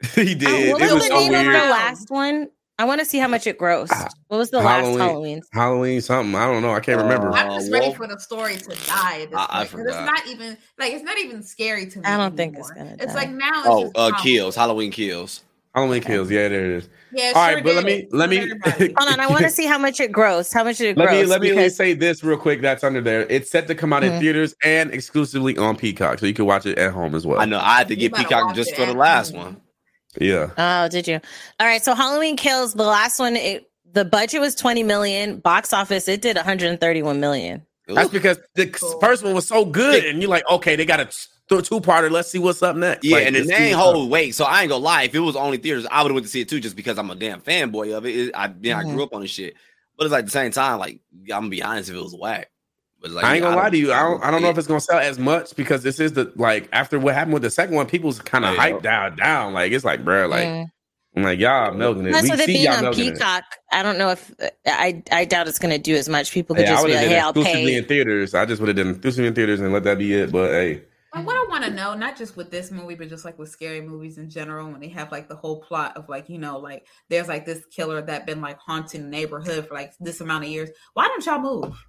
[0.15, 0.71] he Oh, did.
[0.73, 2.49] what it was was the so name of the last one?
[2.79, 3.89] I want to see how much it grossed.
[3.91, 4.97] Ah, What was the Halloween.
[4.97, 5.41] last Halloween?
[5.53, 6.35] Halloween something.
[6.35, 6.71] I don't know.
[6.73, 7.31] I can't Uh, remember.
[7.31, 9.21] I'm just ready for the story to die.
[9.21, 12.05] At this I- I it's not even like it's not even scary to me.
[12.05, 13.19] I don't think it's gonna It's die.
[13.19, 13.47] like now.
[13.59, 14.55] It's Oh, just uh, kills.
[14.55, 15.43] Halloween kills.
[15.73, 16.29] Halloween kills.
[16.29, 16.89] Yeah, there it is.
[17.11, 19.65] Yeah, All sure right, but let me let me Hold on, I want to see
[19.65, 20.53] how much it grossed.
[20.53, 21.21] How much did it let gross?
[21.23, 22.61] me let me at because- say this real quick.
[22.61, 23.21] That's under there.
[23.29, 24.19] It's set to come out in Mhm.
[24.19, 27.39] theaters and exclusively on Peacock, so you can watch it at home as well.
[27.39, 27.59] I know.
[27.59, 29.43] I had to You get better Peacock just for the last home.
[29.45, 29.57] one.
[30.19, 30.49] Yeah.
[30.57, 31.19] Oh, did you?
[31.59, 31.83] All right.
[31.83, 35.37] So Halloween Kills, the last one, it, the budget was 20 million.
[35.37, 37.63] Box office, it did 131 million.
[37.87, 38.99] That's because the Cool.
[39.01, 40.99] first one was so good, and you're like, okay, they got
[41.51, 42.09] a two parter.
[42.09, 43.03] Let's see what's up next.
[43.03, 44.33] Yeah, Like, and the it's name hold weight.
[44.35, 45.03] So I ain't gonna lie.
[45.03, 46.97] If it was only theaters, I would have went to see it too, just because
[46.97, 48.15] I'm a damn fanboy of it.
[48.15, 48.93] It- I yeah, I Mhm.
[48.93, 49.55] grew up on this shit.
[49.97, 52.49] But it's like the same time, like I'm gonna be honest, if it was whack.
[53.01, 53.91] But like, I ain't gonna yeah, lie to you.
[53.93, 54.23] I don't.
[54.23, 56.97] I don't know if it's gonna sell as much because this is the like after
[56.97, 58.71] what happened with the second one, people's kind of Yeah.
[58.71, 59.15] hyped down.
[59.17, 59.53] Down.
[59.53, 60.65] Like it's like, bro, like Mm.
[61.15, 62.11] I'm like y'all milking it.
[62.11, 63.13] Plus, we with it see being y'all on milking it.
[63.15, 64.31] Peacock, I don't know if
[64.65, 66.31] I I doubt it's going to do as much.
[66.31, 68.33] People could Yeah, I just would be like, "Hey, I'll exclusively pay." in theaters.
[68.33, 70.31] I just would have done exclusively in theaters and let that be it.
[70.31, 70.81] But hey,
[71.13, 73.49] And what I want to know, not just with this movie, but just like with
[73.49, 76.57] scary movies in general, when they have like the whole plot of like, you know,
[76.57, 80.45] like there's like this killer that been like haunting the neighborhood for like this amount
[80.45, 80.69] of years.
[80.93, 81.85] Why don't y'all move?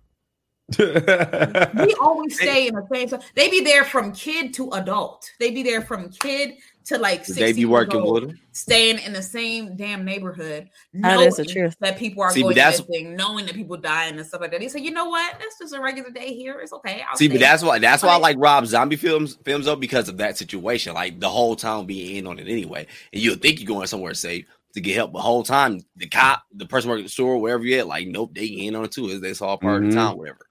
[0.79, 3.21] We always stay in the same.
[3.35, 5.31] They be there from kid to adult.
[5.39, 6.55] They be there from kid
[6.87, 7.25] to like.
[7.25, 8.41] 60 They be working old, with them.
[8.53, 10.69] staying in the same damn neighborhood.
[10.95, 11.77] That is the knowing truth.
[11.81, 14.61] That people are See, going that's- missing, knowing that people dying and stuff like that.
[14.61, 15.35] He said, "You know what?
[15.39, 16.59] That's just a regular day here.
[16.61, 19.67] It's okay." I'll See, but that's why that's why I like Rob Zombie films films
[19.67, 20.95] up because of that situation.
[20.95, 24.15] Like the whole town being in on it anyway, and you'll think you're going somewhere
[24.15, 24.45] safe
[24.75, 27.79] to get help, but whole time the cop, the person working the store, wherever you're
[27.81, 29.07] at, like nope, they in on it too.
[29.09, 29.91] Is they saw part of Mhm.
[29.93, 30.47] the town, whatever.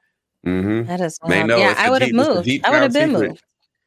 [0.45, 0.87] mm-hmm.
[0.87, 2.65] That is They know Yeah, I would have deep- it's the moved.
[2.65, 3.29] I would have been secret.
[3.29, 3.43] moved.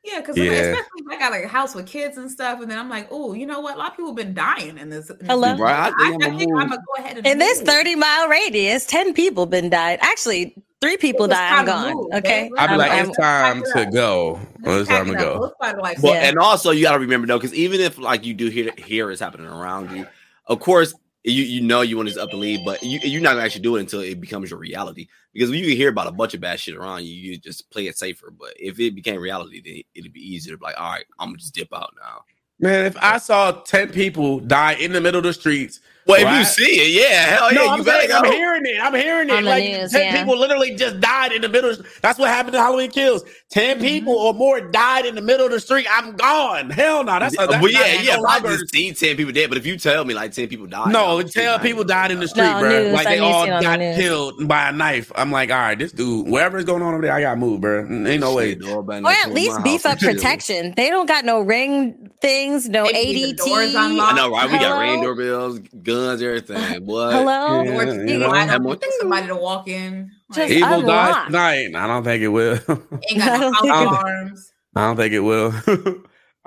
[0.07, 0.53] Yeah, because Yeah.
[0.53, 3.09] especially if I got like a house with kids and stuff, and then I'm like,
[3.11, 3.75] oh, you know what?
[3.75, 5.11] A lot of people have been dying in this.
[5.11, 5.51] in this Hello?
[5.51, 5.63] movie.
[5.63, 6.53] Right, I I, think I, I'ma think.
[6.53, 7.69] I'm gonna go ahead and In this move.
[7.69, 9.99] 30 mile radius, 10 people been died.
[10.03, 11.53] Actually, three people died.
[11.59, 11.95] I'm gone.
[11.95, 12.51] move, okay.
[12.57, 14.41] I'd be I'm- like, I'm- it's time pack it to go.
[14.63, 15.39] It's time to go.
[15.41, 15.99] Let's fight a life.
[16.01, 16.29] But Yeah.
[16.29, 19.11] and also you got to remember though, because even if like you do hear hear
[19.11, 20.07] it's happening around you,
[20.47, 20.95] of course
[21.33, 23.63] you you know you want to up and leave, but you you're not gonna actually
[23.63, 25.09] do it until it becomes your reality.
[25.33, 27.87] Because when you hear about a bunch of bad shit around you, you just play
[27.87, 28.31] it safer.
[28.31, 31.29] But if it became reality, then it'd be easier to be like, all right, I'm
[31.29, 32.23] gonna just dip out now.
[32.59, 36.25] Man, if I saw ten people die in the middle of the streets, Well, if
[36.25, 36.39] right?
[36.39, 38.29] you see it, yeah, hell no, yeah, I'm you better saying, go.
[38.29, 38.81] I'm hearing it.
[38.81, 39.43] I'm hearing it.
[39.45, 40.19] Like news, ten yeah.
[40.21, 41.71] people literally just died in the middle.
[41.71, 43.25] Of, that's what happened to Halloween Kills.
[43.51, 43.85] 10 Mm-hmm.
[43.85, 45.87] people or more died in the middle of the street.
[45.91, 46.71] I'm gone.
[46.71, 47.19] Hell no.
[47.19, 48.19] That's, that's well, not- yeah, yeah.
[48.19, 50.67] If I just see ten people dead, but if you tell me like ten people
[50.67, 52.69] died, No, I'm tell not people gonna died in the street, No, bro.
[52.69, 52.93] news.
[52.95, 55.11] Like I they all see the got killed by a knife.
[55.17, 57.81] I'm like, all right, this dude, whatever's going on over there, I got moved, bro.
[57.81, 58.51] Ain't no way.
[58.53, 60.73] Shit, dog, Or at least beef up protection.
[60.77, 63.75] They don't got no ring things, no They leave ADT.
[63.77, 64.51] I know, right?
[64.51, 64.81] We got Hello?
[64.81, 65.59] ring doorbells,
[66.05, 66.85] guns, everything.
[66.87, 67.13] What?
[67.15, 67.63] Hello?
[67.63, 68.31] Yeah, Or you know.
[68.31, 70.11] I'm open with- somebody to walk in.
[70.31, 71.27] Like, Just Evil dies unlocked.
[71.27, 71.75] tonight.
[71.75, 72.53] I don't think it will.
[73.11, 74.39] ain't got I don't house think it-
[74.77, 75.53] I don't think it will.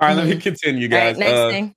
[0.00, 1.18] All right, let me continue, All right, guys.
[1.18, 1.74] next Uh, thing.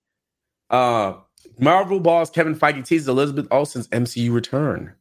[0.69, 1.13] Uh,
[1.59, 4.93] Marvel boss Kevin Feige teases Elizabeth Olsen's MCU return.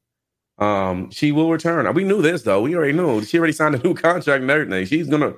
[0.59, 1.93] Um, she will return.
[1.95, 2.61] We knew this though.
[2.63, 3.23] We already knew.
[3.25, 4.87] She already signed a new contract and everything.
[4.87, 5.35] She's gonna.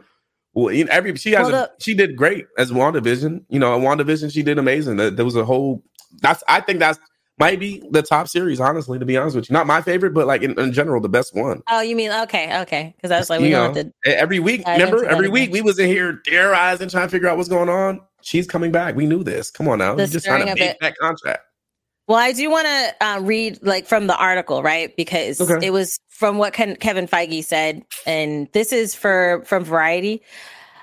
[0.54, 1.50] Well, in every she has.
[1.50, 3.44] Well, a, she did great as WandaVision.
[3.48, 4.96] You know, at WandaVision she did amazing.
[4.96, 5.82] There there was a whole.
[6.20, 6.42] That's.
[6.48, 6.98] I think that's
[7.44, 8.58] might be the top series.
[8.60, 11.08] Honestly, to be honest with you, not my favorite, but like in, in general, the
[11.08, 11.62] best one.
[11.68, 12.94] Oh, you mean okay, okay?
[12.96, 13.92] Because I was like, we You know, to.
[14.06, 14.66] every week.
[14.66, 18.00] Remember, every week we was in here theorizing, trying to figure out what's going on.
[18.22, 18.96] She's coming back.
[18.96, 19.50] We knew this.
[19.50, 19.94] Come on now.
[19.94, 20.76] The You just signed stirring a of big it.
[20.80, 21.42] fat contract.
[22.06, 24.94] Well, I do want to uh, read like from the article, right?
[24.96, 25.66] Because Okay.
[25.66, 30.22] it was from what Ken- Kevin Feige said, and this is for from Variety.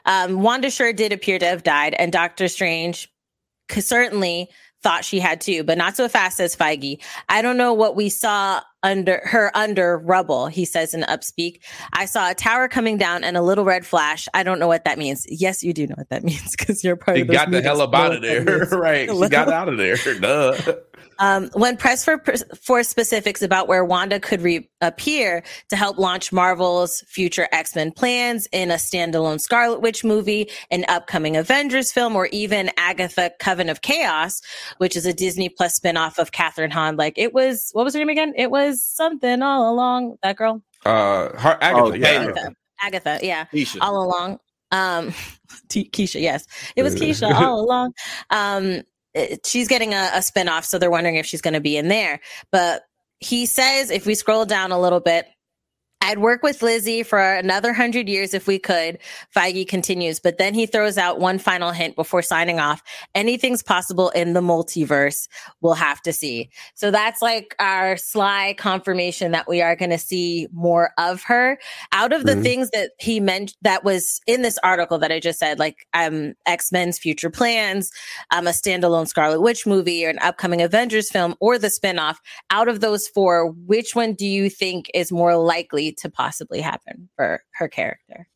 [0.06, 3.08] Um, Wanda sure did appear to have died, and Doctor Strange
[3.72, 4.50] certainly
[4.84, 6.99] thought she had too, but not so fast as Feige.
[7.30, 11.62] I don't know what we saw under her under rubble, he says in Upspeak.
[11.94, 14.28] I saw a tower coming down and a little red flash.
[14.34, 15.26] I don't know what that means.
[15.30, 17.82] Yes, you do know what that means because you're part She of got the hell
[17.82, 18.44] out of there.
[18.72, 19.10] right.
[19.10, 19.98] She got out of there.
[20.20, 20.56] Duh.
[21.22, 22.22] Um, when pressed for
[22.64, 28.48] for specifics about where Wanda could reappear to help launch Marvel's future X Men plans
[28.52, 33.81] in a standalone Scarlet Witch movie, an upcoming Avengers film, or even Agatha Coven of
[33.81, 34.41] Chaos,
[34.80, 36.95] which is a Disney Plus spinoff of Kathryn Hahn.
[36.98, 38.34] Like it was, what was her name again?
[38.35, 40.18] It was something all along.
[40.23, 42.07] That girl, Uh, her, Agatha, Oh, yeah.
[42.07, 42.19] I Taylor.
[42.30, 42.39] remember.
[42.39, 42.56] Agatha.
[43.14, 43.77] Agatha, yeah Keisha.
[43.81, 44.39] all along.
[44.72, 45.14] Um,
[45.69, 47.93] T- Keisha, yes, it was Keisha all along.
[48.31, 48.81] Um,
[49.14, 51.88] it- she's getting a, a spinoff, so they're wondering if she's going to be in
[51.88, 52.20] there.
[52.52, 52.84] But
[53.20, 55.28] he says if we scroll down a little bit,
[56.03, 58.98] I'd work with Lizzie for another hundred years if we could.
[59.36, 62.82] Feige continues, but then he throws out one final hint before signing off.
[63.14, 65.28] Anything's possible in the multiverse.
[65.61, 66.49] We'll have to see.
[66.73, 71.60] So that's like our sly confirmation that we are going to see more of her.
[71.91, 72.44] Out of the Mhm.
[72.44, 76.34] things that he mentioned that was in this article that I just said, like um,
[76.48, 77.91] X Men's future plans,
[78.32, 82.18] um, a standalone Scarlet Witch movie, or an upcoming Avengers film, or the spinoff.
[82.49, 87.09] Out of those four, which one do you think is more likely to possibly happen
[87.15, 88.27] for her character?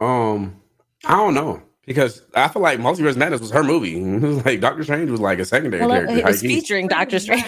[0.00, 0.60] Um,
[1.04, 3.96] I don't know because I feel like Multiverse Madness was her movie.
[4.00, 6.16] It was like Doctor Strange was like a secondary Well, character.
[6.18, 6.54] it was high key.
[6.60, 7.44] featuring Doctor Strange.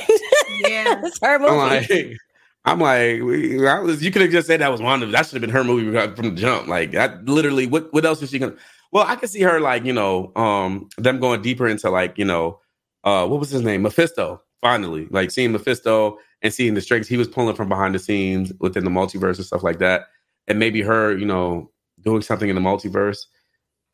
[0.61, 1.01] Yeah.
[1.05, 1.51] it's her movie.
[1.53, 2.17] I'm like,
[2.65, 5.07] I'm like, we- I was, you could have just said that was Wanda.
[5.07, 6.69] That should have been her movie from the jump.
[6.69, 8.57] Like, that literally, what what else is she gonna?
[8.91, 12.25] Well, I could see her like, you know, um, them going deeper into like, you
[12.25, 12.61] know,
[13.05, 14.43] uh, what was his name, Mephisto.
[14.61, 18.53] Finally, like seeing Mephisto and seeing the strings he was pulling from behind the scenes
[18.61, 20.07] within the multiverse and stuff like that,
[20.49, 21.71] and maybe her, you know,
[22.01, 23.27] doing something in the multiverse.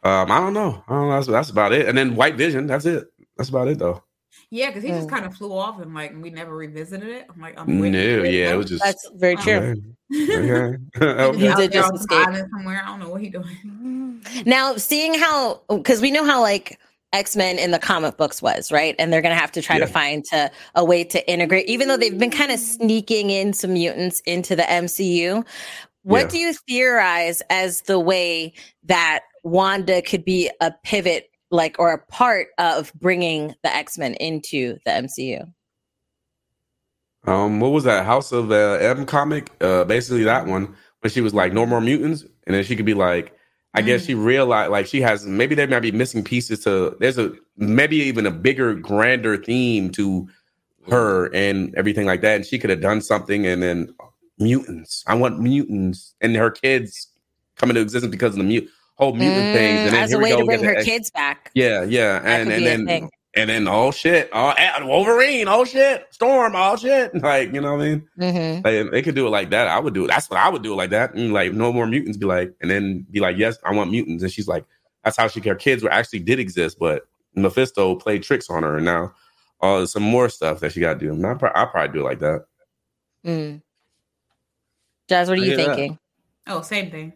[0.02, 0.82] Um, I don't know.
[0.88, 1.14] I don't know.
[1.14, 1.88] That's, that's about it.
[1.88, 2.66] And then White Vision.
[2.66, 3.04] That's it.
[3.36, 4.02] That's about it, though.
[4.50, 5.10] Yeah, because he just Mm.
[5.10, 7.26] kind of flew off and like we never revisited it.
[7.34, 8.32] I'm like, I'm No, waiting.
[8.32, 8.84] yeah, it was just.
[8.84, 9.52] That's very true.
[9.56, 9.80] Okay.
[10.10, 10.50] Maybe
[11.00, 11.38] Okay.
[11.48, 12.46] He did just on some escape.
[12.50, 12.82] somewhere.
[12.82, 14.22] I don't know what he doing.
[14.46, 16.78] Now, seeing how, because we know how like
[17.14, 18.94] X Men in the comic books was, right?
[18.98, 21.88] And they're going to have to try to find to a way to integrate, even
[21.88, 25.46] though they've been kind of sneaking in some mutants into the MCU.
[26.02, 26.28] What Yeah.
[26.28, 28.52] do you theorize as the way
[28.84, 34.14] that Wanda could be a pivot, like, or a part of bringing the X Men
[34.14, 35.46] into the MCU?
[37.26, 39.50] Um, what was that House of uh, M comic?
[39.60, 42.84] Uh, basically that one when she was like, "No more mutants," and then she could
[42.84, 43.33] be like,
[43.74, 46.96] I guess she realized like she has maybe there might be missing pieces to.
[47.00, 50.28] There's a maybe even a bigger, grander theme to
[50.88, 53.46] her and everything like that, and she could have done something.
[53.46, 53.94] And then
[54.38, 57.08] mutants, I want mutants, and her kids
[57.56, 59.80] come into existence because of the mute whole mutant things.
[59.84, 61.50] And then Mm, as a way to bring her kids back.
[61.54, 63.10] Yeah, yeah, and and then.
[63.36, 67.74] And then oh shit, oh and Wolverine, oh shit, Storm, oh shit, like you know
[67.74, 68.08] what I mean.
[68.16, 69.68] hmm Like, they could do it like that.
[69.68, 70.08] I would do it.
[70.08, 71.14] That's what I would do it like that.
[71.14, 72.16] And like no more mutants.
[72.16, 74.22] Be like, and then be like, yes, I want mutants.
[74.22, 74.64] And she's like,
[75.04, 78.76] that's how she her kids were actually did exist, but Mephisto played tricks on her,
[78.76, 79.12] and now
[79.60, 81.12] uh, some more stuff that she got to do.
[81.12, 82.44] And I pro- I probably do it like that.
[83.26, 83.62] Mm.
[85.08, 85.76] Jazz, what are you hear that.
[85.76, 85.98] thinking?
[86.46, 87.12] Oh, same thing.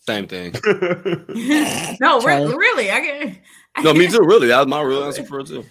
[0.00, 0.52] Same thing.
[2.00, 2.46] no, Charlie.
[2.46, 2.90] really, really.
[2.90, 3.38] I get.
[3.82, 4.20] No, me too.
[4.22, 5.64] Really, that was my real answer for it too.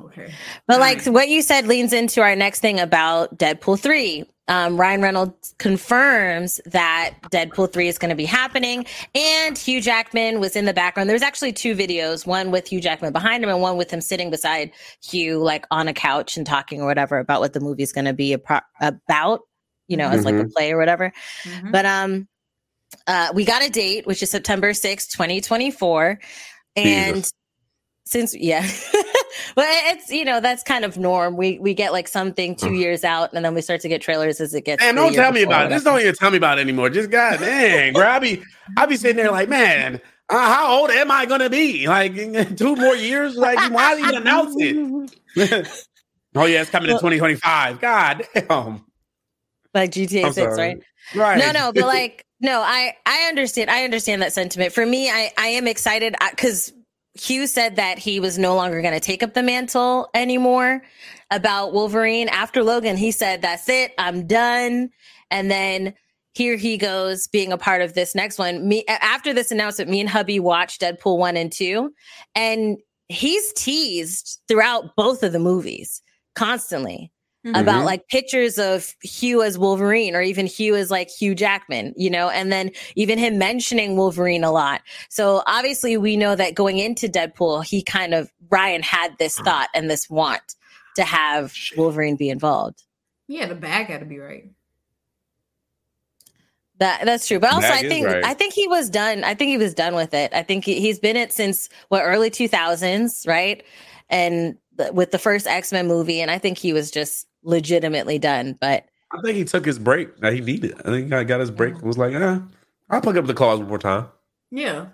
[0.00, 0.32] Okay.
[0.66, 4.24] But like what you said leans into our next thing about Deadpool 3.
[4.48, 8.86] Um, Ryan Reynolds confirms that Deadpool 3 is going to be happening.
[9.14, 11.10] And Hugh Jackman was in the background.
[11.10, 14.30] There's actually two videos, one with Hugh Jackman behind him and one with him sitting
[14.30, 14.70] beside
[15.02, 18.12] Hugh, like on a couch and talking or whatever about what the movie's going to
[18.12, 19.40] be a pro- about,
[19.88, 20.52] you know, as like a Mhm.
[20.52, 21.12] play or whatever.
[21.42, 21.72] Mhm.
[21.72, 22.28] But um,
[23.08, 26.20] uh, we got a date, which is September sixth, 2024.
[26.76, 27.32] And Jesus.
[28.04, 28.60] since, yeah,
[29.56, 31.36] well, it's, you know, that's kind of norm.
[31.36, 34.40] We, we get like something two years out and then we start to get trailers
[34.40, 34.82] as it gets.
[34.82, 35.74] Man, the don't tell me about it.
[35.74, 36.90] Just don't even tell me about it anymore.
[36.90, 38.06] Just God dang, bro.
[38.06, 38.42] I be,
[38.76, 41.86] I be sitting there like, man, Uh, how old am I gonna be?
[41.86, 43.36] Like in two more years?
[43.36, 44.76] Like why he announce it?
[46.34, 47.80] oh yeah, it's coming in 2025.
[47.80, 48.84] God damn.
[49.72, 50.68] like GTA I'm Six, sorry.
[50.68, 50.82] right?
[51.14, 51.38] Right.
[51.38, 53.70] No, no, but like, no, I I understand.
[53.70, 54.72] I understand that sentiment.
[54.72, 56.72] For me, I I am excited uh, because
[57.14, 60.82] Hugh said that he was no longer going to take up the mantle anymore
[61.30, 62.96] about Wolverine after Logan.
[62.96, 64.90] He said, "That's it, I'm done."
[65.30, 65.94] And then
[66.34, 68.68] here he goes being a part of this next one.
[68.68, 71.92] Me after this announcement, me and hubby watched Deadpool one and two,
[72.34, 72.76] and
[73.08, 76.02] he's teased throughout both of the movies
[76.34, 77.10] constantly
[77.54, 77.84] about Mhm.
[77.84, 82.28] like pictures of Hugh as Wolverine or even Hugh as like Hugh Jackman, you know,
[82.28, 84.82] and then even him mentioning Wolverine a lot.
[85.08, 89.68] So obviously we know that going into Deadpool, he kind of Ryan had this thought
[89.74, 90.56] and this want
[90.96, 92.82] to have Wolverine be involved.
[93.28, 94.44] Yeah, the bag had to be right.
[96.78, 97.38] That that's true.
[97.38, 98.24] But also That I think right.
[98.24, 99.24] I think he was done.
[99.24, 100.32] I think he was done with it.
[100.34, 103.62] I think he, he's been it since what early 2000s, right?
[104.10, 108.58] And the, with the first X-Men movie and I think he was just legitimately done,
[108.60, 110.74] but I think he took his break that he needed.
[110.80, 111.74] I think I got his break.
[111.74, 112.42] and Was like, ah,
[112.90, 114.06] I'll pick up the claws one more time.
[114.50, 114.86] Yeah.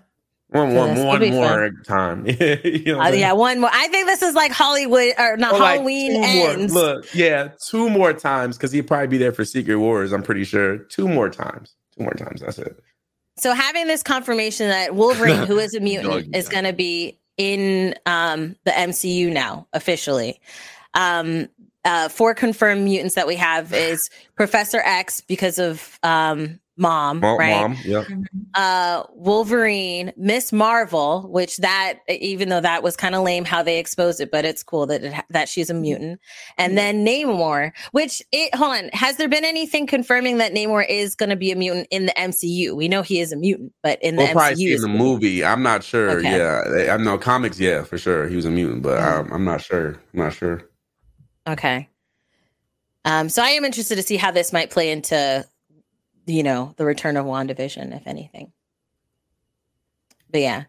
[0.49, 2.25] One, Yeah, one, that's- one that'd be more time.
[2.85, 3.71] you know Uh, yeah, one more.
[3.73, 6.73] I think this is like Hollywood or not Or like Halloween more- ends.
[6.73, 10.13] Look, yeah, two more times because he'd probably be there for Secret Wars.
[10.13, 10.77] I'm pretty sure.
[10.77, 11.73] Two more times.
[11.97, 12.41] Two more times.
[12.41, 12.79] That's it.
[13.37, 17.19] So having this confirmation that Wolverine, who is a mutant, Doggy is going to be
[17.37, 20.39] in um, the MCU now officially.
[20.93, 21.49] Um,
[21.85, 27.37] uh, four confirmed mutants that we have is Professor X because of um, mom, Mom,
[27.37, 27.61] right?
[27.61, 27.77] mom.
[27.85, 28.07] Yep.
[28.55, 33.77] uh Wolverine, Miss Marvel, which that even though that was kind of lame how they
[33.79, 36.19] exposed it, but it's cool that it, ha- that she's a mutant.
[36.57, 41.15] And then Namor, which it hold on, has there been anything confirming that Namor is
[41.15, 42.75] going to be a mutant in the MCU?
[42.75, 45.45] We know he is a mutant, but in the We'll MCU, in the movie.
[45.45, 46.09] I'm not sure.
[46.19, 46.37] Okay.
[46.37, 47.59] Yeah, I know comics.
[47.59, 49.19] Yeah, for sure, he was a mutant, but Mm.
[49.19, 49.89] um, I'm not sure.
[50.13, 50.63] I'm not sure.
[51.47, 51.89] Okay.
[53.05, 55.45] Um, so I am interested to see how this might play into,
[56.25, 58.51] you know, the return of WandaVision, if anything.
[60.29, 60.63] But yeah.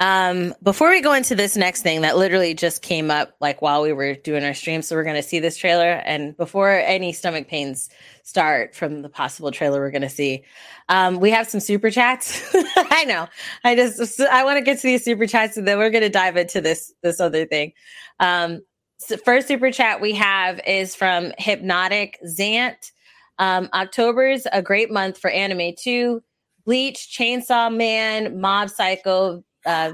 [0.00, 3.80] Um, before we go into this next thing that literally just came up like while
[3.82, 7.46] we were doing our stream, so we're gonna see this trailer, and before any stomach
[7.46, 7.88] pains
[8.24, 10.42] start from the possible trailer we're gonna see,
[10.88, 12.42] um, we have some super chats.
[12.76, 13.28] I know.
[13.62, 16.36] I just I want to get to these super chats, and then we're gonna dive
[16.36, 17.72] into this this other thing.
[18.18, 18.62] Um,
[19.06, 22.92] so first super chat we have is from Hypnotic Zant.
[23.38, 26.22] Um, October's a great month for anime too.
[26.64, 29.92] Bleach, Chainsaw Man, Mob Psycho, uh,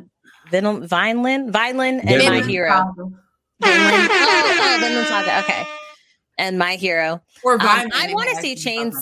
[0.51, 2.85] Venom, Vineland, Vineland, and My Hero.
[2.97, 3.15] Vinland.
[3.63, 5.39] Oh, oh, Vinland Saga.
[5.41, 5.65] Okay,
[6.39, 7.21] and My Hero.
[7.43, 8.97] Or Um, I want to see Chains,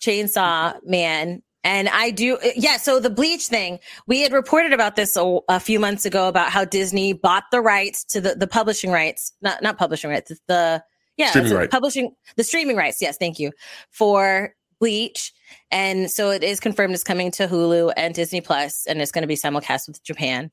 [0.00, 1.42] Chainsaw Man.
[1.66, 2.76] And I do, yeah.
[2.76, 6.50] So the Bleach thing, we had reported about this a, a few months ago about
[6.50, 10.80] how Disney bought the rights to the, the publishing rights, not not publishing rights, the
[11.16, 11.70] yeah, Streaming it's a rights.
[11.72, 13.02] publishing the streaming rights.
[13.02, 13.50] Yes, thank you
[13.90, 15.32] for Bleach,
[15.72, 19.22] and so it is confirmed it's coming to Hulu and Disney Plus, and it's going
[19.22, 20.52] to be simulcast with Japan.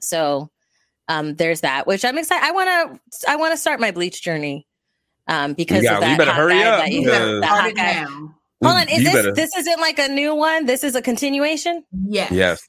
[0.00, 0.50] So
[1.08, 2.42] um, there's that, which I'm excited.
[2.42, 4.66] I want to I want to start my Bleach journey
[5.28, 6.18] um, because Yeah, of you that.
[6.18, 8.02] better hot hurry guy up, that you- because- that Start hot it guy.
[8.04, 8.34] now.
[8.62, 10.66] Hold on, is this better- this isn't like a new one?
[10.66, 11.84] This is a continuation?
[12.06, 12.30] Yes.
[12.32, 12.60] Yes,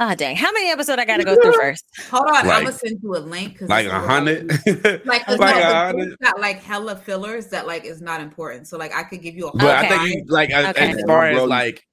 [0.00, 0.36] Ah, dang!
[0.36, 1.84] How many episodes I got to go through first?
[2.10, 4.48] Hold on, I'm gonna send you a link like a hundred.
[5.04, 6.16] Like, like like a hundred.
[6.22, 8.68] got like hella fillers that like is not important.
[8.68, 9.52] So like I could give you a.
[9.52, 9.88] But whole I Okay.
[9.98, 10.90] think you like as, Okay.
[10.92, 11.84] as far as like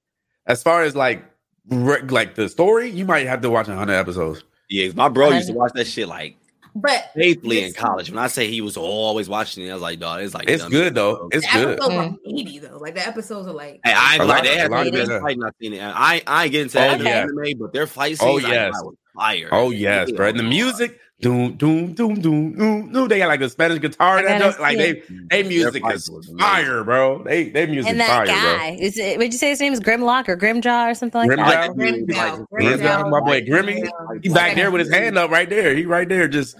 [0.45, 1.23] as far as like
[1.69, 4.43] re- like the story, you might have to watch a hundred episodes.
[4.69, 6.37] Yeah, 'cause my bro used to watch that shit like
[6.77, 8.09] But faithfully in college.
[8.09, 10.61] When I say he was always watching it, I was like, dog, it's like It's
[10.65, 11.15] good shit, though.
[11.15, 11.29] bro.
[11.31, 11.79] It's the good.
[11.79, 12.13] episodes Mm.
[12.13, 12.77] are eighty though.
[12.79, 13.79] Like the episodes are like.
[13.85, 15.21] Hey, I ain't A like lot- they a had lot some of good good.
[15.21, 15.43] fighting.
[15.43, 15.81] I seen it.
[15.81, 17.03] I I ain't getting to Okay.
[17.03, 18.73] the anime, but their fight Oh, scenes, I yes.
[18.75, 19.49] thought was fire.
[19.53, 20.27] Oh yes, bro.
[20.27, 23.07] And the music, doom, doom, doom, doom, doom, doom.
[23.07, 24.21] They got like the Spanish guitar.
[24.21, 26.09] That gotta like they, they music is
[26.39, 27.23] fire, bro.
[27.23, 29.17] They, they music And that fire, guy is it?
[29.17, 31.35] Would you say his name is Grimlock or Grimjaw or something like Grimjaw?
[31.47, 31.69] that?
[31.69, 32.45] Like, that dude, Grimjaw.
[32.51, 34.23] Grimjaw, my boy Grimmy, Grimjaw.
[34.23, 35.75] he back there with his hand up right there.
[35.75, 36.55] He right there, just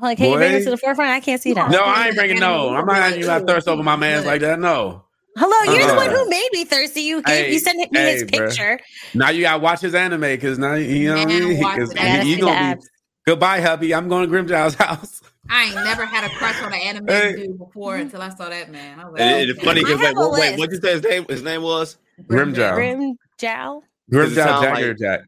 [0.00, 0.64] Like, hey, bring it Boy.
[0.64, 1.10] to the forefront.
[1.10, 1.70] I can't see that.
[1.70, 1.82] no.
[1.82, 2.74] I ain't bringing no.
[2.74, 4.58] I'm not having you not thirst over my man's like that.
[4.60, 5.04] No.
[5.36, 6.16] Hello, you're the one Uh-uh.
[6.24, 7.02] who made me thirsty.
[7.02, 8.30] You gave, Hey, you sent me his hey, bruh.
[8.48, 8.80] picture.
[9.14, 11.60] Now you gotta watch his anime because now you know what I mean.
[11.60, 12.90] watch 'Cause he- gotta he see gonna be- abs.
[13.28, 13.94] Goodbye, hubby.
[13.94, 15.20] I'm going to Grimjaw's house.
[15.50, 17.34] I ain't never had a crush on an anime Hey.
[17.36, 18.98] dude before until I saw that man.
[18.98, 19.66] I was like, And it- it's okay.
[19.66, 20.58] funny because have like, a wait, list.
[20.58, 21.26] what you say his name?
[21.28, 21.98] His name was?
[22.22, 22.74] Grimjaw.
[22.76, 23.82] Grimmjow.
[24.10, 25.20] Does it Grimjaw sound Jagger Jack.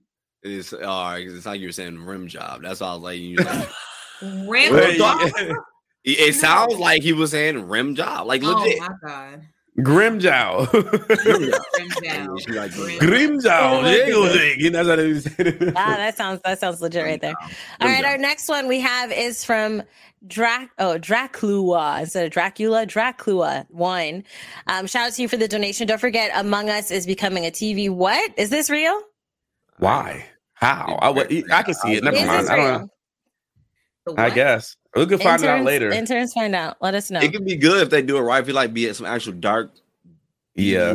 [0.42, 1.26] It's all right.
[1.26, 2.62] It's like you were saying rim job.
[2.62, 3.18] That's all I was like.
[3.20, 3.68] You like
[4.48, 5.20] Rim job?
[5.36, 5.56] it,
[6.04, 8.80] it sounds like he was saying rim job, like Oh legit.
[8.80, 9.42] my god.
[9.84, 10.66] Grimmjow.
[10.66, 12.40] Grimmjow.
[12.40, 13.84] She like Grimmjow.
[13.84, 14.72] Diego Zig.
[14.72, 15.72] That's how they say it.
[15.76, 17.34] Ah, that sounds that sounds legit right there.
[17.80, 19.82] All right, our next one we have is from
[20.26, 24.24] Drac oh Dracula instead of Dracula Dracula one.
[24.66, 25.86] Um, shout out to you for the donation.
[25.86, 27.88] Don't forget, Among Us is becoming a TV.
[27.90, 29.00] What is this real?
[29.78, 30.24] Why?
[30.54, 30.98] How?
[31.00, 32.04] I, would- I can see it.
[32.04, 32.48] Never Is mind.
[32.48, 32.88] I don't know.
[34.16, 35.90] I guess we can find it out Interns- later.
[35.92, 36.76] Interns, find out.
[36.80, 37.20] Let us know.
[37.20, 38.42] It could be good if they do it right.
[38.42, 39.70] If you like, be it some actual dark.
[40.54, 40.94] Yeah.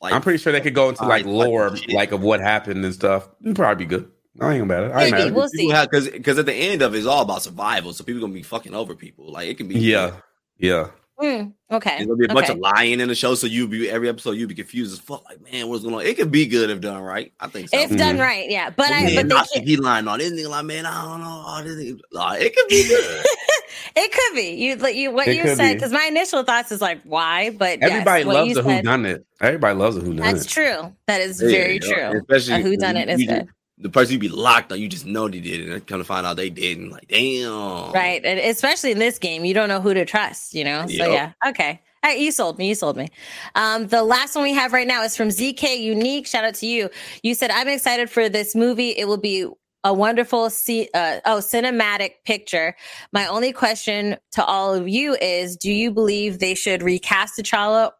[0.00, 2.84] Like, I'm pretty sure they could go into like like- lore, like of what happened
[2.84, 3.28] and stuff.
[3.42, 4.10] It'd probably be good.
[4.40, 4.94] I ain't mad at it.
[4.94, 5.90] I ain't mad at it.
[5.90, 7.92] Because because at the end of it, it's all about survival.
[7.92, 9.30] So people gonna be fucking over people.
[9.30, 9.78] Like it can be.
[9.78, 10.16] Yeah.
[10.58, 10.88] Yeah.
[11.16, 11.96] Hmm, okay.
[11.98, 12.54] There's gonna be a bunch okay.
[12.54, 15.24] of lying in the show, so you be every episode you'd be confused as fuck.
[15.24, 16.02] Like, man, what's going on?
[16.02, 17.32] It could be good if done right.
[17.38, 17.78] I think so.
[17.78, 18.70] If done right, yeah.
[18.70, 20.48] But I man, but they I can't, think he lying on this nigga.
[20.50, 21.44] Like, man, I don't know.
[21.46, 23.24] Oh, this nigga- Like, it could be good.
[23.96, 26.80] it could be you like you what It you said because my initial thoughts is
[26.80, 29.24] like why, but Everybody what loves you who done it.
[29.40, 30.20] Everybody loves a whodunit.
[30.20, 30.92] That's true.
[31.06, 32.10] That is Yeah, very yeah.
[32.10, 32.20] true.
[32.20, 33.48] Especially a who done it is you- good.
[33.78, 36.04] The person you be locked on, you just know they did it, and come to
[36.04, 36.90] find out they didn't.
[36.90, 37.92] Like, damn.
[37.92, 38.24] Right.
[38.24, 40.86] And especially in this game, you don't know who to trust, you know?
[40.86, 41.32] So, yeah.
[41.46, 41.80] Okay.
[42.04, 42.68] Right, you sold me.
[42.68, 43.08] You sold me.
[43.54, 46.26] Um, the last one we have right now is from ZK Unique.
[46.26, 46.90] Shout out to you.
[47.22, 48.90] You said, I'm excited for this movie.
[48.90, 49.46] It will be
[49.84, 52.76] a wonderful uh, oh, cinematic picture.
[53.12, 57.92] My only question to all of you is Do you believe they should recast T'Challa?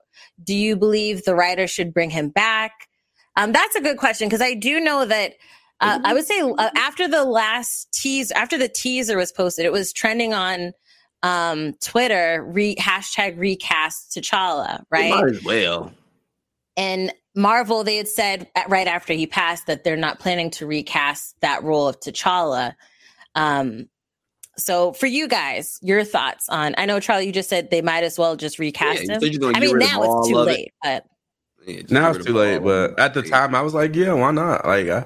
[0.43, 2.73] Do you believe the writer should bring him back?
[3.37, 5.35] Um, that's a good question because I do know that
[5.85, 9.73] uh, I would say uh, after the last tease, after the teaser was posted, it
[9.73, 10.73] was trending on
[11.23, 12.45] um, Twitter.
[12.47, 15.11] Re- hashtag recast T'Challa, right?
[15.11, 15.35] Might right?
[15.35, 15.93] as well.
[16.77, 21.37] And Marvel, they had said right after he passed that they're not planning to recast
[21.41, 22.75] that role of T'Challa.
[23.35, 23.89] Um,
[24.57, 26.75] so for you guys, your thoughts on?
[26.79, 29.21] I know Charlie, you just said they might as well just recast you him.
[29.21, 30.53] said you're gonna I mean, now it's too of it.
[30.53, 31.07] late, but
[31.67, 34.65] Yeah, Now it's too late, but at the time I was like, yeah, why not?
[34.65, 35.05] Like, I,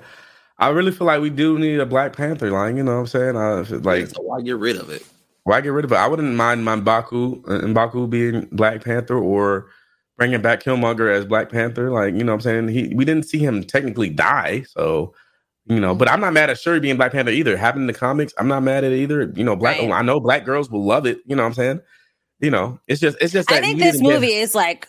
[0.59, 2.77] I really feel like we do need a Black Panther line.
[2.77, 3.37] You know what I'm saying?
[3.37, 3.85] I, if it- it.
[3.85, 5.05] like, Yeah, so why get rid of it?
[5.45, 5.97] why get rid of it?
[5.97, 9.67] I wouldn't mind M'Baku and M'Baku being Black Panther or
[10.19, 11.91] bringing back Killmonger as Black Panther.
[11.91, 12.69] Like, you know what I'm saying?
[12.69, 15.15] He we didn't see him technically die, so
[15.67, 15.95] you know.
[15.95, 17.57] But I'm not mad at Shuri being Black Panther either.
[17.57, 18.35] Happened in the comics.
[18.37, 19.33] I'm not mad at it either.
[19.35, 19.79] You know, black.
[19.79, 19.91] Right.
[19.91, 21.19] I know black girls will love it.
[21.25, 21.81] You know what I'm saying?
[22.41, 24.87] You know, it's just it's just that I think this movie is like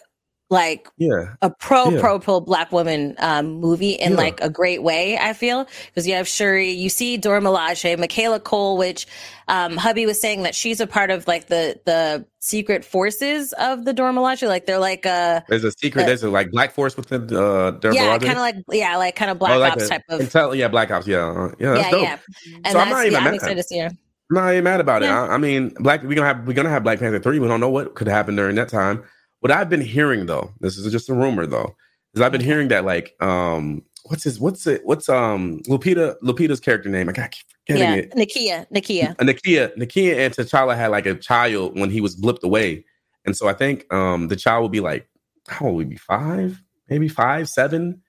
[0.51, 1.99] like yeah, a pro Yeah.
[2.01, 4.17] pro pro black woman um movie in Yeah.
[4.17, 8.39] like a great way i feel because you have shuri you see dora milaje michaela
[8.39, 9.05] coel which
[9.47, 13.85] um hubby was saying that she's a part of like the the secret forces of
[13.85, 16.03] the dora milaje like they're like uh there's a secret.
[16.03, 19.15] Uh, there's a like Black Force within uh, Derby yeah kind of like yeah like
[19.15, 21.05] kind of black Oh, like ops a- type of Intel, yeah, Black Ops.
[21.05, 22.01] Yeah, uh, yeah, yeah dope.
[22.01, 22.17] yeah
[22.65, 23.34] and So I'm not even i'm mad.
[23.35, 23.88] excited to see her
[24.31, 25.07] I'm not even mad about it.
[25.09, 26.03] I, I mean, Black.
[26.03, 27.39] We're gonna have we're gonna have Black Panther three.
[27.39, 29.03] We don't know what could happen during that time.
[29.41, 31.75] What I've been hearing though, this is just a rumor though,
[32.13, 36.59] is I've been hearing that like um what's his what's it what's um Lupita Lupita's
[36.59, 37.09] character name?
[37.09, 38.13] I got keep forgetting yeah it.
[38.15, 42.43] nakia nakia Uh, Nakia Nakia and T'Challa had like a child when he was blipped
[42.43, 42.85] away,
[43.25, 45.07] and so I think um the child will be like
[45.47, 48.01] how old would be five maybe five seven,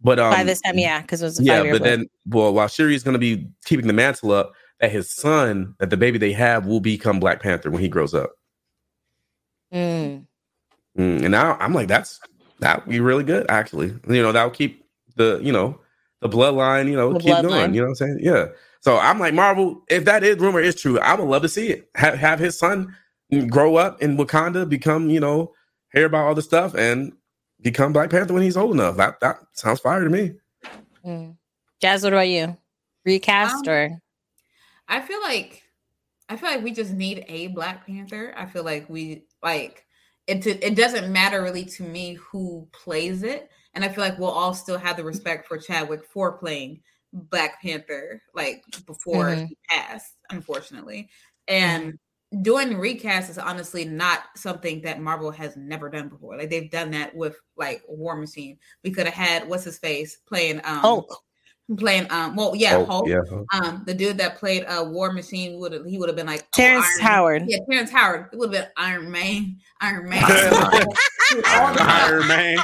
[0.00, 2.68] but um by this time yeah because it was a yeah, but then, well, while
[2.68, 6.32] Shuri's going to be keeping the mantle up, that his son, that the baby they
[6.32, 8.32] have, will become Black Panther when he grows up.
[9.72, 10.25] Mm.
[10.96, 12.20] Mm, and now I'm like, that's
[12.60, 13.88] that would be really good, actually.
[14.08, 14.84] You know, that'll keep
[15.16, 15.78] the you know
[16.20, 17.42] the bloodline, you know, The keep bloodline.
[17.48, 17.74] going.
[17.74, 18.18] You know what I'm saying?
[18.22, 18.46] Yeah.
[18.80, 21.68] So I'm like, Marvel, if that is rumor is true, I would love to see
[21.68, 21.88] it.
[21.96, 22.94] Have have his son
[23.48, 25.52] grow up in Wakanda, become you know,
[25.92, 27.12] hear about all the stuff, and
[27.60, 28.96] become Black Panther when he's old enough.
[28.96, 30.32] That that sounds fire to me.
[31.04, 31.36] Mm.
[31.80, 32.56] jazz what about you
[33.04, 34.02] recast Um, or
[34.88, 35.62] I feel like
[36.28, 38.34] I feel like we just need a Black Panther.
[38.36, 39.84] I feel like we like
[40.26, 40.46] it.
[40.46, 44.54] It doesn't matter really to me who plays it, and I feel like we'll all
[44.54, 46.82] still have the respect for Chadwick for playing
[47.12, 49.48] Black Panther, like before Mhm.
[49.48, 51.10] he passed, unfortunately.
[51.48, 51.98] And
[52.42, 56.36] doing recast is honestly not something that Marvel has never done before.
[56.36, 58.58] Like they've done that with like War Machine.
[58.82, 61.22] We could have had what's his face playing um Hulk.
[61.78, 63.08] Playing um well yeah Hulk, Hulk.
[63.08, 63.46] yeah, Hulk.
[63.52, 66.48] Um the dude that played uh War Machine would he would have been like oh,
[66.52, 67.42] Terrence Iron- Howard.
[67.48, 68.28] Yeah, Terrence Howard.
[68.32, 69.56] It would have been Iron Man.
[69.80, 70.22] Iron Man.
[71.44, 72.58] Iron Man.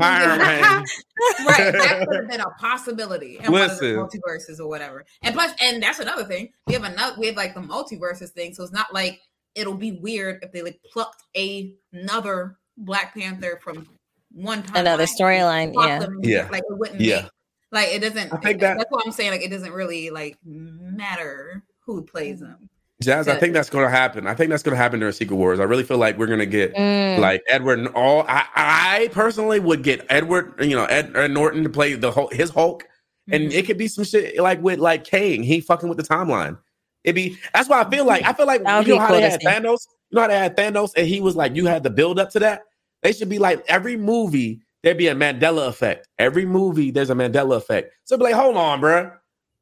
[0.00, 0.60] Iron Man.
[1.46, 1.72] right.
[1.72, 5.04] That could have been a possibility in one of the multiverses or whatever.
[5.22, 6.50] And plus, and that's another thing.
[6.66, 8.54] We have another we have like the multiverses thing.
[8.54, 9.20] So it's not like
[9.54, 13.86] it'll be weird if they like plucked a, another Black Panther from
[14.30, 14.76] one time.
[14.76, 16.06] Another storyline, yeah.
[16.22, 16.48] Yeah.
[16.50, 17.22] Like it wouldn't Yeah.
[17.22, 17.30] make
[17.72, 19.30] like it doesn't I think that- that's what I'm saying.
[19.32, 22.68] Like it doesn't really like matter who plays them.
[23.02, 24.28] Jazz, I think that's going to happen.
[24.28, 25.58] I think that's going to happen during Secret Wars.
[25.58, 27.18] I really feel like we're going to get Mm.
[27.18, 27.80] like Edward.
[27.80, 31.94] and All I, I personally would get Edward, you know, Ed, Ed Norton to play
[31.94, 32.86] the Hulk, his Hulk,
[33.32, 33.54] and Mhm.
[33.54, 35.42] it could be some shit like with like Kang.
[35.42, 36.56] He fucking with the timeline.
[37.02, 39.08] It'd be that's why I feel like I feel like That would you know how
[39.08, 39.40] cool they had.
[39.40, 39.88] Thanos.
[40.10, 42.30] You know how they had Thanos, and he was like, you had the build up
[42.30, 42.62] to that.
[43.02, 44.60] They should be like every movie.
[44.82, 46.08] There'd be a Mandela effect.
[46.18, 47.92] Every movie, there's a Mandela effect.
[48.04, 49.12] So be like, hold on, bruh.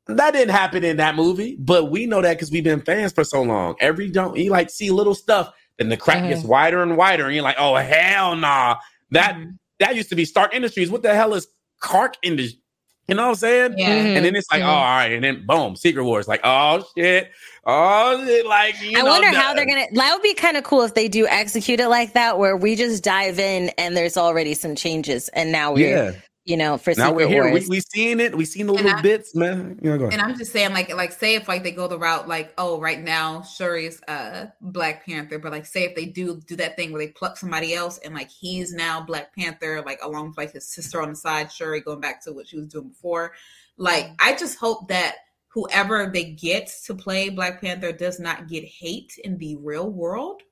[0.06, 3.22] That didn't happen in that movie, but we know that because we've been fans for
[3.22, 3.76] so long.
[3.80, 7.34] Every don't you like see little stuff, then the crack gets wider and wider, and
[7.34, 8.76] you're like, oh hell nah.
[9.12, 9.58] That Mhm.
[9.78, 10.90] that used to be Stark Industries.
[10.90, 11.46] What the hell is
[11.82, 12.60] Kark Industries?
[13.08, 13.74] You know what I'm saying?
[13.76, 13.88] Yeah.
[13.88, 14.16] Mm-hmm.
[14.16, 14.72] And then it's like, oh, mm-hmm.
[14.72, 16.28] all right, and then boom, Secret Wars.
[16.28, 17.30] Like, oh shit,
[17.64, 19.86] oh shit, like you I know, wonder how they're gonna.
[19.92, 22.76] That would be kind of cool if they do execute it like that, where we
[22.76, 26.12] just dive in and there's already some changes, and now we're, Yeah,
[26.50, 27.44] you know, for now we're Secret here.
[27.44, 27.68] We Wars.
[27.68, 28.36] we seen it.
[28.36, 29.78] We seen the And little I- bits, man.
[29.82, 30.08] You know.
[30.08, 32.80] And I'm just saying, like, like say if like they go the route like, oh,
[32.80, 36.92] right now Shuri's uh Black Panther, but like say if they do do that thing
[36.92, 40.52] where they pluck somebody else and like he's now Black Panther, like along with like
[40.52, 43.32] his sister on the side, Shuri going back to what she was doing before.
[43.76, 45.14] Like, I just hope that
[45.48, 50.42] whoever they get to play Black Panther does not get hate in the real world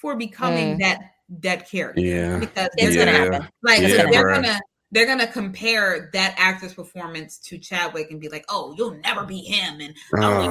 [0.00, 0.80] for becoming Mm.
[0.80, 1.00] that
[1.40, 2.00] that character.
[2.02, 2.38] Yeah.
[2.38, 3.48] Because It's they're gonna gonna happen.
[3.62, 4.34] like so they're bruh.
[4.42, 4.60] gonna
[4.92, 9.38] they're gonna compare that actor's performance to Chadwick and be like, "Oh, you'll never be
[9.40, 10.42] him," and Uh,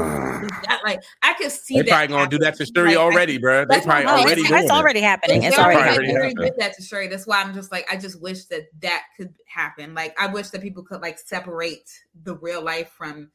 [0.42, 1.90] you- that, like I could see they that.
[1.90, 2.74] probably gonna do that to happening.
[2.76, 3.66] Shuri Like, already, bro.
[3.66, 4.76] They probably what already it's, doing it's it.
[4.76, 5.42] already happening.
[5.42, 6.18] they It's already, already already happening.
[6.18, 6.56] already happened.
[6.58, 7.08] did that to Shuri.
[7.08, 9.94] That's why I'm just like, I just wish that that could happen.
[9.94, 11.88] Like, I wish that people could like separate
[12.24, 13.32] the real life from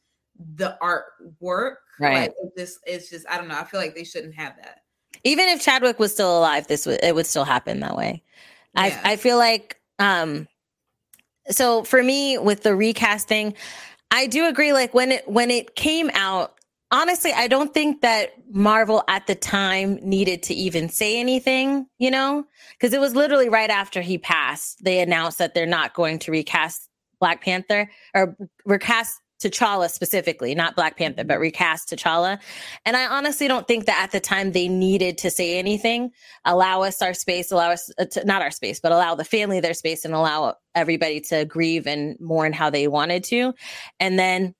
[0.55, 1.75] the artwork.
[1.99, 2.19] Right.
[2.19, 3.57] Like, it just, it's just, I don't know.
[3.57, 4.81] I feel like they shouldn't have that.
[5.23, 8.23] Even if Chadwick was still alive, this would it would still happen that way.
[8.75, 9.01] Yeah.
[9.03, 10.47] I I feel like um
[11.49, 13.53] so for me with the recasting,
[14.11, 16.55] I do agree like when it when it came out,
[16.91, 22.11] honestly, I don't think that Marvel at the time needed to even say anything, you
[22.11, 22.45] know?
[22.79, 26.31] Cuz it was literally right after he passed, they announced that they're not going to
[26.31, 32.39] recast Black Panther or recast T'Challa specifically, not Black Panther, but recast T'Challa.
[32.85, 36.11] And I honestly don't think that at the time they needed to say anything.
[36.45, 39.59] Allow us our space, allow us uh, to, not our space, but allow the family
[39.59, 43.53] their space and allow everybody to grieve and mourn how they wanted to.
[43.99, 44.55] And then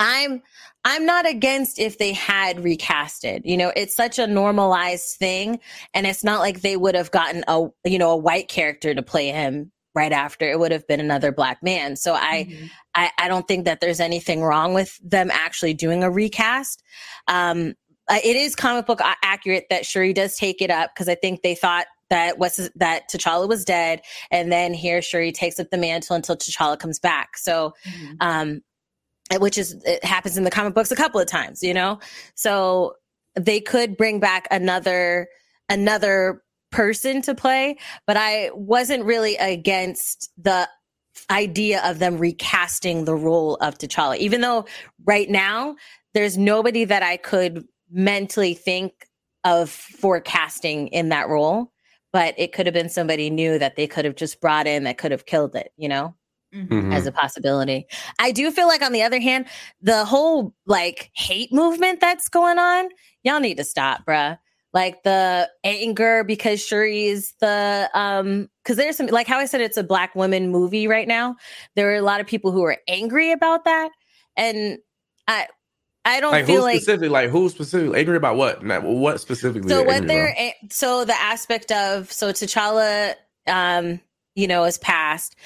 [0.00, 0.42] I'm
[0.82, 3.42] I'm not against if they had recasted.
[3.44, 5.60] You know, it's such a normalized thing
[5.92, 9.02] and it's not like they would have gotten a you know, a white character to
[9.02, 10.50] play him right after.
[10.50, 11.96] It would have been another black man.
[11.96, 12.70] So I Mhm.
[12.94, 16.82] I, I don't think that there's anything wrong with them actually doing a recast.
[17.28, 17.74] Um,
[18.08, 21.42] uh, it is comic book accurate that Shuri does take it up because I think
[21.42, 24.02] they thought that was that T'Challa was dead,
[24.32, 27.36] and then here Shuri takes up the mantle until T'Challa comes back.
[27.38, 28.16] So, Mhm.
[28.20, 28.60] um,
[29.38, 32.00] which is it happens in the comic books a couple of times, you know.
[32.34, 32.94] So
[33.36, 35.28] they could bring back another
[35.68, 37.76] another person to play,
[38.06, 40.68] but I wasn't really against the
[41.30, 44.64] idea of them recasting the role of T'Challa, even though
[45.04, 45.76] right now
[46.14, 49.06] there's nobody that I could mentally think
[49.44, 51.72] of forecasting in that role.
[52.12, 54.98] But it could have been somebody new that they could have just brought in that
[54.98, 56.14] could have killed it, you know,
[56.52, 56.68] Mhm.
[56.68, 56.94] Mhm.
[56.94, 57.86] as a possibility.
[58.18, 59.46] I do feel like, on the other hand,
[59.80, 62.88] the whole like hate movement that's going on,
[63.22, 64.38] y'all need to stop, bruh
[64.72, 69.60] like the anger because Shuri is the um because there's some like how I said
[69.60, 71.36] it's a black woman movie right now.
[71.76, 73.90] There are a lot of people who are angry about that,
[74.36, 74.78] and
[75.26, 75.46] I
[76.04, 77.08] I don't Like feel like specifically?
[77.08, 77.98] Like who specifically?
[77.98, 78.62] Angry about what?
[78.82, 79.68] What specifically?
[79.68, 80.72] so what they're about?
[80.72, 83.14] so the aspect of so T'Challa
[83.46, 84.00] um
[84.34, 85.36] you know is passed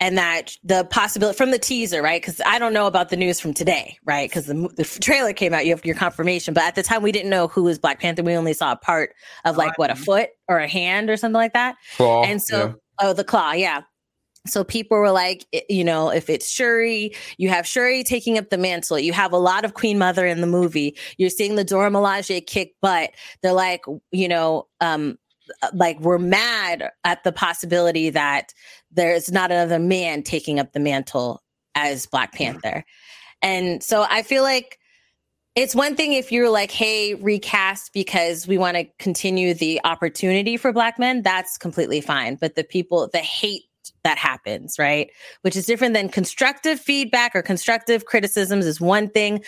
[0.00, 2.20] and that the possibility from the teaser right?
[2.20, 4.28] Because I don't know about the news from today right?
[4.28, 6.54] Because the, the trailer came out you have your confirmation.
[6.54, 8.22] But at the time we didn't know who was Black Panther.
[8.22, 9.14] We only saw a part
[9.44, 11.76] of like what a foot or a hand or something like that.
[11.96, 12.72] Claw, and so yeah.
[13.00, 13.82] oh the claw yeah.
[14.44, 18.58] So people were like you know if it's shuri you have shuri taking up the
[18.58, 18.98] mantle.
[18.98, 20.96] You have a lot of queen mother in the movie.
[21.16, 23.10] You're seeing the dora milaje kick butt.
[23.42, 25.16] They're like you know um
[25.62, 28.52] Uh, like we're mad at the possibility that
[28.90, 31.42] there's not another man taking up the mantle
[31.74, 32.52] as black mm-hmm.
[32.52, 32.84] panther
[33.40, 34.78] and so i feel like
[35.54, 40.56] it's one thing if you're like, hey, recast because we want to continue the opportunity
[40.56, 42.36] for black men, that's completely fine.
[42.36, 43.64] But the people, the hate
[44.02, 45.10] that happens, right?
[45.42, 49.44] Which is different than constructive feedback or constructive criticisms is one thing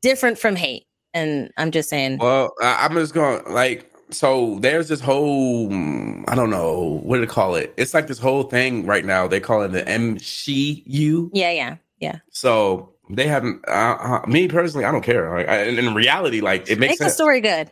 [0.00, 0.86] different from hate.
[1.12, 4.58] And I'm just saying, Well, I'm just going like so.
[4.60, 7.74] There's this whole mm, I don't know what to call it.
[7.76, 9.26] It's like this whole thing right now.
[9.28, 11.30] They call it the MCU.
[11.32, 12.18] yeah, yeah, yeah.
[12.30, 13.64] So they haven't.
[13.68, 15.36] Uh, uh, me personally, I don't care.
[15.36, 17.70] Like, I, in, in reality, like it makes Make the story good.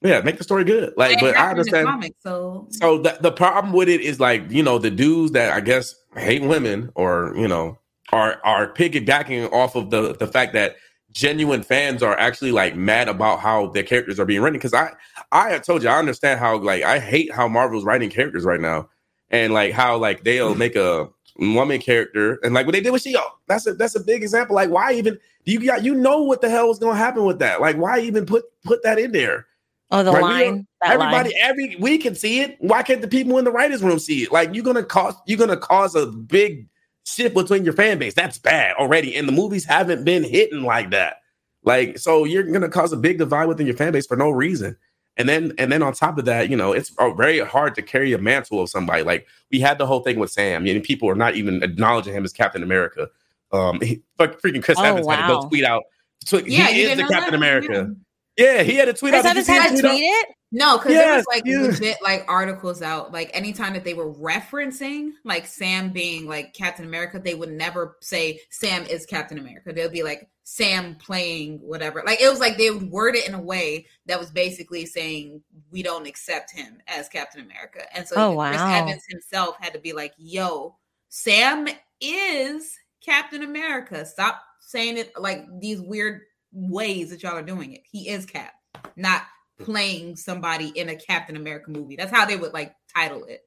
[0.00, 0.94] Yeah, make the story good.
[0.96, 1.86] Like, It but I happened in the understand.
[1.88, 5.52] comics, so So the the problem with it is like you know the dudes that
[5.52, 7.78] I guess hate women or you know
[8.12, 10.76] are are piggybacking off of the the fact that
[11.12, 14.58] genuine fans are actually like mad about how their characters are being written.
[14.58, 14.92] Because I
[15.32, 18.60] I have told you I understand how like I hate how Marvel's writing characters right
[18.60, 18.88] now,
[19.30, 21.08] and like how like they'll make a
[21.38, 23.16] woman character and like what they did with She
[23.46, 24.56] That's a that's a big example.
[24.56, 27.38] Like why even do you got you know what the hell was gonna happen with
[27.38, 27.60] that?
[27.60, 29.46] Like why even put put that in there?
[29.90, 30.66] Oh, the Right, line.
[30.84, 31.38] Everybody, line.
[31.40, 32.56] every we can see it.
[32.60, 34.32] Why can't the people in the writers' room see it?
[34.32, 36.68] Like you're gonna cause you're gonna cause a big
[37.14, 38.14] shift between your fan base.
[38.14, 39.16] That's bad already.
[39.16, 41.16] And the movies haven't been hitting like that.
[41.64, 44.76] Like so, you're gonna cause a big divide within your fan base for no reason.
[45.16, 47.82] And then and then on top of that, you know, it's uh, very hard to
[47.82, 49.02] carry a mantle of somebody.
[49.02, 50.66] Like we had the whole thing with Sam.
[50.66, 53.08] and people are not even acknowledging him as Captain America.
[53.52, 55.48] Um, he, fuck, freaking Chris Oh, Evans had to go wow.
[55.48, 55.84] tweet out.
[56.24, 57.34] So yeah, he is the Captain that?
[57.34, 57.72] America.
[57.88, 57.94] Yeah,
[58.38, 59.34] he had a tweet Chris out.
[59.34, 59.96] Did you Evans had that to tweet out?
[59.96, 60.34] tweet it.
[60.50, 61.60] No, because there was like yeah.
[61.60, 63.12] legit like articles out.
[63.12, 67.96] Like anytime that they were referencing like Sam being like Captain America, they would never
[68.00, 69.72] say Sam is Captain America.
[69.72, 72.02] They'll be like Sam playing whatever.
[72.06, 75.42] Like it was like they would word it in a way that was basically saying
[75.70, 77.80] we don't accept him as Captain America.
[77.94, 78.58] And so Oh, Chris.
[78.58, 80.76] Evans himself had to be like, "Yo,
[81.10, 81.68] Sam
[82.00, 84.06] is Captain America.
[84.06, 86.22] Stop saying it like these weird
[86.58, 87.82] ways that y'all are doing it.
[87.90, 88.52] He is Cap,
[88.96, 89.22] not
[89.60, 91.96] playing somebody in a Captain America movie.
[91.96, 93.40] That's how they would like title it.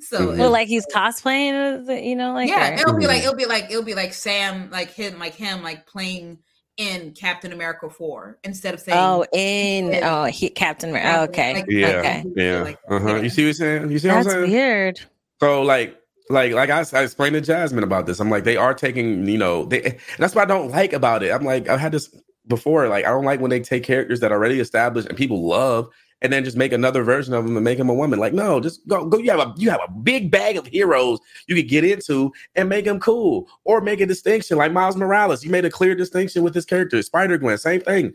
[0.00, 0.38] So Mhm.
[0.38, 3.64] Well, like he's cosplaying, you know, like yeah, or- it'll be like it'll be like
[3.70, 6.38] it'll be like Sam, like him, like him, like playing
[6.76, 10.22] in Captain America Four instead of saying oh, in Yeah.
[10.22, 11.32] oh, he, Captain America.
[11.32, 12.62] Captain- okay, like- Yeah, okay, yeah.
[12.62, 13.08] Like, uh-huh.
[13.16, 13.22] yeah.
[13.22, 13.90] You see what I'm saying?
[13.90, 14.50] You see what I'm that's saying?
[14.52, 15.00] weird.
[15.40, 15.96] So like,
[16.30, 18.20] like, like I, I explained to Jasmine about this.
[18.20, 19.98] I'm like, they are taking, you know, they.
[20.18, 21.30] That's what I don't like about it.
[21.32, 22.14] I'm like, I've had this
[22.48, 22.88] before.
[22.88, 25.88] Like, I don't like when they take characters that are already established and people love,
[26.20, 28.18] and then just make another version of them and make them a woman.
[28.18, 29.18] Like, no, just go, go.
[29.18, 32.68] You have a, you have a big bag of heroes you could get into and
[32.68, 34.58] make them cool, or make a distinction.
[34.58, 37.00] Like Miles Morales, you made a clear distinction with his character.
[37.02, 38.14] Spider Gwen, same thing.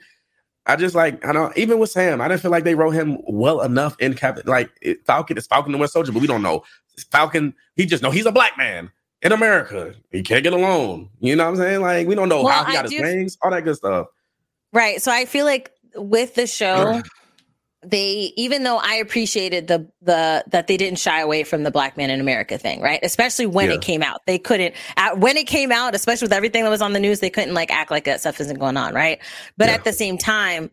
[0.66, 2.22] I just like I don't even with Sam.
[2.22, 4.44] I didn't feel like they wrote him well enough in Captain.
[4.48, 6.64] Like it, Falcon is Falcon the West Soldier, but we don't know
[7.12, 7.54] Falcon.
[7.76, 8.90] He just know he's a black man
[9.22, 9.94] in America.
[10.12, 11.10] He can't get along.
[11.20, 11.82] You know what I'm saying?
[11.82, 13.76] Like we don't know Well, how he got I his do- wings, all that good
[13.76, 14.08] stuff.
[14.74, 15.02] Right.
[15.02, 17.02] So I feel like with the show,
[17.86, 21.98] they even though I appreciated the the that they didn't shy away from the black
[21.98, 23.00] man in America thing, right?
[23.04, 23.76] Especially when Yeah.
[23.76, 24.22] it came out.
[24.26, 27.20] They couldn't at, when it came out, especially with everything that was on the news,
[27.20, 29.20] they couldn't like act like that stuff isn't going on, right?
[29.58, 29.76] But Yeah.
[29.76, 30.72] at the same time,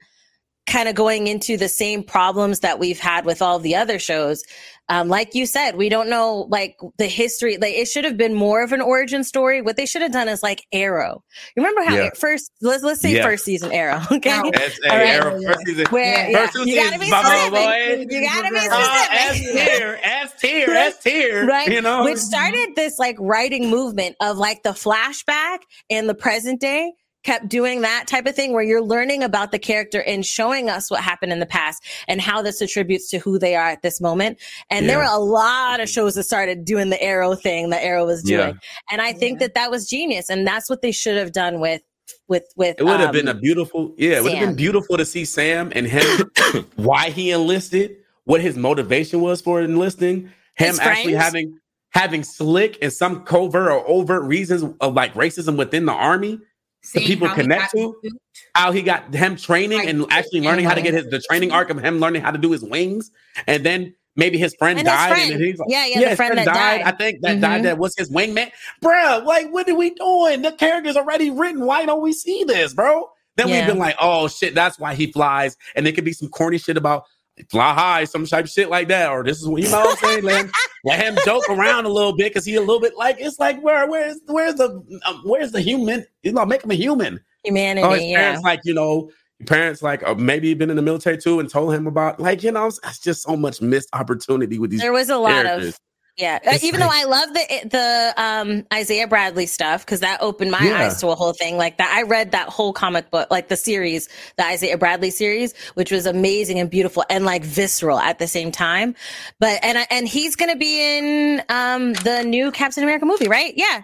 [0.67, 4.45] kind of going into the same problems that we've had with all the other shows.
[4.91, 7.57] Um, like you said, we don't know like the history.
[7.57, 9.63] Like it should have been more of an origin story.
[9.63, 11.23] What they should have done is like Arrow.
[11.57, 12.07] You remember how Yeah.
[12.09, 12.51] it first?
[12.61, 13.23] Let's let's say Yeah.
[13.23, 14.01] first season Arrow.
[14.13, 15.09] Okay, Now- As, All right.
[15.09, 16.39] Arrow, first season, where Yeah.
[16.41, 17.53] first two you gotta seasons, be my specific.
[17.53, 18.15] boy.
[18.17, 19.79] You gotta be Uh, S specific.
[19.79, 21.47] tier, S tier, S tier.
[21.47, 25.59] Right, You know, which started this like writing movement of like the flashback
[25.89, 26.93] and the present day
[27.23, 30.91] kept doing that type of thing where you're learning about the character and showing us
[30.91, 34.01] what happened in the past and how this attributes to who they are at this
[34.01, 34.39] moment.
[34.71, 38.07] And there were a lot of shows that started doing the arrow thing that arrow
[38.07, 38.41] was doing.
[38.41, 38.53] Yeah.
[38.91, 39.47] And I think Yeah.
[39.47, 40.31] that that was genius.
[40.31, 41.83] And that's what they should have done with,
[42.27, 44.97] with, with, It would have um, been a beautiful, yeah, it would have been beautiful
[44.97, 46.31] to see Sam and him,
[46.77, 51.25] why he enlisted, what his motivation was for enlisting, him His actually friends?
[51.25, 51.59] having
[51.93, 56.39] having slick and some covert or overt reasons of like racism within the army,
[56.83, 57.95] seeing people connect to?
[58.03, 58.13] suit.
[58.55, 61.53] how he got him training Like, and actually learning how to get his the training
[61.53, 63.11] arc of him learning how to do his wings,
[63.47, 65.33] and then maybe his friend And died, friend.
[65.33, 66.83] and he's like, Yeah, yeah, the his friend that died.
[66.83, 67.41] I think that Mhm.
[67.41, 67.63] died.
[67.65, 68.51] That was his wingman,
[68.83, 70.43] Bruh, Like, what are we doing?
[70.43, 71.65] The character's already written.
[71.65, 73.09] Why don't we see this, bro?
[73.37, 73.59] Then Yeah.
[73.59, 76.59] we've been like, oh shit, that's why he flies, and it could be some corny
[76.59, 77.05] shit about
[77.51, 79.99] fly high, some type of shit like that, or this is what you know what
[80.03, 80.25] I'm saying.
[80.25, 80.53] Let him,
[80.85, 83.61] let him joke around a little bit because he a little bit like it's like
[83.63, 86.05] where where's where's the um, where's the human?
[86.23, 87.21] You know, make him a human.
[87.45, 87.87] humanity.
[87.87, 88.19] Oh, yeah.
[88.19, 89.11] parents like you know,
[89.47, 92.53] parents like uh, maybe been in the military too, and told him about like you
[92.53, 95.69] know, it's just so much missed opportunity with these there was a lot characters.
[95.75, 95.81] of
[96.21, 100.01] yeah Uh, It's even like- though i love the the um isaiah bradley stuff because
[100.01, 100.81] that opened my Yeah.
[100.81, 103.57] eyes to a whole thing like that i read that whole comic book like the
[103.57, 108.27] series the isaiah bradley series which was amazing and beautiful and like visceral at the
[108.27, 108.95] same time
[109.39, 113.83] but and and he's gonna be in um the new captain america movie right yeah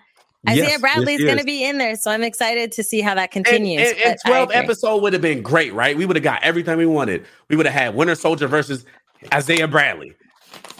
[0.49, 1.47] isaiah Yes, bradley's yes, gonna is.
[1.47, 4.51] be in there so i'm excited to see how that continues and, and I 12
[4.53, 5.97] episode would have been great, right?
[5.97, 7.25] We would have got everything we wanted.
[7.49, 8.85] We would have had Winter Soldier versus
[9.35, 10.15] Isaiah Bradley.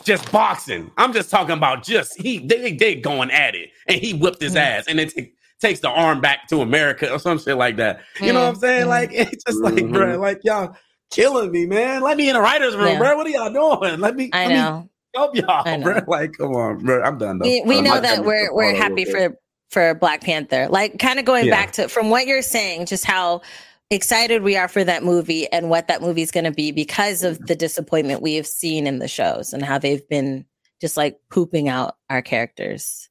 [0.07, 0.91] Just boxing.
[0.97, 4.55] I'm just talking about just he they they going at it and he whipped his
[4.55, 4.61] Mhm.
[4.61, 8.01] ass and then take takes the arm back to America or some shit like that.
[8.21, 8.85] You know what I'm saying?
[8.87, 8.89] Mhm.
[8.89, 9.93] Like it's just like, Mhm.
[9.93, 10.77] bro, like y'all
[11.11, 12.03] killing me, man.
[12.03, 12.99] Let me in the writer's room, Yeah.
[12.99, 13.17] bro.
[13.17, 13.99] What are y'all doing?
[14.01, 14.31] Let me.
[14.33, 14.89] I let me know.
[15.15, 15.83] help y'all, know.
[15.85, 16.01] bro.
[16.07, 17.03] Like, come on, bro.
[17.03, 17.39] I'm done.
[17.39, 17.49] Though.
[17.49, 19.37] We, we know that we're we're happy for
[19.71, 20.69] for Black Panther.
[20.69, 21.55] Like kind of going Yeah.
[21.57, 23.41] back to from what you're saying, just how
[23.91, 27.23] excited we are for that movie and what that movie is going to be because
[27.23, 30.45] of the disappointment we have seen in the shows and how they've been
[30.81, 33.09] just like pooping out our characters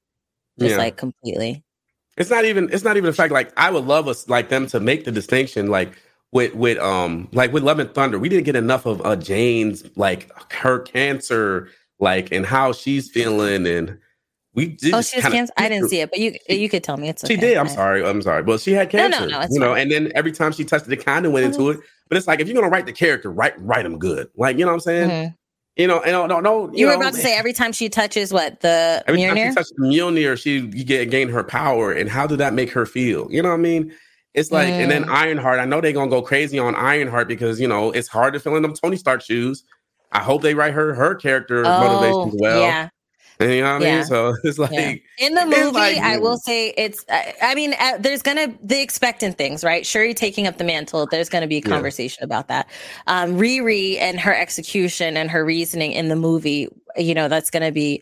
[0.59, 0.77] just Yeah.
[0.77, 1.63] like completely.
[2.17, 2.69] It's not even.
[2.71, 3.33] It's not even the fact.
[3.33, 5.67] Like I would love us like them to make the distinction.
[5.67, 5.97] Like
[6.31, 9.83] with with um like with Love and Thunder, we didn't get enough of uh Jane's
[9.97, 11.67] like her cancer,
[11.99, 13.97] like and how she's feeling, and
[14.55, 15.53] we did Oh, she has cancer.
[15.57, 17.35] I didn't see it, but you you could tell me it's okay.
[17.35, 17.57] She did.
[17.57, 18.03] I'm sorry.
[18.05, 18.41] I'm sorry.
[18.41, 19.21] Well, she had cancer.
[19.21, 19.47] no, no, no.
[19.51, 19.81] you know, fine.
[19.83, 21.79] and then every time she touched it, it kind of went into it.
[22.09, 24.29] But it's like if you're gonna write the character, write write them good.
[24.35, 25.09] Like you know what I'm saying?
[25.09, 25.35] Mhm.
[25.77, 26.71] You know, and no, no, no.
[26.73, 29.49] You, were know, about to say every time she touches what the Every time Mjolnir?
[29.49, 31.91] she touched the Mjolnir, she you get gain her power.
[31.91, 33.27] And how did that make her feel?
[33.29, 33.93] You know what I mean?
[34.33, 35.09] It's like, and then Mm.
[35.13, 35.59] Ironheart.
[35.59, 38.55] I know they're gonna go crazy on Ironheart because you know it's hard to fill
[38.55, 39.63] in them Tony Stark shoes.
[40.13, 42.57] I hope they write her her character motivation as well.
[42.57, 42.89] Oh, Yeah.
[43.39, 43.95] And you know what I Yeah.
[43.97, 44.05] mean?
[44.05, 44.93] So it's like Yeah.
[45.17, 47.03] In the movie, like- I will say it's.
[47.09, 49.85] I, I mean, uh, there's gonna the expectant things, right?
[49.85, 51.05] Shuri taking up the mantle.
[51.05, 51.69] There's gonna be a Yeah.
[51.69, 52.69] conversation about that.
[53.07, 56.69] Um, Riri and her execution and her reasoning in the movie.
[56.97, 58.01] You know, that's gonna be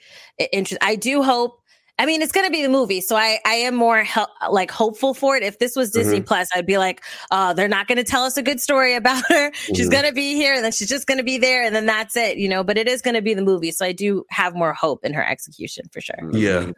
[0.51, 0.77] interesting.
[0.87, 1.59] I do hope.
[1.99, 4.71] I mean, it's going to be the movie, so I I am more hel- like
[4.71, 5.43] hopeful for it.
[5.43, 6.25] If this was Disney Mm-hmm.
[6.25, 9.23] Plus, I'd be like, oh, they're not going to tell us a good story about
[9.29, 9.51] her.
[9.53, 9.91] She's Mhm.
[9.91, 12.15] going to be here, and then she's just going to be there, and then that's
[12.17, 12.63] it, you know.
[12.63, 15.13] But it is going to be the movie, so I do have more hope in
[15.13, 16.15] her execution for sure.
[16.31, 16.71] Yeah.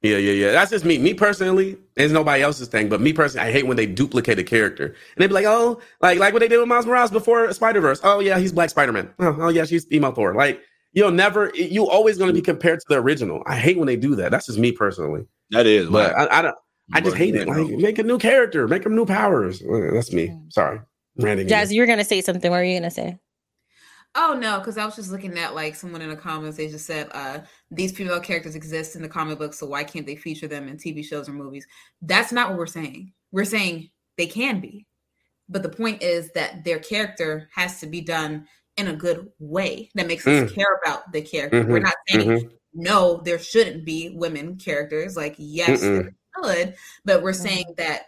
[0.00, 0.52] Yeah, yeah, yeah.
[0.52, 0.96] That's just me.
[0.98, 2.88] Me personally, it's nobody else's thing.
[2.88, 4.86] But me personally, I hate when they duplicate a character.
[4.86, 7.80] And they'd be like, oh, like like what they did with Miles Morales before Spider
[7.80, 8.00] Verse.
[8.04, 9.10] Oh yeah, he's Black Spider Man.
[9.18, 10.34] Oh, oh yeah, she's emo Thor.
[10.34, 10.60] Like
[10.92, 13.42] you'll never, you always going to be compared to the original.
[13.46, 14.30] I hate when they do that.
[14.30, 15.26] That's just me personally.
[15.50, 16.30] That is, But whack.
[16.30, 16.56] I, I don't.
[16.92, 17.46] I just hate it.
[17.46, 19.62] Like, make a new character, make them new powers.
[19.62, 20.34] Uh, That's me.
[20.48, 20.80] Sorry,
[21.16, 21.46] ranting.
[21.46, 22.50] Jazz, you were going to say something.
[22.50, 23.18] What were you going to say?
[24.14, 26.56] Oh no, because I was just looking at like someone in the comments.
[26.56, 27.40] They just said uh,
[27.70, 30.76] these female characters exist in the comic books, so why can't they feature them in
[30.76, 31.66] TV shows or movies?
[32.00, 33.12] That's not what we're saying.
[33.32, 34.86] We're saying they can be,
[35.48, 38.46] but the point is that their character has to be done
[38.78, 40.54] in a good way that makes us Mm.
[40.54, 41.62] care about the character.
[41.66, 42.50] We're Mhm, not saying mhm.
[42.74, 45.16] no, there shouldn't be women characters.
[45.16, 46.74] Like yes, there should,
[47.04, 48.02] but we're saying that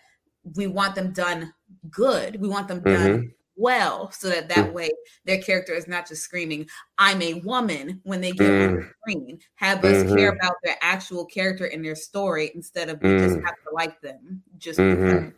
[0.57, 1.53] we want them done
[1.91, 2.41] good.
[2.41, 4.73] We want them done well so that that Mm.
[4.73, 4.91] way
[5.27, 6.67] their character is not just screaming
[6.97, 8.91] i'm a woman when they get on the Mm.
[9.03, 10.37] screen have us care Mhm.
[10.37, 13.45] about their actual character and their story instead of we just Mm.
[13.45, 15.35] have to like them just Mhm.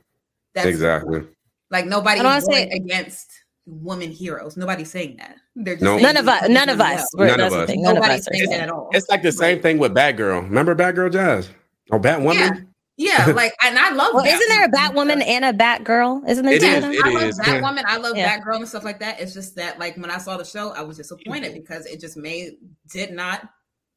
[0.55, 1.27] that's exactly.
[1.73, 3.29] like nobody I don't is wanna say- against
[3.67, 5.93] women heroes nobody's saying that they're just No.
[5.99, 6.49] saying None of us.
[6.49, 7.07] None of us.
[7.15, 7.29] well.
[7.29, 7.67] None of us.
[7.69, 7.83] thing.
[7.83, 9.79] None of Nobody's us are saying saying that at all It's like the same thing
[9.79, 10.43] with Batgirl.
[10.45, 11.49] Remember Batgirl, Jazz?
[11.91, 12.67] or Batwoman.
[12.97, 15.21] yeah like and i love Well, isn't there a Batwoman.
[15.21, 16.29] Batwoman and a Batgirl?
[16.29, 16.93] Isn't there It two is, of them?
[16.93, 17.41] it I love is.
[17.41, 17.83] Batwoman.
[17.87, 18.39] I love Yeah.
[18.39, 19.21] Batgirl and stuff like that.
[19.21, 21.61] It's just that, like, when I saw the show, I was disappointed mm-hmm.
[21.61, 22.55] because it just made
[22.93, 23.49] did not.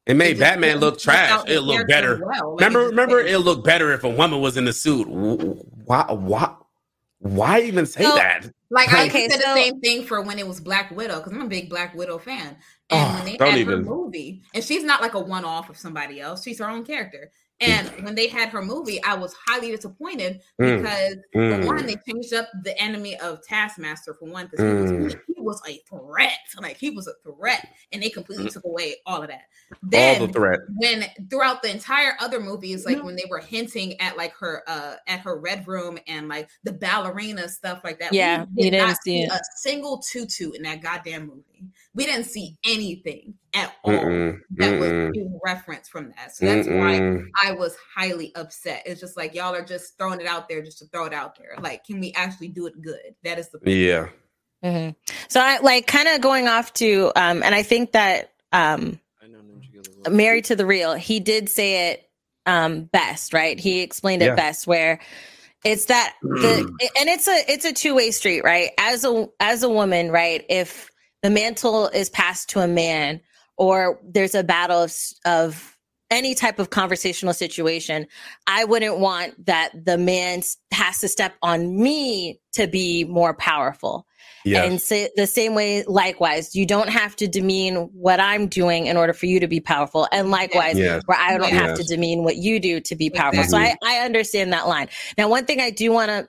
[0.06, 1.42] It made just Batman didn't look trash.
[1.48, 2.20] It looked better.
[2.24, 2.56] well.
[2.56, 3.34] Like, remember, it just remember, didn't.
[3.34, 5.08] it looked better if a woman was in the suit.
[5.08, 6.06] Why?
[6.10, 6.54] Why?
[7.18, 8.50] Why even say So- that?
[8.68, 11.32] Like I Okay, said so- the same thing for when it was Black Widow because
[11.32, 12.56] I'm a big Black Widow fan.
[12.90, 13.78] Ah, and Oh, when they don't had even.
[13.78, 17.30] her movie, and she's not like a one-off of somebody else; she's her own character.
[17.60, 21.60] And when they had her movie, I was highly disappointed Mm, because mm.
[21.62, 25.04] for one, they changed up the enemy of Taskmaster for one because he, Mm.
[25.04, 28.96] was, he was a threat, like he was a threat, and they completely took away
[29.06, 29.44] all of that.
[29.86, 30.20] Mm.
[30.20, 30.60] All the threat.
[30.76, 34.96] when throughout the entire other movies, like when they were hinting at like her uh
[35.06, 38.12] at her red room and like the ballerina stuff like that.
[38.12, 39.30] Yeah, we you didn't not see it.
[39.30, 41.70] a single tutu in that goddamn movie.
[41.96, 46.36] We didn't see anything at all Mm-mm, that was mm-mm, being referenced from that.
[46.36, 47.26] So that's why mm-mm.
[47.42, 48.84] I was highly upset.
[48.86, 51.38] It's just like y'all are just throwing it out there just to throw it out
[51.38, 51.56] there.
[51.60, 53.16] Like, can we actually do it good?
[53.24, 54.08] That is the Yeah.
[54.62, 54.90] hmm
[55.28, 59.00] So I like kind of going off to, um, and I think that um,
[60.08, 62.10] Married to the Real, he did say it
[62.46, 63.58] um, best, right?
[63.58, 64.36] He explained it Yeah.
[64.36, 65.00] best where
[65.64, 66.66] it's that the
[66.98, 68.70] and it's a it's a two-way street, right?
[68.78, 70.44] As a as a woman, right?
[70.48, 70.90] If
[71.22, 73.20] the mantle is passed to a man
[73.56, 74.94] or there's a battle of
[75.24, 75.76] of
[76.10, 78.06] any type of conversational situation,
[78.46, 84.06] I wouldn't want that the man has to step on me to be more powerful.
[84.44, 84.62] Yeah.
[84.62, 88.96] And say the same way, likewise, you don't have to demean what I'm doing in
[88.96, 90.06] order for you to be powerful.
[90.12, 91.02] And likewise, Yes.
[91.06, 93.42] where I don't have to demean what you do to be powerful.
[93.42, 93.74] So mm-hmm.
[93.82, 94.88] I, I understand that line.
[95.18, 96.28] Now, one thing I do want to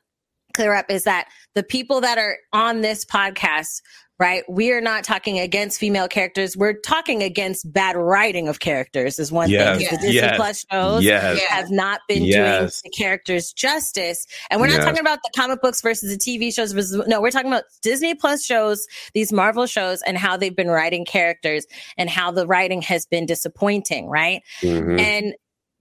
[0.54, 3.82] clear up is that the people that are on this podcast
[4.20, 4.44] right?
[4.50, 6.58] We are not talking against female characters.
[6.58, 9.88] We're talking against bad writing of characters is one Yes, thing.
[9.92, 11.40] The Disney yes, Plus shows yes.
[11.44, 12.82] have not been Yes.
[12.82, 14.26] doing the characters justice.
[14.50, 14.86] And we're not Yes.
[14.86, 18.16] talking about the comic books versus the TV shows versus no, we're talking about Disney
[18.16, 21.66] Plus shows, these Marvel shows and how they've been writing characters
[21.98, 24.42] and how the writing has been disappointing, right?
[24.62, 25.00] Mhm.
[25.00, 25.34] and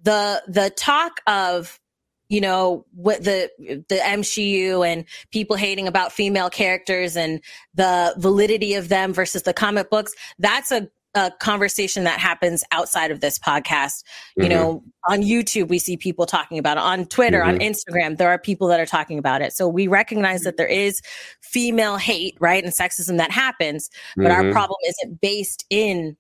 [0.03, 1.81] the the talk of
[2.29, 3.51] you know what the
[3.89, 7.41] the MCU and people hating about female characters and
[7.75, 13.11] the validity of them versus the comic books that's a a conversation that happens outside
[13.11, 14.05] of this podcast.
[14.37, 14.49] You Mhm.
[14.51, 16.83] know, on YouTube, we see people talking about it.
[16.83, 17.71] On Twitter, on Mhm.
[17.71, 19.55] Instagram, there are people that are talking about it.
[19.55, 21.01] So we recognize that there is
[21.41, 22.63] female hate, right?
[22.63, 23.89] And sexism that happens.
[24.15, 24.53] But our Mhm.
[24.53, 26.19] problem isn't based in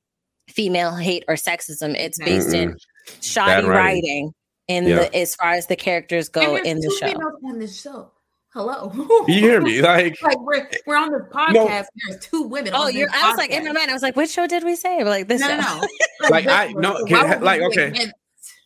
[0.49, 1.95] female hate or sexism.
[1.95, 2.75] It's based in
[3.21, 3.69] shoddy writing.
[3.69, 4.35] writing
[4.69, 4.97] in Yeah.
[5.01, 7.49] the as far as the characters go And in the two show.
[7.49, 8.11] on this show.
[8.53, 8.91] Hello.
[9.29, 9.83] You hear me?
[9.83, 11.87] Like, like we're we're on this podcast.
[12.09, 12.73] There's two women.
[12.75, 13.07] Oh, on you're.
[13.09, 13.67] this I was like in podcast.
[13.67, 13.91] my mind.
[13.91, 14.99] I was like, which show did we say?
[14.99, 15.41] We're like this.
[15.43, 15.81] No, no, show.
[16.23, 16.29] no.
[16.31, 17.89] like I no, can, like okay.
[17.89, 18.15] against-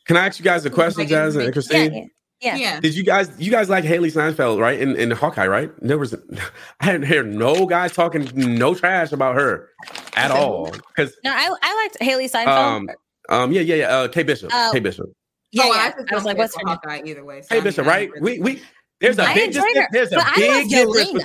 [0.06, 2.10] Can I ask you guys a question, Like, Jazz and yeah, Christine?
[2.40, 2.56] Yeah.
[2.56, 2.80] Yeah.
[2.80, 4.78] Did you guys you guys like Hailee Steinfeld, right?
[4.80, 5.70] In in Hawkeye, right?
[5.82, 6.14] There was
[6.80, 9.68] I didn't hear no guys talking no trash about her
[10.14, 10.70] at all.
[10.70, 12.48] Because No, I I liked Hailee Steinfeld.
[12.48, 12.88] um
[13.28, 13.88] um yeah, yeah, yeah.
[13.96, 14.50] Uh Kay Bishop.
[14.72, 15.10] Kay Bishop.
[15.52, 15.92] Yeah, Oh, yeah.
[15.98, 16.74] I, I, was like, what's for her?
[16.74, 17.42] Hawkeye either way.
[17.42, 18.10] so Kay I mean, Bishop, right?
[18.12, 18.62] don't We we
[19.00, 20.96] there's a I big enjoyed there's a big love difference.
[20.96, 21.12] Yelena.
[21.14, 21.22] between-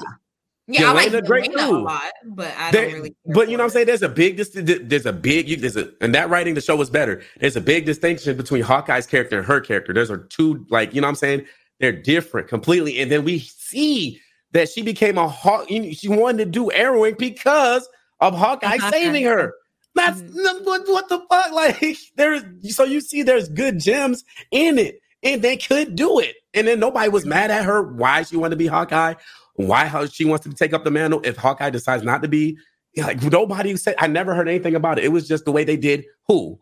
[0.67, 3.15] Yeah, I like Yelena, great Yelena a lot, but I don't really.
[3.27, 3.85] but you know what I'm saying?
[3.87, 6.75] There's a big dis- there's a big you there's a and that writing the show
[6.75, 7.21] was better.
[7.39, 9.93] There's a big distinction between Hawkeye's character and her character.
[9.93, 11.45] There's a two like you know what I'm saying?
[11.79, 12.99] They're different completely.
[13.01, 14.21] And then we see
[14.53, 15.69] that she became a hawk.
[15.69, 17.87] you know, She wanted to do arrowing because
[18.21, 18.89] of Hawkeye Hawkeye.
[18.91, 19.53] saving her.
[19.95, 20.65] That's Mm-hmm.
[20.65, 21.51] what, what the fuck?
[21.53, 22.43] Like there's
[22.75, 26.35] so you see there's good gems in it, and they could do it.
[26.53, 29.15] And then nobody was mad at her why she wanted to be Hawkeye,
[29.55, 32.57] why how she wants to take up the mantle if Hawkeye decides not to be.
[32.97, 35.03] Like nobody said, I never heard anything about it.
[35.05, 36.59] It was just the way they did who,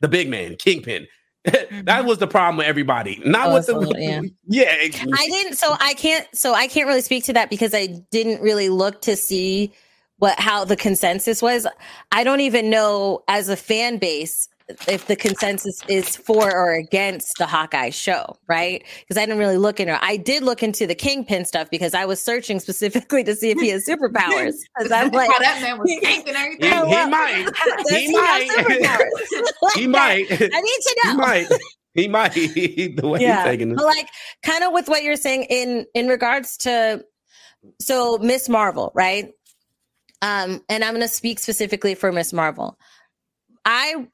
[0.00, 1.06] the big man, Kingpin.
[1.44, 3.20] that was the problem with everybody.
[3.24, 4.22] Not Oh, with the so, yeah.
[4.46, 4.76] yeah.
[5.12, 5.56] I didn't.
[5.56, 6.24] So I can't.
[6.36, 9.72] So I can't really speak to that because I didn't really look to see
[10.22, 11.66] what how the consensus was.
[12.12, 14.48] I don't even know as a fan base
[14.86, 18.84] if the consensus is for or against the Hawkeye show, right?
[19.00, 19.94] Because I didn't really look into.
[19.94, 19.98] it.
[20.00, 23.58] I did look into the Kingpin stuff because I was searching specifically to see if
[23.58, 24.54] he has superpowers.
[24.78, 26.72] Because I'm like, how that man was tanking He, everything.
[26.72, 27.50] Oh, he well, might.
[27.88, 29.48] He he might.
[29.60, 30.26] Like he might.
[30.30, 31.10] I need to know.
[31.10, 31.46] He might.
[31.94, 32.32] He might.
[32.32, 33.76] the way he's taking it.
[33.76, 34.08] But like
[34.44, 37.04] kind of with what you're saying in in regards to
[37.80, 39.32] so Miss Marvel, right?
[40.22, 42.78] Um, and I'm gonna speak specifically for Miss Marvel.
[43.64, 44.06] I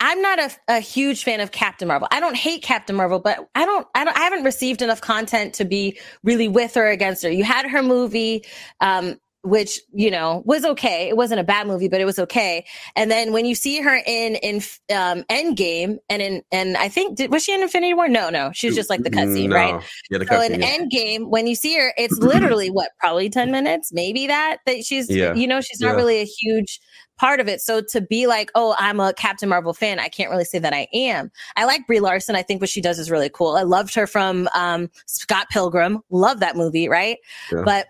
[0.00, 2.08] I'm not a, a huge fan of Captain Marvel.
[2.10, 5.54] I don't hate Captain Marvel, but I don't I don't I haven't received enough content
[5.54, 7.30] to be really with or against her.
[7.30, 8.44] You had her movie,
[8.80, 11.08] um, which you know was okay.
[11.08, 12.64] It wasn't a bad movie, but it was okay.
[12.96, 14.56] And then when you see her in in
[14.94, 18.08] um, Endgame and in and I think did, was she in Infinity War?
[18.08, 19.56] No, no, she was just like the cutscene, No.
[19.56, 19.82] right?
[20.10, 20.78] Yeah, the So in yeah.
[20.78, 25.10] Endgame, when you see her, it's literally what probably ten minutes, maybe that that she's
[25.10, 25.34] Yeah.
[25.34, 25.96] you know she's not Yeah.
[25.96, 26.80] really a huge
[27.18, 27.60] part of it.
[27.60, 30.72] So to be like, oh, I'm a Captain Marvel fan, I can't really say that
[30.72, 31.30] I am.
[31.56, 32.34] I like Brie Larson.
[32.34, 33.54] I think what she does is really cool.
[33.54, 36.00] I loved her from um, Scott Pilgrim.
[36.10, 37.18] Love that movie, right?
[37.52, 37.62] Yeah.
[37.64, 37.86] But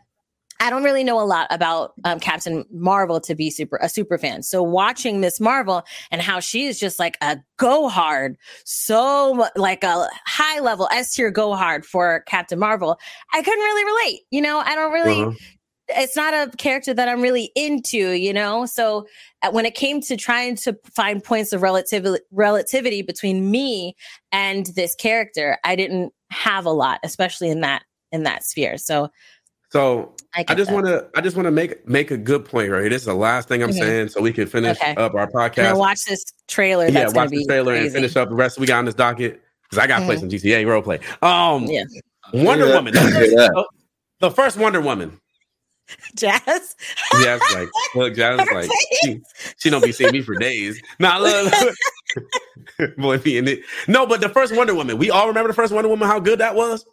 [0.62, 4.16] I don't really know a lot about um, Captain Marvel to be super a super
[4.16, 4.44] fan.
[4.44, 5.82] So watching Miss Marvel
[6.12, 11.16] and how she is just like a go hard, so like a high level S
[11.16, 12.97] tier go hard for Captain Marvel,
[13.34, 14.20] I couldn't really relate.
[14.30, 15.22] You know, I don't really.
[15.22, 15.36] Uh-huh.
[15.89, 18.64] It's not a character that I'm really into, you know.
[18.64, 19.09] So
[19.43, 23.97] uh, when it came to trying to find points of relativity relativity between me
[24.30, 27.82] and this character, I didn't have a lot, especially in that
[28.12, 28.78] in that sphere.
[28.78, 29.10] So
[29.73, 32.70] So I, I just want to I just want to make make a good point
[32.70, 32.90] right here.
[32.90, 33.78] This is the last thing I'm Mhm.
[33.78, 34.94] saying, so we can finish Okay.
[34.97, 35.78] up our I'm gonna podcast.
[35.78, 36.85] watch this trailer.
[36.85, 38.85] yeah, That's gonna watch be the trailer and finish up the rest we got on
[38.85, 40.20] this docket because I got to play Mhm.
[40.20, 41.01] some GTA role play.
[41.23, 41.85] Um, Yeah.
[42.35, 42.74] Wonder Yeah.
[42.74, 43.69] Woman, the first,
[44.20, 45.19] the first Wonder Woman.
[46.16, 46.77] Jazz.
[47.23, 48.70] Jazz like, look, Jazz is like,
[49.03, 49.20] she,
[49.59, 50.81] she don't be seeing me for days.
[50.99, 52.97] Nah, look, look.
[52.99, 53.61] boy, be in it.
[53.89, 56.39] No, but the first Wonder Woman, we all remember the first Wonder Woman, how good
[56.40, 56.85] that was.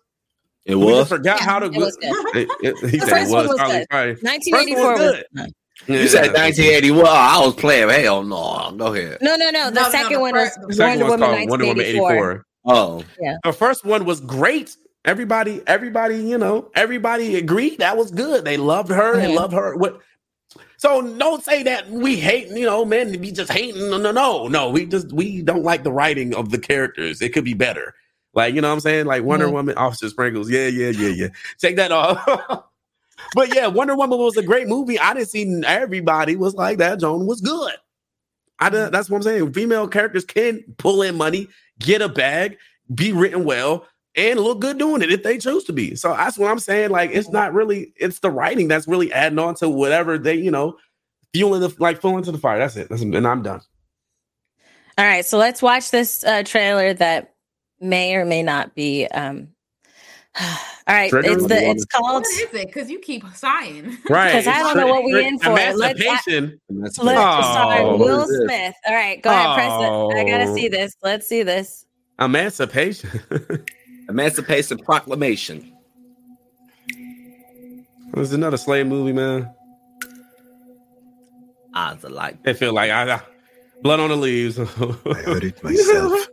[0.70, 1.08] It We just was.
[1.10, 2.12] forgot Yeah, how to it was good.
[2.36, 3.48] It- it- he The said it first one was.
[3.50, 3.88] was Probably, good.
[3.90, 4.14] probably.
[4.22, 5.00] 1984 was.
[5.00, 5.54] good.
[5.88, 6.32] You said Yeah.
[6.34, 7.06] 1981.
[7.08, 7.90] I was playing.
[7.90, 8.74] Hell no.
[8.78, 9.18] Go ahead.
[9.22, 9.66] No, no, no.
[9.66, 11.66] The No, no, second the one first- was The second Wonder one's Woman called Wonder
[11.66, 12.32] Woman 1984.
[12.32, 12.46] 84.
[12.66, 13.38] Oh, yeah.
[13.44, 14.76] The first one was great.
[15.06, 18.44] Everybody, everybody, you know, everybody agreed that was good.
[18.44, 19.36] They loved her and Mhm.
[19.36, 19.76] loved her.
[19.76, 20.00] What?
[20.78, 23.90] So don't say that we hate, you know, man, we just hating.
[23.90, 24.70] No, no, no, no.
[24.70, 27.22] We just we don't like the writing of the characters.
[27.22, 27.94] It could be better.
[28.34, 29.06] Like, you know what I'm saying?
[29.06, 29.54] Like Wonder Mhm.
[29.54, 30.50] Woman, Officer Sprinkles.
[30.50, 31.28] Yeah, yeah, yeah, yeah.
[31.58, 32.24] Take that off.
[33.36, 35.00] but yeah, Wonder Woman was a great movie.
[35.00, 37.00] I didn't see everybody was like that.
[37.00, 37.74] Joan was good.
[38.60, 39.54] I done- that's what I'm saying.
[39.54, 41.48] Female characters can pull in money,
[41.80, 42.58] get a bag,
[42.94, 43.86] be written well,
[44.16, 45.96] and look good doing it if they choose to be.
[45.96, 46.90] So that's what I'm saying.
[46.90, 50.52] Like, it's not really, it's the writing that's really adding on to whatever they, you
[50.52, 50.78] know,
[51.34, 52.60] fueling the like fueling to the fire.
[52.60, 52.90] That's it.
[52.90, 53.62] That's, and I'm done.
[54.98, 57.34] All right, so let's watch this uh, trailer that
[57.82, 59.06] may or may not be.
[59.08, 59.50] Um,
[60.40, 60.48] all
[60.88, 61.72] right, Trigger it's the warning.
[61.72, 62.22] it's called.
[62.24, 62.68] What is it?
[62.68, 63.98] Because you keep sighing.
[64.10, 64.32] Right.
[64.32, 65.52] Because I don't know what we in for.
[65.52, 66.60] Let's- Emancipation.
[66.70, 67.44] Let's Emancipation.
[67.44, 68.42] start Oh, Will what is this?
[68.46, 68.76] Smith.
[68.88, 70.18] All right, go ahead, press it.
[70.18, 70.56] I gotta Oh.
[70.56, 70.96] see this.
[71.02, 71.86] Let's see this.
[72.20, 73.10] Emancipation.
[74.10, 75.74] Emancipation Proclamation.
[76.88, 79.54] This There's another slave movie, man.
[81.76, 83.22] Eyes are like It feel like I, I-
[83.84, 84.60] blood on the leaves.
[84.60, 86.28] I heard it myself.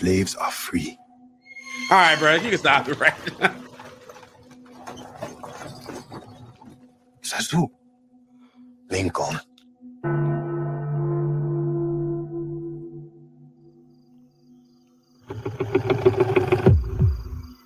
[0.00, 0.98] Slaves are free.
[1.90, 3.54] All right, bro, you can stop it right now.
[7.22, 7.68] Zazu.
[8.88, 9.38] Lincoln.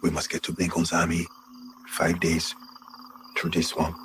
[0.02, 1.28] We must get to Lincoln's army.
[1.86, 2.52] Five days
[3.38, 3.96] through this swamp.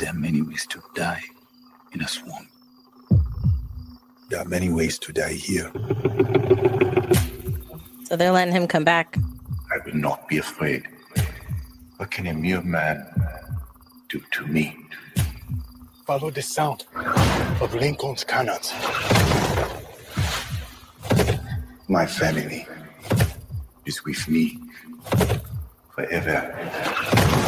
[0.00, 1.22] There are many ways to die
[1.92, 2.48] in a swamp.
[4.28, 5.70] There are many ways to die here.
[8.04, 9.16] So they're letting him come back.
[9.72, 10.88] I will not be afraid.
[11.96, 13.06] What can a mere man
[14.08, 14.76] do to me?
[16.06, 16.86] Follow the sound
[17.60, 18.72] of Lincoln's cannons.
[21.88, 22.66] My family
[23.84, 24.58] is with me
[25.94, 27.45] forever.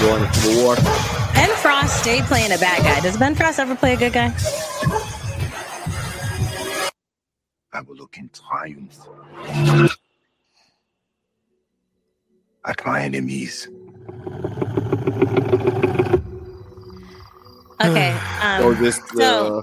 [0.00, 0.76] Going to the war.
[1.34, 3.00] Ben Foster stayed playing a bad guy.
[3.00, 4.32] Does Ben Foster ever play a good guy?
[7.72, 8.98] I will look in triumph
[12.66, 13.68] at my enemies.
[17.82, 18.16] Okay.
[18.40, 19.62] So Um, this so- uh,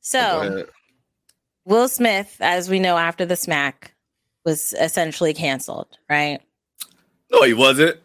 [0.00, 0.66] so go.
[1.66, 3.94] Will Smith, as we know after the smack,
[4.44, 6.40] was essentially canceled, right?
[7.32, 7.98] No, he wasn't.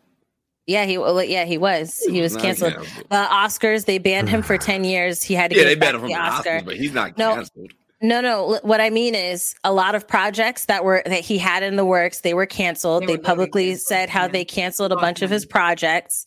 [0.70, 2.00] Yeah, he well, yeah he was.
[2.00, 2.74] He was not canceled.
[2.76, 3.06] canceled.
[3.10, 5.24] The Oscars they banned him for ten years.
[5.24, 6.50] He had to get Yeah, give they back banned him from the the Oscar.
[6.50, 7.34] Oscars, but he's not No.
[7.34, 7.72] canceled.
[8.02, 8.60] No, no.
[8.62, 11.84] What I mean is, a lot of projects that were that he had in the
[11.86, 13.02] works, they were canceled.
[13.04, 14.28] They They, were literally publicly canceled, said how yeah.
[14.28, 16.26] they canceled a bunch of his projects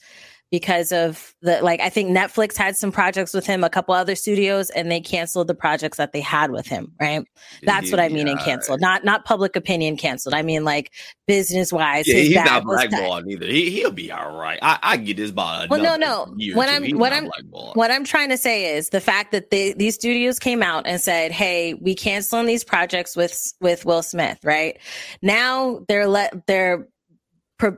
[0.53, 1.81] because of the like.
[1.81, 5.49] I think Netflix had some projects with him, a couple other studios, and they canceled
[5.49, 6.93] the projects that they had with him.
[7.01, 7.27] Right?
[7.65, 10.35] That's what I mean in canceled, not not public opinion canceled.
[10.35, 10.93] I mean like
[11.27, 12.07] business wise.
[12.07, 13.47] Yeah, he's not blackballed either.
[13.47, 14.61] He he'll be all right.
[14.63, 16.27] I, I get this by Well, no, no.
[16.55, 16.69] What.
[16.69, 17.29] I'm- what I'm-
[17.75, 21.01] What I'm trying to say is the fact that they, these studios came out and
[21.01, 24.79] said, "Hey, we canceling these projects with with Will Smith." Right
[25.23, 26.87] now, they're let they're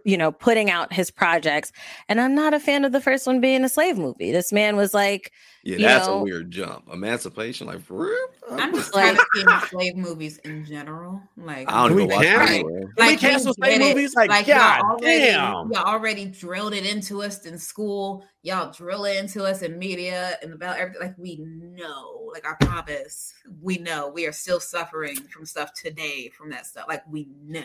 [0.04, 1.72] you know putting out his projects,
[2.08, 4.32] and I'm not a fan of the first one being a slave movie.
[4.32, 5.32] This man was like,
[5.62, 6.88] Yeah, you that's know- a weird jump.
[6.92, 8.26] Emancipation, like for real.
[8.60, 11.22] I'm just Like- tired of slave movies in general.
[11.36, 12.44] Like, I don't Can even we watch cancel?
[12.46, 12.80] it anyway.
[12.96, 13.88] Can we we cancel slave it.
[13.94, 14.14] movies?
[14.14, 15.70] Like, y'all already, damn.
[15.72, 18.24] y'all already drilled it into us in school.
[18.42, 21.00] Y'all drill it into us in media and about everything.
[21.02, 23.32] Like we know, like I promise,
[23.62, 24.08] we know.
[24.10, 26.84] We are still suffering from stuff today from that stuff.
[26.88, 27.62] Like we know.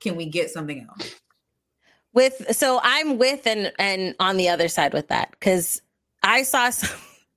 [0.00, 1.14] Can we get something else?
[2.14, 5.30] With so I'm with and and on the other side with that.
[5.30, 5.80] Because
[6.22, 6.90] I saw some,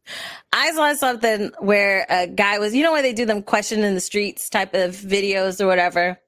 [0.54, 3.94] I saw something where a guy was you know where they do them question in
[3.96, 6.20] the streets type of videos or whatever?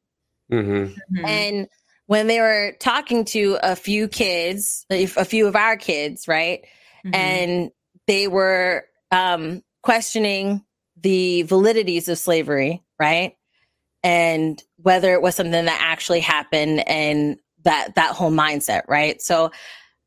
[0.52, 1.26] Mm-hmm.
[1.26, 1.68] and
[2.06, 6.64] when they were talking to a few kids a few of our kids right?
[7.06, 7.14] Mhm.
[7.16, 7.72] and
[8.08, 10.64] they were um questioning
[11.02, 13.36] the validities of slavery right?
[14.04, 17.38] And whether it was something that actually happened and
[17.68, 19.22] that that whole mindset right?
[19.22, 19.52] So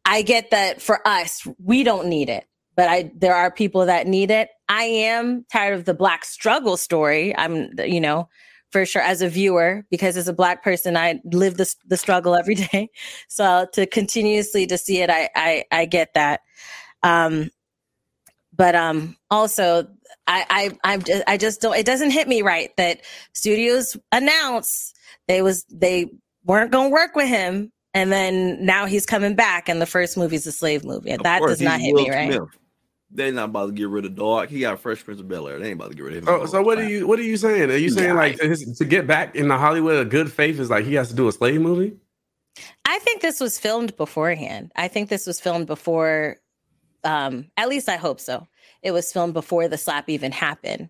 [0.07, 4.07] i get that for us we don't need it but i there are people that
[4.07, 4.49] need it.
[4.69, 7.37] I am tired of the black struggle story.
[7.37, 8.29] I'm you know
[8.71, 12.35] for sure as a viewer because as a black person i live the, the struggle
[12.35, 12.89] every day.
[13.29, 16.41] So to continuously to see it i i, I get that.
[17.03, 17.51] Um
[18.57, 19.87] but um also
[20.27, 23.03] I, I I'm just I just don't it doesn't hit me right that
[23.35, 24.95] studios announce
[25.29, 26.07] they was they
[26.45, 30.47] weren't gonna work with him and then now he's coming back and the first movie's
[30.47, 31.11] a slave movie.
[31.11, 32.33] Of that course, does not he's hit Will me right.
[32.33, 32.49] Smith.
[33.13, 34.49] They not about to get rid of dog.
[34.49, 35.59] He got Fresh Prince of Bel Air.
[35.59, 36.29] They ain't about to get rid of him.
[36.29, 37.71] Oh, so what are you what are you saying?
[37.71, 40.71] Are you saying like his, to get back in the Hollywood, a good faith is
[40.71, 41.97] like he has to do a slave movie?
[42.85, 44.71] I think this was filmed beforehand.
[44.77, 46.37] I think this was filmed before,
[47.03, 48.47] um, at least I hope so.
[48.83, 50.89] It was filmed before the slap even happened.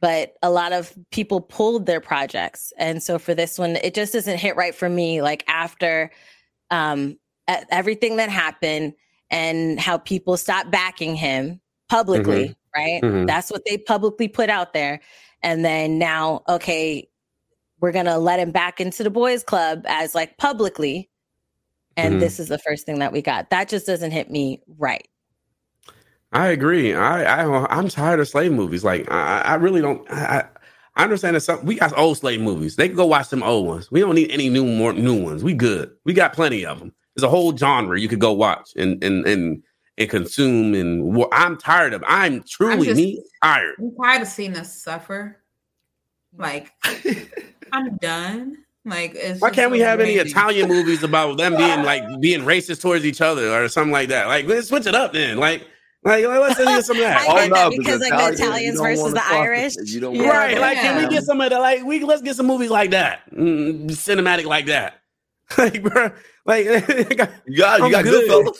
[0.00, 2.72] But a lot of people pulled their projects.
[2.78, 5.20] And so for this one, it just doesn't hit right for me.
[5.22, 6.10] Like after
[6.70, 7.18] um,
[7.70, 8.94] everything that happened
[9.30, 13.02] and how people stopped backing him publicly, right?
[13.02, 13.26] Mhm.
[13.26, 15.00] That's what they publicly put out there.
[15.42, 17.08] And then now, okay,
[17.80, 21.08] we're gonna let him back into the boys club as like publicly
[21.96, 22.20] and Mhm.
[22.20, 25.08] this is the first thing that we got that just doesn't hit me right
[26.32, 26.94] I agree.
[26.94, 28.84] I, I I'm tired of slave movies.
[28.84, 30.08] Like I, I really don't.
[30.10, 30.46] I,
[30.96, 32.76] I understand that some we got old slave movies.
[32.76, 33.90] They can go watch some old ones.
[33.90, 35.42] We don't need any new more new ones.
[35.42, 35.90] We good.
[36.04, 36.92] We got plenty of them.
[37.16, 39.62] There's a whole genre you could go watch and and and
[39.98, 40.74] and consume.
[40.74, 42.04] And wa- I'm tired of.
[42.06, 43.74] I'm truly just- me tired.
[43.78, 45.36] I'm tired of seeing us suffer.
[46.36, 46.70] Like,
[47.72, 48.58] I'm done.
[48.84, 50.14] Like, it's Why can't we have any.
[50.14, 54.28] Italian movies about them being like being racist towards each other or something like that?
[54.28, 55.38] Like let's switch it up then.
[55.38, 55.66] Like
[56.02, 57.28] like let's get some of that.
[57.28, 59.74] I get that no, because like the Italians versus the Irish.
[59.84, 60.28] You don't Yeah.
[60.28, 60.58] right?
[60.58, 61.60] Like, can we get some of that?
[61.60, 65.00] Like, we let's get some movies like that, mm, cinematic like that.
[65.58, 66.10] like, bro,
[66.46, 68.28] like You got you I'm got good.
[68.30, 68.56] Goodfellas.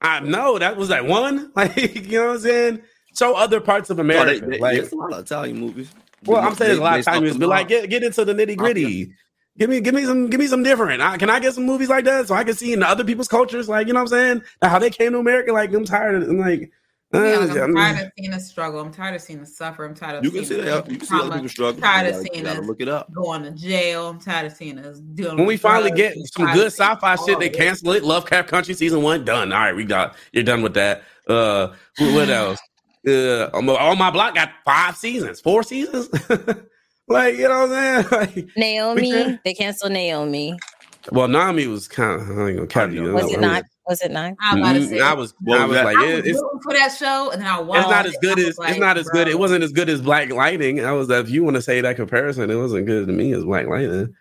[0.00, 1.52] I know that was that one.
[1.56, 2.82] Like, you know what I'm saying?
[3.18, 4.46] Show other parts of No, they, America.
[4.46, 5.90] they, like, there's a lot of Italian movies.
[6.24, 8.04] well, I'm saying there's a lot of Based off times, the but like, get get
[8.04, 9.12] into the nitty gritty.
[9.58, 11.02] Give me, give me some, give me some different.
[11.02, 13.28] I, can I get some movies like that so I can see in other people's
[13.28, 15.52] cultures, like you know what I'm saying, how they came to America?
[15.52, 16.70] Like, I'm tired of, I'm like,
[17.12, 18.80] uh, Yeah, like, I'm I'm- tired of seeing us struggle.
[18.80, 19.84] I'm tired of seeing us suffer.
[19.84, 20.84] I'm tired of You can see seeing that.
[20.84, 21.84] us You can see other people struggle.
[21.84, 23.12] I'm tired of seeing you us look it up.
[23.12, 24.08] going to jail.
[24.10, 26.14] I'm tired of seeing us dealing when we finally drugs.
[26.16, 28.04] get some good sci-fi shit, they cancel it.
[28.04, 29.52] Lovecraft Country season one done.
[29.52, 31.02] All right, we got you're done with that.
[31.26, 32.58] Uh, what else?
[33.06, 36.08] Uh, on on my block got five seasons, four seasons.
[37.08, 38.06] like you know what I'm saying?
[38.36, 39.38] Like, Naomi, Okay.
[39.44, 40.58] they canceled Naomi.
[41.12, 42.38] well, Nami was kind of.
[42.38, 43.12] I ain't gonna count you.
[43.12, 43.64] Was it not?
[43.88, 44.34] Was it not?
[44.42, 44.88] I'm about to mm-hmm.
[44.88, 45.00] say.
[45.00, 45.34] I was.
[45.40, 45.84] What I was was that?
[45.86, 46.42] like, I was it's.
[46.62, 47.80] for that show, and then I watched.
[47.80, 49.28] It's not as it, good as was like, it's not as good.
[49.28, 50.84] It wasn't as good as Black Lightning.
[50.84, 53.44] I was if you want to say that comparison, it wasn't good to me as
[53.44, 54.14] Black Lightning.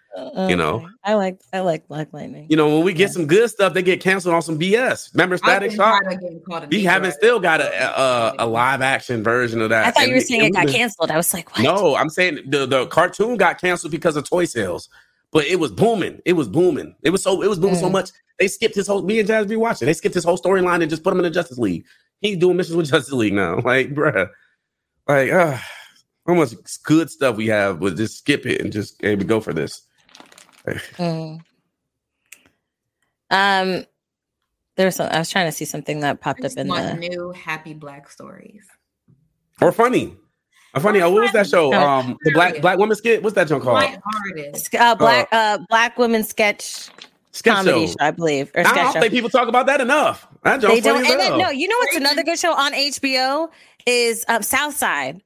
[0.50, 0.76] You know.
[0.78, 0.86] Okay.
[1.04, 2.48] I like I like Black Lightning.
[2.50, 5.14] You know, when we get some good stuff, they get canceled on some BS.
[5.14, 6.02] Remember Static Shock?
[6.04, 9.62] tired of getting caught in We haven't still got a, a a live action version
[9.62, 9.86] of that.
[9.86, 11.12] I thought And you were saying it got was- canceled.
[11.12, 11.64] I was like, what?
[11.64, 14.90] No, I'm saying the the cartoon got canceled because of toy sales,
[15.32, 16.20] but it was booming.
[16.26, 16.96] It was booming.
[17.04, 17.92] It was so it was booming so Mm.
[17.94, 18.10] much.
[18.40, 19.02] They skipped his whole.
[19.04, 19.86] Me and Jazz be watching.
[19.86, 21.86] They skipped his whole storyline and just put him in the Justice League.
[22.22, 23.60] He's doing missions with Justice League now.
[23.62, 24.30] Like, bruh,
[25.08, 25.58] like, uh,
[26.28, 26.54] how much
[26.84, 29.84] good stuff we have, but just skip it and just maybe go for this.
[30.98, 31.42] Mm.
[33.30, 33.86] Um,
[34.78, 35.10] there's some.
[35.12, 36.94] I was trying to see something that popped up in the.
[36.94, 38.66] new happy black stories.
[39.62, 40.16] Or funny.
[40.74, 41.02] Or funny.
[41.02, 41.72] Oh, what was that show?
[41.72, 41.84] funny.
[42.12, 43.24] Um, the black black woman skit.
[43.24, 43.76] What's that joke called?
[43.76, 44.56] Lighthearted.
[44.80, 46.90] Uh, black uh black women sketch
[47.32, 47.92] Sketch comedy show.
[47.92, 49.00] show, I believe, or I don't show.
[49.02, 50.28] think people talk about that enough.
[50.44, 51.04] That joke They don't.
[51.04, 53.50] funny And then, no, you know what's another good show on HBO
[53.86, 55.22] is um, South Side.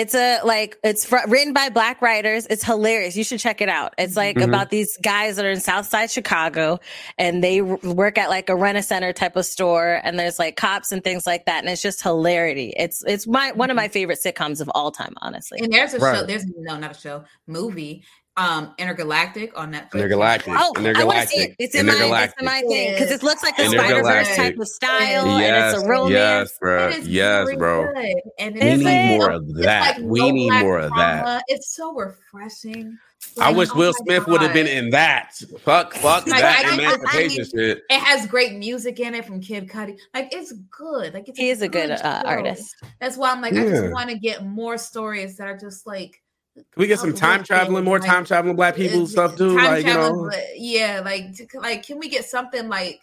[0.00, 2.46] It's a like it's fr- written by black writers.
[2.46, 3.16] It's hilarious.
[3.16, 3.92] You should check it out.
[3.98, 4.44] It's like Mhm.
[4.44, 6.80] about these guys that are in Southside Chicago,
[7.18, 10.38] and they w- work at like a rent a center type of store, and there's
[10.38, 12.72] like cops and things like that, and it's just hilarity.
[12.76, 15.58] It's it's my one of my favorite sitcoms of all time, honestly.
[15.60, 16.24] And there's a show.
[16.24, 17.24] There's no, not a show.
[17.46, 18.04] Movie.
[18.36, 19.94] Um, Intergalactic on Netflix.
[19.94, 20.52] Intergalactic.
[20.52, 21.28] Oh, I want to Intergalactic.
[21.30, 21.56] see it.
[21.58, 22.38] It's in my it's Intergalactic.
[22.40, 24.04] in my thing because it looks like the Intergalactic.
[24.04, 26.10] Spider Verse type of style, and it's a romance.
[26.12, 26.88] yes, bro.
[26.88, 27.92] Yes, very bro.
[27.92, 28.14] good.
[28.38, 29.18] And We need it?
[29.18, 29.98] more of that.
[29.98, 31.42] like we no need more of that.
[31.48, 32.96] It's so refreshing.
[33.40, 35.34] I wish oh Will Smith would have been in that.
[35.60, 37.82] Fuck, fuck Like, that I- I- I emancipation mean- shit.
[37.90, 39.98] It has great music in it from Kid Cudi.
[40.14, 41.12] Like it's good.
[41.14, 42.74] Like it's He is a good uh, artist.
[43.00, 46.19] That's why I'm like, I just want to get more stories that are just like
[46.54, 49.36] Can we get some um, time traveling, more time traveling black uh, people it's- stuff
[49.36, 49.56] too?
[49.56, 53.00] Like you know, yeah, like like can we get something like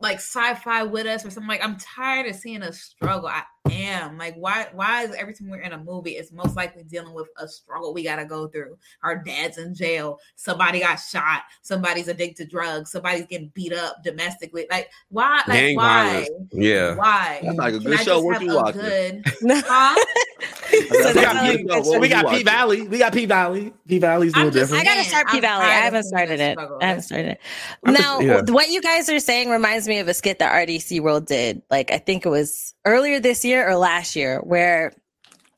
[0.00, 3.28] like sci-fi with us or something like I'm tired of seeing us struggle.
[3.28, 6.82] I am like why why is every time we're in a movie it's most likely
[6.82, 8.76] dealing with a struggle we gotta go through.
[9.02, 14.02] Our dad's in jail, somebody got shot, somebody's addicted to drugs, somebody's getting beat up
[14.04, 14.66] domestically.
[14.70, 16.04] Like why like gang why?
[16.10, 16.30] violence.
[16.52, 16.94] Yeah.
[16.94, 17.40] Why?
[17.42, 18.04] That's like a good show.
[18.04, 18.80] just What you watching?
[18.80, 19.24] Good,
[19.66, 20.04] huh?
[20.74, 23.72] So we got, p-valley we got p-valley We got P Valley.
[23.86, 24.88] P Valley's a I'm little just different.
[24.88, 25.64] I gotta start P I'm Valley.
[25.64, 26.52] I tired of haven't started it.
[26.52, 26.78] struggle.
[26.80, 27.40] I haven't started it.
[27.84, 28.42] Now, yeah.
[28.48, 31.62] what you guys are saying reminds me of a skit that RDC World did.
[31.70, 34.92] Like I think it was earlier this year or last year, where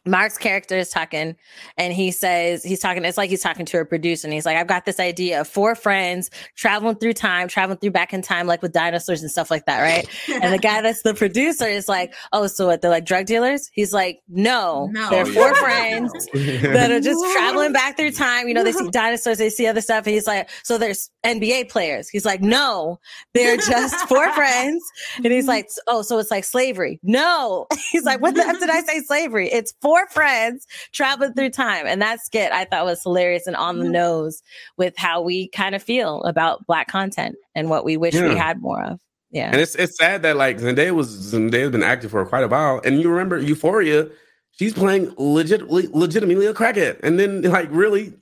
[0.07, 1.37] Mark's character is talking
[1.77, 4.57] and he says, he's talking, it's like he's talking to a producer and he's like,
[4.57, 8.47] I've got this idea of four friends traveling through time, traveling through back in time,
[8.47, 10.09] like with dinosaurs and stuff like that, right?
[10.43, 12.83] and the guy that's the producer is like, Oh, so what?
[12.83, 13.69] They're like drug dealers?
[13.73, 15.11] He's like, No, No.
[15.11, 18.49] they're four friends that are just traveling back through time.
[18.49, 20.07] You know, they see dinosaurs, they see other stuff.
[20.07, 22.09] And he's like, So there's NBA players.
[22.09, 23.01] He's like, No,
[23.35, 24.83] they're just four friends.
[25.17, 27.01] And he's like, Oh, so it's like slavery.
[27.03, 27.67] No.
[27.91, 29.49] He's like, What the F did I say slavery?
[29.49, 31.87] It's four friends traveling through time.
[31.87, 34.43] And that skit I thought was hilarious and on the nose
[34.77, 38.61] with how we kind of feel about black content and what we wish we had
[38.61, 38.99] more of.
[39.31, 39.51] Yeah.
[39.51, 42.81] And it's it's sad that like Zendaya was Zendaya's been active for quite a while,
[42.85, 44.09] and you remember Euphoria,
[44.53, 48.15] she's playing legit legitimately a crackhead, and then like really,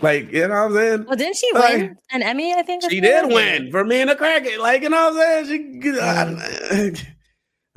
[0.00, 1.04] like you know what I'm saying.
[1.08, 2.54] Well, didn't she Like, win an Emmy?
[2.54, 3.02] I think She something?
[3.02, 5.82] did win for being a crackhead, like you know what I'm saying.
[5.82, 6.90] She ah,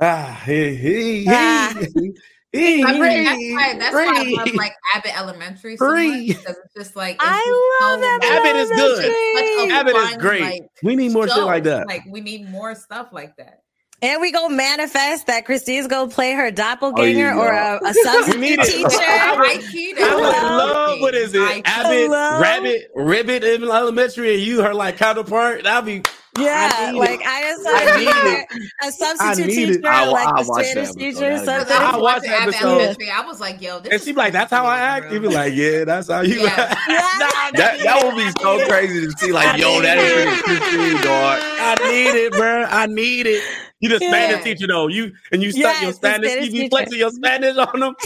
[0.00, 1.74] ah he he Ah.
[1.76, 1.86] he.
[2.00, 2.12] he,
[2.52, 6.08] I mean, that's why that's why I love like Abbott Elementary so Free.
[6.10, 8.96] much because it's just like it's I just love so, Abbott Abbott is good.
[8.96, 10.42] such a Abbott is great.
[10.42, 11.86] like, we need more shit like that.
[11.86, 13.62] Like we need more stuff like that.
[14.02, 17.94] And we go manifest that Christine's gonna play her oh, doppelganger you or a, a
[17.94, 18.64] substitute We need it.
[18.66, 18.88] teacher.
[18.90, 21.40] I would- High-key, I would love what is it?
[21.42, 21.62] High-key.
[21.66, 22.40] Abbott, Hello?
[22.40, 25.64] Rabbit, Ribbit in elementary, and you her like counterpart.
[25.64, 27.26] That'd be Yeah, I like it.
[27.26, 28.70] I just I want need to it.
[28.88, 31.44] a substitute need teacher, I'll- like I'll a Spanish teacher, or episode.
[31.44, 31.76] something.
[31.76, 32.66] I I'll was that episode.
[32.68, 33.10] Elementary.
[33.10, 35.14] I was like, yo, this And is she be like, "That's how I act." bro.
[35.14, 36.54] You be like, "Yeah, that's how you." Yeah.
[36.56, 37.30] act." Yeah.
[37.56, 39.32] That that would be so crazy to see.
[39.32, 41.40] Like, yo, that is pretty Christine, dog.
[41.42, 42.62] I need it, bro.
[42.64, 43.42] I need it.
[43.80, 44.08] You the Yeah.
[44.08, 44.86] Spanish teacher though.
[44.86, 46.30] You and you stuck Yes, your Spanish.
[46.30, 47.96] Spanish You be flexing your Spanish on them.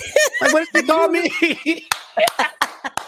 [0.40, 1.86] Like, what did she call me?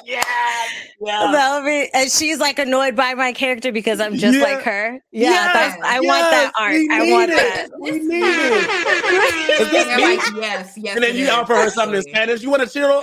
[0.05, 0.23] Yeah,
[1.01, 1.31] yeah.
[1.33, 4.45] That would be, and she's like annoyed by my character because I'm just Yeah.
[4.45, 4.99] like her.
[5.13, 6.73] Yeah, Yes, that's, I want that art.
[6.73, 7.37] we I need want it.
[7.37, 7.71] that.
[7.81, 9.61] We need it.
[9.61, 10.95] Is this like, yes, yes.
[10.97, 12.13] And then you is, offer her something in actually.
[12.13, 12.43] Spanish.
[12.43, 13.03] You want a churro?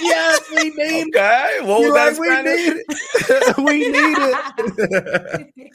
[0.00, 1.14] yes, we need.
[1.16, 2.18] Okay, what was You that?
[2.18, 2.84] like, in
[3.22, 3.56] Spanish?
[3.58, 4.66] we need it.
[4.66, 5.72] we need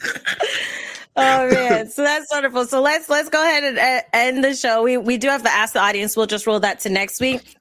[1.16, 2.64] Oh man, so that's wonderful.
[2.66, 4.82] So let's let's go ahead and uh, end the show.
[4.82, 6.16] We we do have to ask the audience.
[6.16, 7.56] We'll just roll that to next week.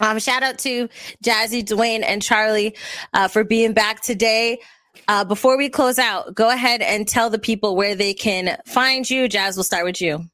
[0.00, 0.88] Um, shout out to
[1.24, 2.76] Jazzy, Dwayne, and Charlie
[3.14, 4.60] uh, for being back today.
[5.08, 9.08] Uh, before we close out, go ahead and tell the people where they can find
[9.08, 9.28] you.
[9.28, 10.24] Jazz, we'll start with you.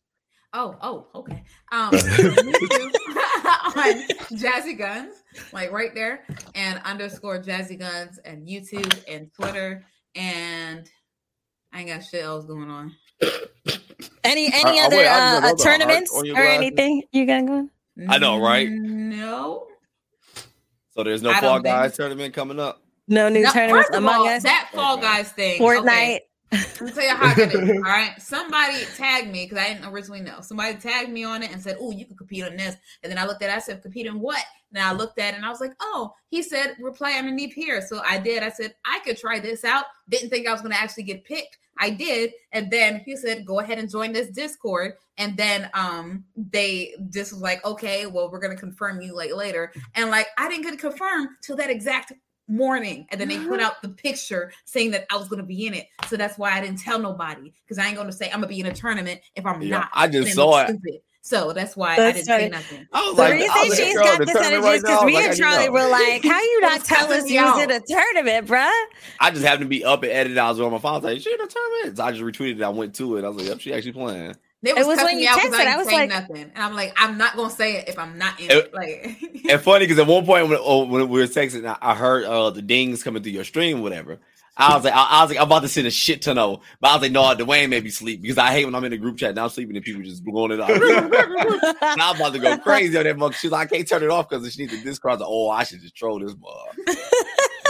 [0.52, 1.42] Oh, oh, okay.
[1.72, 1.94] Um,
[3.76, 5.14] on Jazzy Guns,
[5.52, 6.24] like right there,
[6.54, 9.84] and underscore Jazzy Guns, and YouTube and Twitter,
[10.14, 10.88] and
[11.72, 12.94] I ain't got shit else going on.
[14.24, 17.26] Any any uh, other wait, I uh, uh, tournaments art on your or anything you
[17.26, 17.70] got going?
[18.08, 18.68] I know, right?
[18.70, 19.66] No.
[20.90, 22.82] So there's no I don't Fall think- Guys tournament coming up.
[23.08, 24.42] No new No, tournaments first among all, us.
[24.44, 25.60] That Fall Guys thing.
[25.60, 25.84] Fortnite.
[25.84, 26.20] okay,
[26.52, 27.70] Let me tell you how I did it.
[27.76, 28.12] All right.
[28.20, 30.40] Somebody tagged me because I didn't originally know.
[30.40, 32.76] Somebody tagged me on it and said, Oh, you can compete on this.
[33.02, 34.42] And then I looked at it, I said, compete in what?
[34.72, 37.80] And I looked at it and I was like, Oh, he said reply underneath here.
[37.82, 38.42] So I did.
[38.42, 39.86] I said, I could try this out.
[40.08, 41.58] Didn't think I was gonna actually get picked.
[41.78, 42.32] I did.
[42.52, 44.94] And then he said, Go ahead and join this Discord.
[45.18, 49.72] And then um they just was like, Okay, well, we're gonna confirm you like later.
[49.94, 52.12] And like I didn't get confirmed till that exact
[52.48, 55.66] morning and then they put out the picture saying that I was going to be
[55.66, 55.86] in it.
[56.08, 58.42] So that's why I didn't tell nobody because I ain't going to say I'm going
[58.42, 59.88] to be in a tournament if I'm Yeah, not.
[59.92, 60.68] I just saw it.
[60.68, 61.00] stupid.
[61.24, 62.42] So that's why I didn't funny.
[62.44, 62.88] say nothing.
[62.92, 64.76] I was The like, reason I was like, she's got the this tournament energy right
[64.76, 65.72] is now, because me like, and Charlie know?
[65.72, 68.70] were like, "How you not was tell us me you was in a tournament, bruh?"
[69.20, 70.38] I just happened to be up and editing.
[70.38, 70.90] I was on my phone.
[70.92, 71.96] I was like, she in a tournament.
[71.98, 72.62] So I just retweeted it.
[72.62, 73.24] I went to it.
[73.24, 74.34] I was like, yep, she actually playing.
[74.62, 76.36] They It was, was when you me out 'cause texted, I, I was like- nothing,
[76.54, 78.74] and I'm like, I'm not going to say it if I'm not in It- it.
[78.74, 79.18] Like,
[79.48, 82.24] And funny because at one point when, oh, when we were texting, I, I heard
[82.24, 84.18] uh, the dings coming through your stream, whatever.
[84.56, 86.60] I was like, I, I was like, I'm about to send a shit ton of,
[86.80, 88.92] but I was like, no, Dwayne made me sleep because I hate when I'm in
[88.92, 89.34] a group chat.
[89.34, 90.70] Now I'm sleeping and people just blowing it out.
[91.82, 93.34] and I'm about to go crazy on that mug.
[93.34, 95.20] She's like, I can't turn it off because she needs to Discord.
[95.20, 96.96] Like, oh, I should just troll this mug.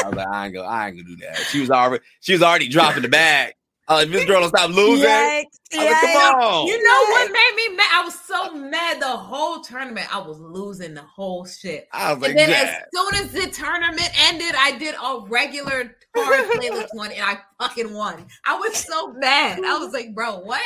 [0.05, 1.37] I was like, I ain't gonna, I ain't gonna do that.
[1.37, 3.55] She was already, she was already dropping the bag.
[3.93, 5.09] I was like, this girl don't stop losing.
[5.09, 5.45] Yikes!
[5.75, 6.67] I like, come on.
[6.67, 7.89] you know what made me mad?
[7.93, 10.15] I was so mad the whole tournament.
[10.15, 11.89] I was losing the whole shit.
[11.93, 12.81] I was like, and then yeah.
[12.81, 17.39] as soon as the tournament ended, I did a regular hard playlist one and I
[17.61, 18.27] fucking won.
[18.47, 19.59] I was so mad.
[19.65, 20.63] I was like, bro, what?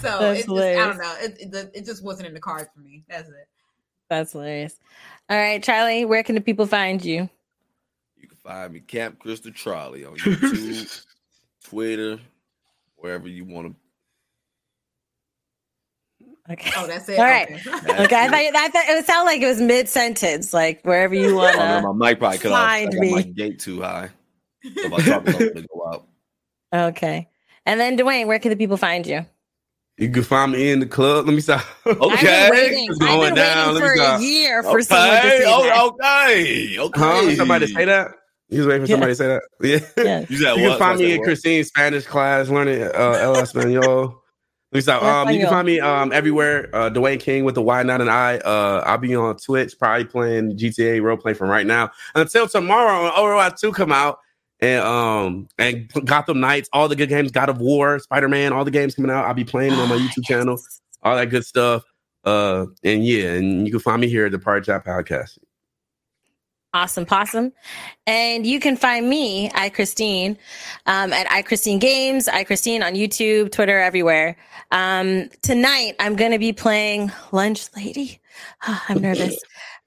[0.00, 1.14] So That's it just, I don't know.
[1.20, 3.04] It, it, it just wasn't in the cards for me.
[3.08, 3.48] That's it.
[4.10, 4.78] That's hilarious.
[5.30, 7.28] All right, Charlie, where can the people find you?
[8.16, 11.06] You can find me Camp Crystal Trolley on YouTube,
[11.64, 12.20] Twitter,
[13.04, 13.74] wherever you want to.
[16.52, 16.70] Okay.
[16.74, 17.18] Oh, that's it.
[17.18, 17.46] All right.
[17.50, 18.02] Okay.
[18.04, 21.14] Okay, I thought, I thought it would sound like it was mid sentence, like wherever
[21.14, 21.92] you want Oh, no, to.
[21.92, 22.70] my mic probably cut off.
[22.70, 23.10] I got me.
[23.12, 24.08] my gate too high.
[24.80, 26.08] So if I talk, it's gonna go out.
[26.88, 27.28] Okay,
[27.66, 29.26] and then Dwayne, where can the people find you?
[29.98, 31.26] You can find me in the club.
[31.26, 31.62] Let me stop.
[31.84, 32.22] I've Okay.
[32.22, 33.74] been waiting, It's I've going been down.
[33.74, 34.20] waiting for a stop.
[34.22, 35.44] year for someone to say Okay.
[35.44, 35.76] that.
[35.76, 36.78] Oh, okay.
[36.78, 37.00] Okay.
[37.00, 37.36] Huh?
[37.36, 38.12] Somebody say that?
[38.54, 38.94] You was waiting for Yeah.
[38.94, 39.42] somebody to say that?
[39.60, 40.04] Yeah.
[40.04, 40.24] Yeah.
[40.30, 41.26] You said You can find me in what?
[41.26, 44.20] Christine's Spanish class, learning uh, El Espanol.
[44.72, 45.02] Let me stop.
[45.04, 46.68] Um, you can find me um everywhere.
[46.74, 48.38] Uh, Dwayne King with the Y, not an I.
[48.38, 53.04] Uh, I'll be on Twitch, probably playing GTA role play from right now until tomorrow
[53.04, 54.18] when Overwatch Two come out,
[54.60, 58.64] and um and Gotham Knights, all the good games, God of War, Spider Man, all
[58.64, 59.24] the games coming out.
[59.26, 60.58] I'll be playing on my YouTube channel,
[61.04, 61.84] all that good stuff.
[62.24, 65.38] Uh, and yeah, and you can find me here at the Party Chat Podcast.
[66.74, 67.52] Awesome possum.
[68.04, 70.36] And you can find me, I Christine,
[70.86, 74.36] um, at I Christine Games, I Christine on YouTube, Twitter, everywhere.
[74.72, 78.20] Um, tonight I'm gonna be playing Lunch Lady.
[78.88, 79.38] I'm nervous.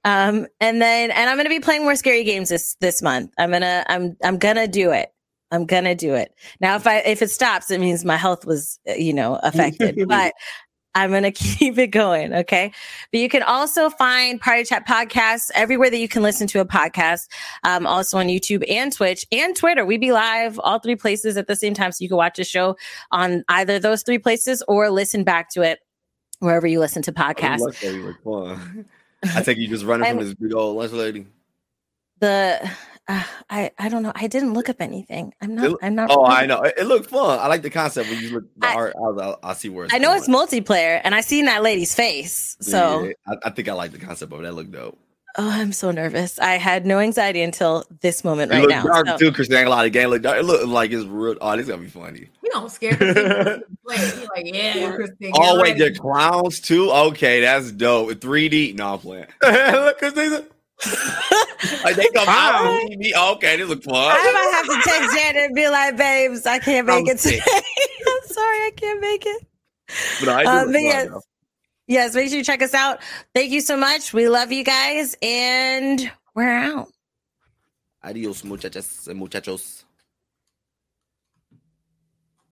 [0.06, 3.34] Um, and then and I'm gonna be playing more scary games this this month.
[3.38, 5.12] I'm gonna I'm I'm gonna do it.
[5.52, 6.34] I'm gonna do it.
[6.62, 10.02] Now if I if it stops, it means my health was you know affected.
[10.08, 10.34] but
[10.96, 12.34] I'm going to keep it going.
[12.34, 12.72] Okay.
[13.12, 16.66] But you can also find Party Chat podcasts everywhere that you can listen to a
[16.66, 17.28] podcast.
[17.64, 19.86] Um, also on YouTube and Twitch and Twitter.
[19.86, 21.92] We be live all three places at the same time.
[21.92, 22.76] So you can watch a show
[23.12, 25.80] on either those three places or listen back to it
[26.40, 27.60] wherever you listen to podcasts.
[27.60, 28.86] Lunch lady look fun.
[29.24, 31.26] I think you just running from this big old lunch lady.
[32.20, 32.72] The,
[33.08, 34.12] uh, I, I don't know.
[34.16, 35.34] I didn't look up anything.
[35.42, 36.10] I'm not, It- I'm not.
[36.12, 36.62] Oh, I know.
[36.64, 37.40] It, it looked fun.
[37.40, 38.94] I like the concept when you look the I- art.
[38.98, 40.20] I, I, I see where it's I know going.
[40.20, 42.58] it's multiplayer and I seen that lady's face.
[42.60, 44.44] So, Yeah, I, I think I like the concept of it.
[44.44, 44.98] That looked dope.
[45.40, 46.40] oh, I'm so nervous.
[46.40, 48.84] I had no anxiety until this moment right now.
[48.84, 49.52] dark So- too, Chris.
[49.52, 50.40] Ain't a lot of game look dark.
[50.40, 51.38] It looked like it's real.
[51.40, 52.28] Oh, this gonna be funny.
[52.44, 52.98] You know, I'm scared.
[52.98, 55.32] Christine like, yeah, Christine.
[55.32, 55.90] get Oh wait, ready.
[55.94, 56.90] the clowns too.
[56.92, 58.10] Okay, that's dope.
[58.12, 58.76] 3D.
[58.76, 59.28] No, I'm playing.
[59.44, 60.46] Look, Christine.
[61.84, 62.64] Like they come out.
[62.66, 62.78] Wow.
[62.90, 63.14] and me.
[63.16, 63.96] Okay, this look fun.
[63.96, 67.20] I might have to text Janet and be like, babes, I can't make I'm it
[67.20, 67.42] sick.
[67.44, 67.62] today.
[68.08, 69.48] I'm sorry, I can't make it.
[70.20, 71.22] But I do Um, look but yes, though.
[71.88, 73.00] yes, make sure you check us out.
[73.34, 74.14] Thank you so much.
[74.14, 76.90] We love you guys, and we're out.
[78.04, 79.77] Adios, muchachas and muchachos.